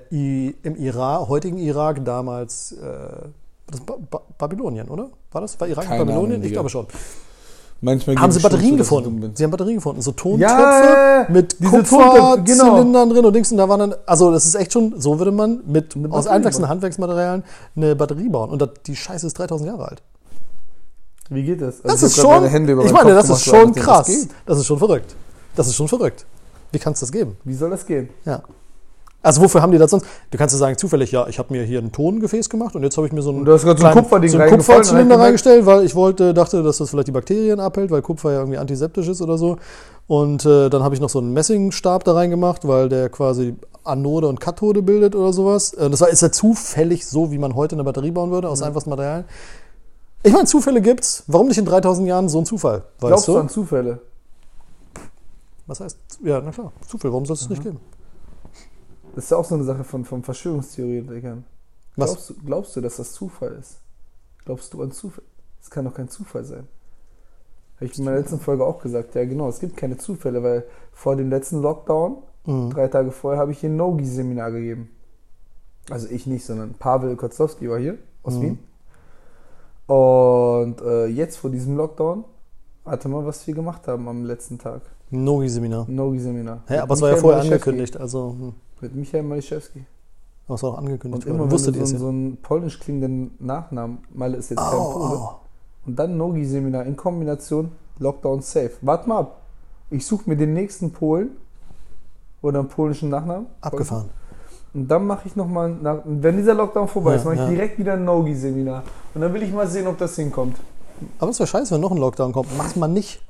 [0.62, 3.28] im Irak, heutigen Irak damals, äh,
[3.70, 5.10] das ba ba Babylonien, oder?
[5.32, 5.60] War das?
[5.60, 6.32] War Irak Keine Babylonien?
[6.36, 6.86] Ahnung, ich glaube schon.
[7.82, 9.32] Manchmal haben sie Batterien dumm gefunden.
[9.34, 10.02] Sie haben Batterien gefunden.
[10.02, 12.44] So Tontöpfe Ja, mit Kupferzylindern
[12.92, 13.06] genau.
[13.06, 13.50] drin und Dings.
[13.52, 16.28] Und da waren dann, also das ist echt schon, so würde man mit aus Batterie
[16.36, 16.68] einfachsten.
[16.68, 17.42] Handwerksmaterialien
[17.76, 18.50] eine Batterie bauen.
[18.50, 20.02] Und das, die Scheiße ist 3000 Jahre alt.
[21.30, 21.82] Wie geht das?
[21.82, 24.06] Also Das ist schon, ich meine, das ist schon krass.
[24.06, 24.28] Das.
[24.44, 25.14] Das ist schon verrückt.
[25.56, 26.26] Das ist schon verrückt.
[26.72, 27.36] Wie kann es das geben?
[27.44, 28.10] Wie soll das gehen?
[28.26, 28.42] Ja.
[29.22, 30.06] Also wofür haben die das sonst?
[30.30, 32.96] Du kannst ja sagen, zufällig, ja, ich habe mir hier ein Tongefäß gemacht und jetzt
[32.96, 34.52] habe ich mir so ein, Und du hast gerade so ein kleinen- so einen reingefallen
[34.52, 38.32] und Kupferzylinder reingestellt, weil ich wollte, dachte, dass das vielleicht die Bakterien abhält, weil Kupfer
[38.32, 39.58] ja irgendwie antiseptisch ist oder so.
[40.06, 43.54] Und äh, dann habe ich noch so einen Messingstab da reingemacht, weil der quasi
[43.84, 45.74] Anode und Kathode bildet oder sowas.
[45.74, 48.62] Äh, das war, ist ja zufällig so, wie man heute eine Batterie bauen würde, aus
[48.62, 49.24] einfachsten Materialien.
[50.22, 51.24] Ich meine, Zufälle gibt's.
[51.26, 52.84] Warum nicht in 3000 Jahren so ein Zufall?
[53.00, 54.00] Weißt Glaubst du an Zufälle?
[55.66, 55.98] Was heißt?
[56.24, 57.10] Ja, na klar, Zufall.
[57.12, 57.78] Warum soll es das nicht geben?
[59.14, 61.44] Das ist ja auch so eine Sache von, von Verschwörungstheoretikern.
[61.96, 62.10] Was?
[62.10, 63.80] Glaubst du, glaubst du, dass das Zufall ist?
[64.44, 65.24] Glaubst du an Zufall?
[65.60, 66.66] Das kann doch kein Zufall sein.
[67.76, 69.14] Habe ich in meiner letzten Folge auch gesagt.
[69.14, 72.70] Ja, genau, es gibt keine Zufälle, weil vor dem letzten Lockdown, Mhm.
[72.70, 74.90] drei Tage vorher, habe ich hier ein Nogi-Seminar gegeben.
[75.90, 78.42] Also ich nicht, sondern Pavel Kotzlowski war hier aus Mhm.
[78.42, 78.58] Wien.
[79.86, 82.24] Und äh, jetzt vor diesem Lockdown,
[82.84, 84.82] warte mal, was wir gemacht haben am letzten Tag.
[85.10, 85.86] Nogi-Seminar.
[85.88, 86.62] Nogi-Seminar.
[86.68, 88.54] Hä, aber es war ja vorher angekündigt, also hm.
[88.80, 89.84] Mit Michael Maliszewski.
[90.46, 94.50] War auch angekündigt Und immer Wusstet ihr so, so einen polnisch klingenden Nachnamen, Malle ist
[94.50, 95.30] jetzt kein Oh, Pole, oh.
[95.86, 98.72] und dann Nogi-Seminar in Kombination Lockdown Safe.
[98.80, 99.42] Warte mal ab.
[99.90, 101.30] Ich suche mir den nächsten Polen
[102.42, 103.46] oder einen polnischen Nachnamen.
[103.60, 104.10] Abgefahren.
[104.72, 107.48] Und dann mache ich nochmal, wenn dieser Lockdown vorbei Ja, ist, mache ich ja.
[107.48, 108.82] direkt wieder ein Nogi-Seminar.
[109.14, 110.56] Und dann will ich mal sehen, ob das hinkommt.
[111.18, 112.56] Aber es wäre scheiße, wenn noch ein Lockdown kommt.
[112.56, 113.20] Mach's mal nicht.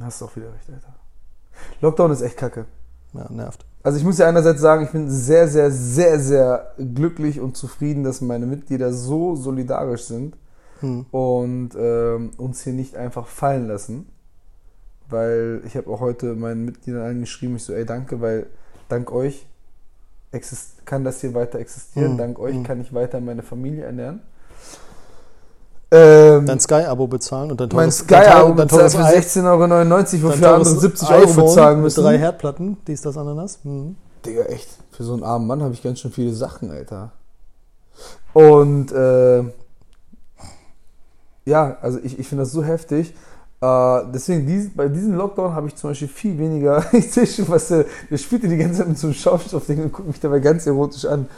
[0.00, 0.94] Hast du auch wieder recht, Alter.
[1.80, 2.66] Lockdown ist echt kacke.
[3.14, 3.64] Ja, nervt.
[3.82, 8.04] Also ich muss ja einerseits sagen, ich bin sehr, sehr, sehr, sehr glücklich und zufrieden,
[8.04, 10.36] dass meine Mitglieder so solidarisch sind
[10.80, 11.06] Hm.
[11.10, 14.06] und ähm, uns hier nicht einfach fallen lassen.
[15.08, 18.46] Weil ich habe auch heute meinen Mitgliedern allen geschrieben, ich so, ey, danke, weil
[18.88, 19.46] dank euch
[20.86, 22.62] kann das hier weiter existieren, Hm, dank euch hm.
[22.62, 24.20] kann ich weiter meine Familie ernähren.
[25.94, 29.44] Ähm, Dein Sky-Abo bezahlen und dein mein teures, dein Sky-Abo bezahlt für teures i- 16,99
[29.44, 32.00] Euro, wofür andere teures 70 Euro bezahlen müssen.
[32.02, 33.58] Mit drei Herdplatten, dies, das, Ananas.
[33.62, 33.96] Hm.
[34.24, 34.68] Digga, echt.
[34.92, 37.12] Für so einen armen Mann habe ich ganz schön viele Sachen, Alter.
[38.32, 39.42] Und äh,
[41.44, 43.12] ja, also ich, ich finde das so heftig.
[43.60, 46.84] Äh, deswegen, dies, bei diesem Lockdown habe ich zum Beispiel viel weniger.
[46.92, 49.92] Ich sehe schon, was der, der spielt die ganze Zeit mit so einem Schaumstoffding und
[49.92, 51.28] guckt mich dabei ganz erotisch an.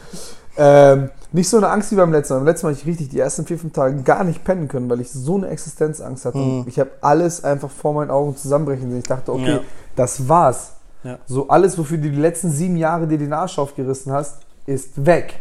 [0.57, 2.39] Ähm, nicht so eine Angst wie beim letzten Mal.
[2.39, 4.89] Beim letzten Mal habe ich richtig die ersten vier, fünf Tage gar nicht pennen können,
[4.89, 6.37] weil ich so eine Existenzangst hatte.
[6.37, 6.65] Mhm.
[6.67, 8.99] Ich habe alles einfach vor meinen Augen zusammenbrechen sehen.
[8.99, 9.59] Ich dachte, okay, Ja.
[9.95, 10.71] das war's.
[11.03, 11.19] Ja.
[11.27, 15.39] So alles, wofür du die letzten sieben Jahre dir den Arsch aufgerissen hast, ist weg.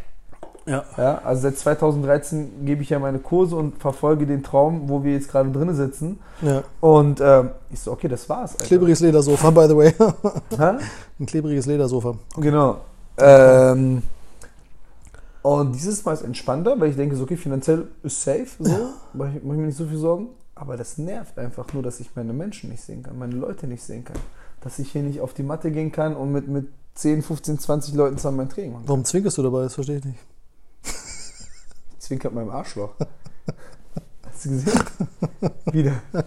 [0.67, 0.83] Ja.
[0.97, 5.13] Ja, also seit 2013 gebe ich ja meine Kurse und verfolge den Traum, wo wir
[5.13, 6.19] jetzt gerade drinnen sitzen.
[6.43, 6.63] ja.
[6.81, 8.53] Und ähm, ich so, okay, das war's.
[8.53, 8.65] Alter.
[8.65, 9.93] Klebriges Ledersofa, by the way.
[10.59, 12.15] Ein klebriges Ledersofa.
[12.39, 12.79] Genau.
[13.19, 14.03] Ähm,
[15.45, 19.33] und dieses Mal ist entspannter, weil ich denke, so, okay, finanziell ist safe, so, mache
[19.37, 20.29] ich, mach ich mir nicht so viel Sorgen.
[20.55, 23.83] Aber das nervt einfach nur, dass ich meine Menschen nicht sehen kann, meine Leute nicht
[23.83, 24.17] sehen kann.
[24.63, 27.95] Dass ich hier nicht auf die Matte gehen kann und mit, mit 10, 15, 20
[27.95, 28.89] Leuten zusammen mein Training machen kann.
[28.89, 29.65] Warum zwinkerst du dabei?
[29.65, 30.21] Das verstehe ich nicht.
[31.99, 32.95] Zwinkert meinem Arschloch.
[34.27, 34.81] Hast du gesehen?
[35.73, 35.93] Wieder.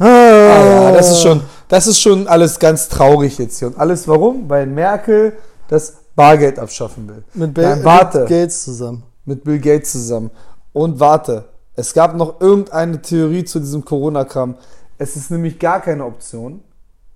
[0.00, 3.66] Ah, ja, das ist schon, das ist schon alles ganz traurig jetzt hier.
[3.66, 4.48] Und alles warum?
[4.48, 5.32] Weil Merkel
[5.66, 7.22] das Bargeld abschaffen will.
[7.34, 8.20] Mit, Bill, Nein, warte.
[8.20, 9.04] mit Gates zusammen.
[9.24, 10.30] Mit Bill Gates zusammen.
[10.72, 14.56] Und warte, es gab noch irgendeine Theorie zu diesem Corona-Kram.
[14.98, 16.60] Es ist nämlich gar keine Option.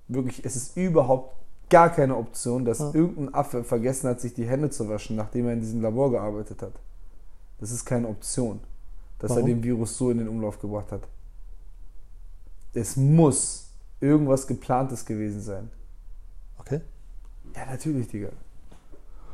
[0.06, 1.34] Wirklich, es ist überhaupt
[1.68, 2.90] gar keine Option, dass Ja.
[2.94, 6.62] irgendein Affe vergessen hat, sich die Hände zu waschen, nachdem er in diesem Labor gearbeitet
[6.62, 6.72] hat.
[7.58, 8.60] Das ist keine Option,
[9.18, 9.42] dass Warum?
[9.42, 11.02] er den Virus so in den Umlauf gebracht hat.
[12.74, 13.66] Es muss
[14.00, 15.70] irgendwas geplantes gewesen sein.
[16.58, 16.80] Okay.
[17.56, 18.28] Ja, natürlich, Digga.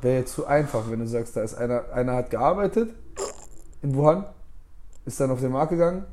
[0.01, 2.91] Wäre jetzt zu einfach, wenn du sagst, da ist einer, einer hat gearbeitet
[3.83, 4.25] in Wuhan,
[5.05, 6.05] ist dann auf den Markt gegangen,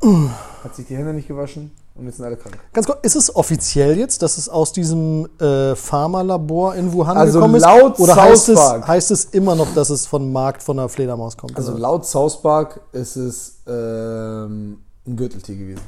[0.63, 2.57] hat sich die Hände nicht gewaschen und jetzt sind alle krank.
[2.73, 7.39] Ganz kurz, ist es offiziell jetzt, dass es aus diesem äh, Pharmalabor in Wuhan Also
[7.39, 7.63] gekommen ist?
[7.63, 11.37] laut Oder heißt es, heißt es immer noch, dass es von Markt von einer Fledermaus
[11.37, 11.55] kommt?
[11.55, 11.81] Also oder?
[11.81, 15.81] laut South Park ist es ähm, ein Gürteltier gewesen.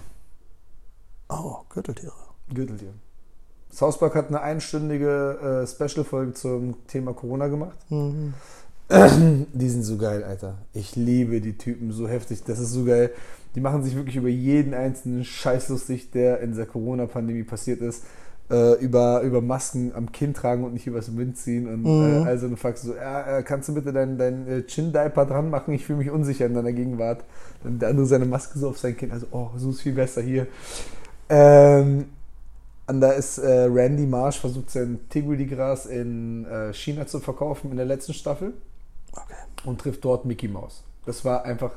[1.30, 2.14] oh, Gürteltiere.
[2.54, 2.94] Gürteltier.
[3.78, 7.78] South Park hat eine einstündige äh, Special-Folge zum Thema Corona gemacht.
[7.90, 8.34] Mhm.
[9.54, 10.56] Die sind so geil, Alter.
[10.74, 12.44] Ich liebe die Typen so heftig.
[12.46, 13.12] Das ist so geil.
[13.54, 18.04] Die machen sich wirklich über jeden einzelnen Scheiß lustig, der in dieser Corona-Pandemie passiert ist.
[18.50, 21.68] äh, über, über Masken am Kinn tragen und nicht übers Wind ziehen.
[21.68, 22.24] Und Mhm.
[22.24, 25.74] äh, also du fragst so, äh, kannst du bitte deinen dein, äh, Chin-Diaper dran machen?
[25.74, 27.26] Ich fühle mich unsicher in deiner Gegenwart.
[27.62, 29.12] Dann der andere seine Maske so auf sein Kinn.
[29.12, 30.48] Also, oh, so ist viel besser hier.
[31.28, 32.06] Ähm,
[32.88, 37.78] und da ist äh, Randy Marsh versucht sein Tigri-Gras in äh, China zu verkaufen in
[37.78, 38.54] der letzten Staffel
[39.14, 39.34] Okay.
[39.66, 40.84] und trifft dort Mickey Mouse.
[41.06, 41.72] Das war einfach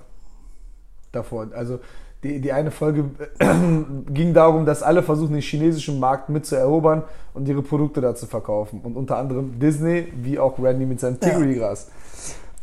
[1.12, 1.46] davor.
[1.54, 1.78] Also
[2.22, 3.46] die, die eine Folge äh,
[4.12, 8.80] ging darum, dass alle versuchen, den chinesischen Markt mitzuerobern und ihre Produkte da zu verkaufen.
[8.82, 11.30] Und unter anderem Disney, wie auch Randy mit seinem Ja.
[11.30, 11.88] Tigri-Gras.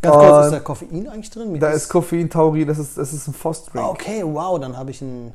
[0.01, 1.53] Ganz kurz, ist da Koffein eigentlich drin?
[1.55, 3.83] Wie Da ist Koffein, Taurin, das ist, das ist ein Foss-Drink.
[3.83, 5.33] Ah, Okay, wow, dann habe ich einen,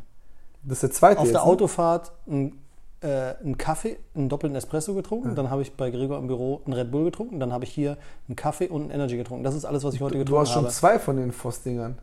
[0.62, 1.46] Das ist der zweite auf jetzt, der ne?
[1.48, 2.61] Autofahrt einen,
[3.02, 5.34] äh, einen Kaffee, einen doppelten Espresso getrunken.
[5.34, 7.40] Dann habe ich bei Gregor im Büro einen Red Bull getrunken.
[7.40, 7.96] Dann habe ich hier
[8.28, 9.44] einen Kaffee und einen Energy getrunken.
[9.44, 10.72] Das ist alles, was ich heute Du getrunken hast schon habe.
[10.72, 11.98] zwei von den Foss-Dingern.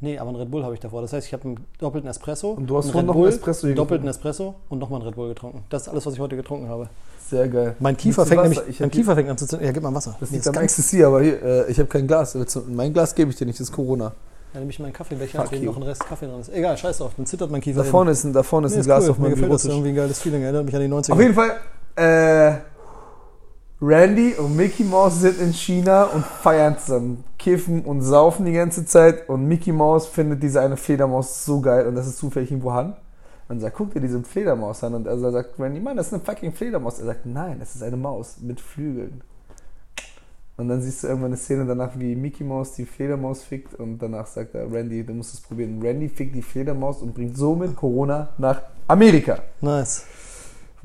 [0.00, 1.00] Nee, aber einen Red Bull habe ich davor.
[1.00, 2.50] Das heißt, ich habe einen doppelten Espresso.
[2.52, 5.16] Und du hast einen vorhin noch einen Espresso einen doppelten Espresso und nochmal einen Red
[5.16, 5.64] Bull getrunken.
[5.70, 6.88] Das ist alles, was ich heute getrunken habe.
[7.28, 7.74] Sehr geil.
[7.80, 8.50] Mein Kiefer du fängt Wasser?
[8.50, 9.66] nämlich Ich mein Kiefer fängt an zu zünden.
[9.66, 10.14] Ja, gib mal Wasser.
[10.20, 12.34] Das Nee, liegt ist am Ecstasy, aber hier, äh, ich habe kein Glas.
[12.34, 14.12] Du- Mein Glas gebe ich dir nicht, das ist Corona.
[14.56, 16.48] Ja, nehme ich meinen Kaffeebecher, Fuck in dem noch ein Rest Kaffee drin ist.
[16.50, 17.82] Egal, scheiß drauf, dann zittert mein Kiefer.
[17.82, 19.10] Da vorne ist ein, da vorne ist Nee, ein ist Glas cool.
[19.10, 19.76] auf Mir meinem gefällt das Bürotisch.
[19.76, 20.42] irgendwie ein geiles Feeling.
[20.44, 21.12] Erinnert mich an die 90er.
[21.12, 21.50] Auf jeden Fall,
[21.96, 22.54] äh,
[23.82, 28.86] Randy und Mickey Mouse sind in China und feiern zusammen, kiffen und saufen die ganze
[28.86, 32.62] Zeit und Mickey Mouse findet diese eine Fledermaus so geil und das ist zufällig in
[32.62, 32.96] Wuhan.
[33.48, 36.22] Und sagt, guck dir diese Fledermaus an und er sagt Randy, Mann, das ist eine
[36.22, 36.98] fucking Fledermaus.
[36.98, 39.20] Er sagt, nein, das ist eine Maus mit Flügeln.
[40.58, 43.98] Und dann siehst du irgendwann eine Szene danach, wie Mickey Mouse die Fledermaus fickt und
[43.98, 45.82] danach sagt er, Randy, du musst es probieren.
[45.82, 49.38] Randy fickt die Fledermaus und bringt somit Corona nach Amerika.
[49.60, 50.06] Nice.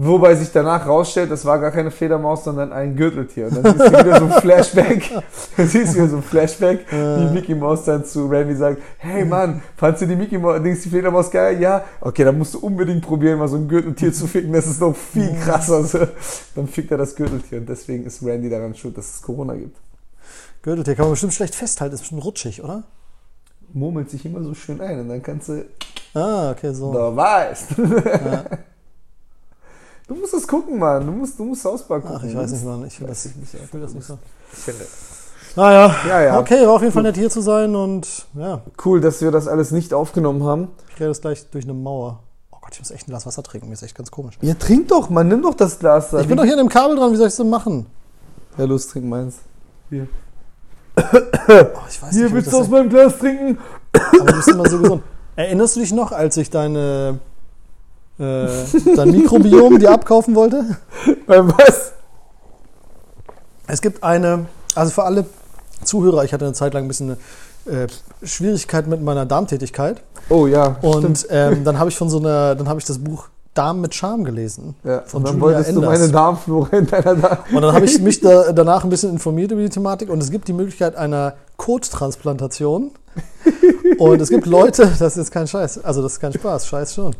[0.03, 3.47] Wobei sich danach rausstellt, das war gar keine Fledermaus, sondern ein Gürteltier.
[3.47, 5.11] Und dann siehst du wieder so ein Flashback.
[5.57, 9.23] Dann siehst du wieder so ein Flashback, wie Mickey Mouse dann zu Randy sagt, hey
[9.25, 11.61] Mann, fandst du die Mickey Mouse, Dings, die Fledermaus geil?
[11.61, 11.83] Ja?
[11.99, 14.51] Okay, dann musst du unbedingt probieren, mal so ein Gürteltier zu ficken.
[14.53, 15.83] Das ist noch viel krasser.
[15.83, 15.99] So.
[16.55, 17.59] Dann fickt er das Gürteltier.
[17.59, 19.77] Und deswegen ist Randy daran schuld, dass es Corona gibt.
[20.63, 21.93] Gürteltier kann man bestimmt schlecht festhalten.
[21.93, 22.83] Ist bestimmt rutschig, oder?
[23.73, 25.63] Murmelt sich immer so schön ein und dann kannst du,
[26.13, 26.91] Ah, okay, so.
[26.91, 27.77] da weißt.
[27.77, 28.45] Ja.
[30.13, 31.05] Du musst es gucken, Mann.
[31.05, 32.17] Du musst, du musst South Park gucken.
[32.19, 32.85] Ach, ich weiß nicht, Mann.
[32.85, 34.17] Ich will das, nicht, ich will das nicht so.
[34.51, 34.85] Ich finde-
[35.55, 35.95] Naja.
[36.05, 36.39] Ja, ja.
[36.39, 39.47] Okay, war auf jeden Fall nett hier zu sein und ja, Cool, dass wir das
[39.47, 40.67] alles nicht aufgenommen haben.
[40.89, 42.19] ich gehe jetzt gleich durch eine Mauer.
[42.51, 43.67] Oh Gott, ich muss echt ein Glas Wasser trinken.
[43.69, 44.37] Mir ist echt ganz komisch.
[44.41, 46.19] Ja, trink doch, man, nimm doch das Glas da.
[46.19, 47.13] Ich bin doch hier an dem Kabel dran.
[47.13, 47.85] Wie soll ich das denn machen?
[48.57, 49.35] Ja, los, trink meins.
[50.93, 53.57] Oh, ich weiß Hier, nicht, willst das du aus meinem Glas trinken?
[53.93, 55.03] Aber du bist immer so gesund.
[55.37, 57.19] Erinnerst du dich noch, als ich deine
[58.21, 60.77] äh, dein Mikrobiom dir abkaufen wollte?
[61.27, 61.93] Beim was?
[63.67, 64.45] Es gibt eine,
[64.75, 65.25] also für alle
[65.83, 67.17] Zuhörer, ich hatte eine Zeit lang ein bisschen
[67.65, 67.87] eine, äh,
[68.23, 70.01] Schwierigkeit mit meiner Darmtätigkeit.
[70.29, 73.27] Oh ja, Und ähm, dann habe ich von so einer, dann habe ich das Buch
[73.53, 74.75] Darm mit Charme gelesen.
[74.83, 75.01] ja.
[75.01, 75.99] von Und dann Julia wolltest du Enders.
[75.99, 77.37] meine Darmflora in deiner Darm.
[77.53, 80.31] Und dann habe ich mich da, danach ein bisschen informiert über die Thematik und es
[80.31, 82.91] gibt die Möglichkeit einer Kottransplantation.
[83.97, 87.13] Und es gibt Leute, das ist kein Scheiß, also das ist kein Spaß, Scheiß schon.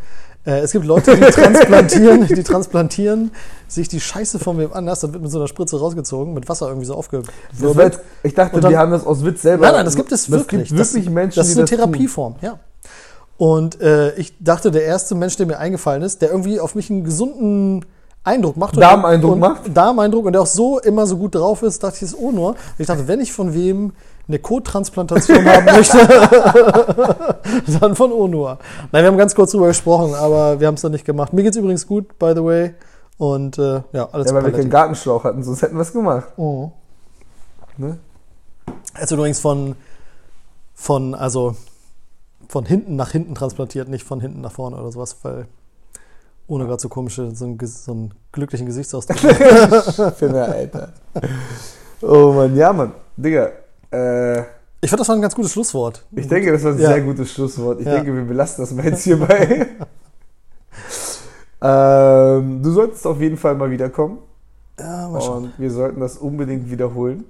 [0.46, 3.32] Äh, es gibt Leute, die transplantieren, die transplantieren
[3.68, 6.68] sich die Scheiße von wem anders, dann wird mit so einer Spritze rausgezogen, mit Wasser
[6.68, 7.94] irgendwie so Das aufgewirbelt.
[7.94, 9.66] jetzt, ich dachte, dann- die haben das aus Witz selber.
[9.68, 10.70] Nein, nein, das gibt es Das wirklich.
[10.70, 12.60] gibt wirklich Menschen, das ist eine das Therapieform, ja.
[13.38, 16.90] Und äh, ich dachte, der erste Mensch, der mir eingefallen ist, der irgendwie auf mich
[16.92, 17.86] einen gesunden
[18.24, 18.78] Eindruck macht.
[18.80, 19.62] Darmeindruck macht?
[19.76, 22.50] Darmeindruck und der auch so immer so gut drauf ist, dachte ich, das ist Onur.
[22.50, 23.94] Und ich dachte, wenn ich von wem
[24.28, 25.98] eine Kottransplantation haben möchte,
[27.80, 28.60] dann von Onur.
[28.92, 31.34] Nein, wir haben ganz kurz drüber gesprochen, aber wir haben es dann nicht gemacht.
[31.34, 32.74] Mir geht's übrigens gut, by the way.
[33.18, 36.28] Und äh, ja, alles Ja, weil wir keinen Gartenschlauch hatten, sonst hätten wir es gemacht.
[36.38, 36.72] Oh.
[37.78, 37.98] Ne?
[39.00, 39.76] Ist übrigens von,
[40.74, 41.56] von, also
[42.48, 45.48] von hinten nach hinten transplantiert, nicht von hinten nach vorne oder sowas, weil
[46.48, 49.18] ohne gerade so komische, so einen, so einen glücklichen Gesichtsausdruck.
[50.18, 50.94] Finne, Alter.
[52.02, 52.92] Oh Mann, ja, Mann.
[53.16, 53.52] Digga,
[53.92, 54.40] äh,
[54.84, 56.06] Ich finde, das war ein ganz gutes Schlusswort.
[56.16, 56.90] ich denke, das war ein Ja.
[56.90, 57.80] sehr gutes Schlusswort.
[57.82, 57.96] Ich Ja.
[57.96, 59.68] denke, wir belassen das mal jetzt hierbei.
[61.62, 64.20] ähm, du solltest auf jeden Fall mal wiederkommen.
[64.80, 65.44] Ja, mal schauen.
[65.46, 67.24] Und wir sollten das unbedingt wiederholen.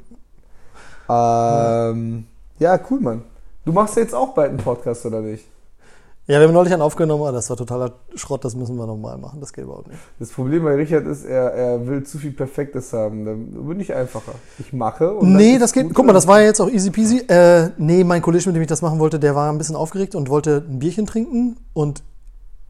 [1.09, 2.25] Ähm,
[2.59, 3.21] ja, cool, Mann.
[3.65, 5.45] Du machst ja jetzt auch bald einen Podcast, oder nicht?
[6.31, 9.17] Ja, wir haben neulich einen aufgenommen, aber das war totaler Schrott, das müssen wir nochmal
[9.17, 9.41] machen.
[9.41, 9.99] Das geht überhaupt nicht.
[10.17, 13.25] Das Problem bei Richard ist, er, er will zu viel Perfektes haben.
[13.25, 14.31] Dann bin ich einfacher.
[14.57, 15.93] Ich mache und Nee, das geht.
[15.93, 17.17] Guck mal, das war ja jetzt auch easy peasy.
[17.27, 20.15] Äh, nee, mein Kollege, mit dem ich das machen wollte, der war ein bisschen aufgeregt
[20.15, 22.01] und wollte ein Bierchen trinken und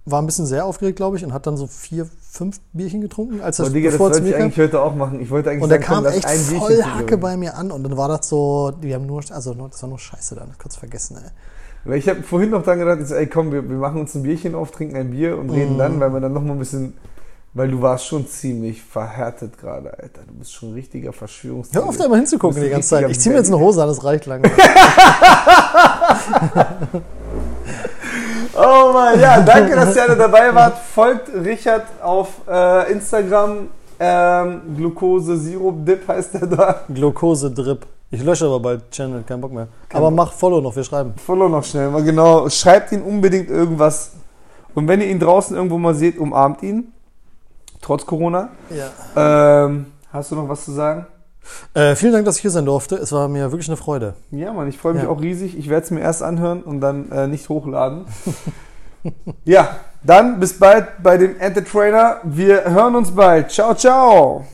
[0.06, 3.42] war ein bisschen sehr aufgeregt, glaube ich, und hat dann so vier, fünf Bierchen getrunken,
[3.42, 5.22] als er Aber Digga, das wollte ich eigentlich heute auch machen.
[5.22, 6.84] Ich wollte eigentlich Und der sagen, komm, kam lass echt ein voll.
[6.84, 9.90] Hacke bei mir an und dann war das so, wir haben nur, also das war
[9.90, 11.30] nur Scheiße dann, kurz vergessen, ey.
[11.86, 14.14] Weil ich habe vorhin noch dran gedacht, ich so, ey komm, wir, wir machen uns
[14.16, 15.80] ein Bierchen auf, trinken ein Bier und reden Mhm.
[15.80, 16.94] dann, weil man dann noch mal ein bisschen
[17.54, 20.22] Weil du warst schon ziemlich verhärtet gerade, Alter.
[20.26, 21.84] Du bist schon ein richtiger Verschwörungstheoretiker.
[21.84, 23.10] Hör auf, da immer hinzugucken die ganze Zeit.
[23.10, 24.42] Ich ziehe mir jetzt eine Hose an, das reicht lang.
[28.54, 30.78] Oh Mann, ja, danke, dass ihr alle dabei wart.
[30.94, 33.70] Folgt Richard auf äh, Instagram.
[34.00, 36.82] Ähm, Glucose Sirup Dip heißt er da.
[36.94, 37.86] Glukose Drip.
[38.14, 39.68] Ich lösche aber bald Channel, kein Bock mehr.
[39.94, 41.14] aber mach Follow noch, wir schreiben.
[41.16, 42.50] Follow noch schnell, mal genau.
[42.50, 44.12] Schreibt ihn unbedingt irgendwas.
[44.76, 46.92] Und wenn ihr ihn draußen irgendwo mal seht, umarmt ihn.
[47.82, 48.50] Trotz Corona.
[48.70, 49.66] Ja.
[49.66, 51.08] Ähm, hast du noch was zu sagen?
[51.74, 52.96] Äh, vielen Dank, dass ich hier sein durfte.
[52.98, 54.14] Es war mir wirklich eine Freude.
[54.30, 55.10] Ja, Mann, ich freue mich Ja.
[55.10, 55.58] auch riesig.
[55.58, 58.06] Ich werde es mir erst anhören und dann äh, nicht hochladen.
[59.46, 62.18] ja, dann bis bald bei dem Entertrainer.
[62.24, 63.52] Wir hören uns bald.
[63.52, 64.46] Ciao, ciao.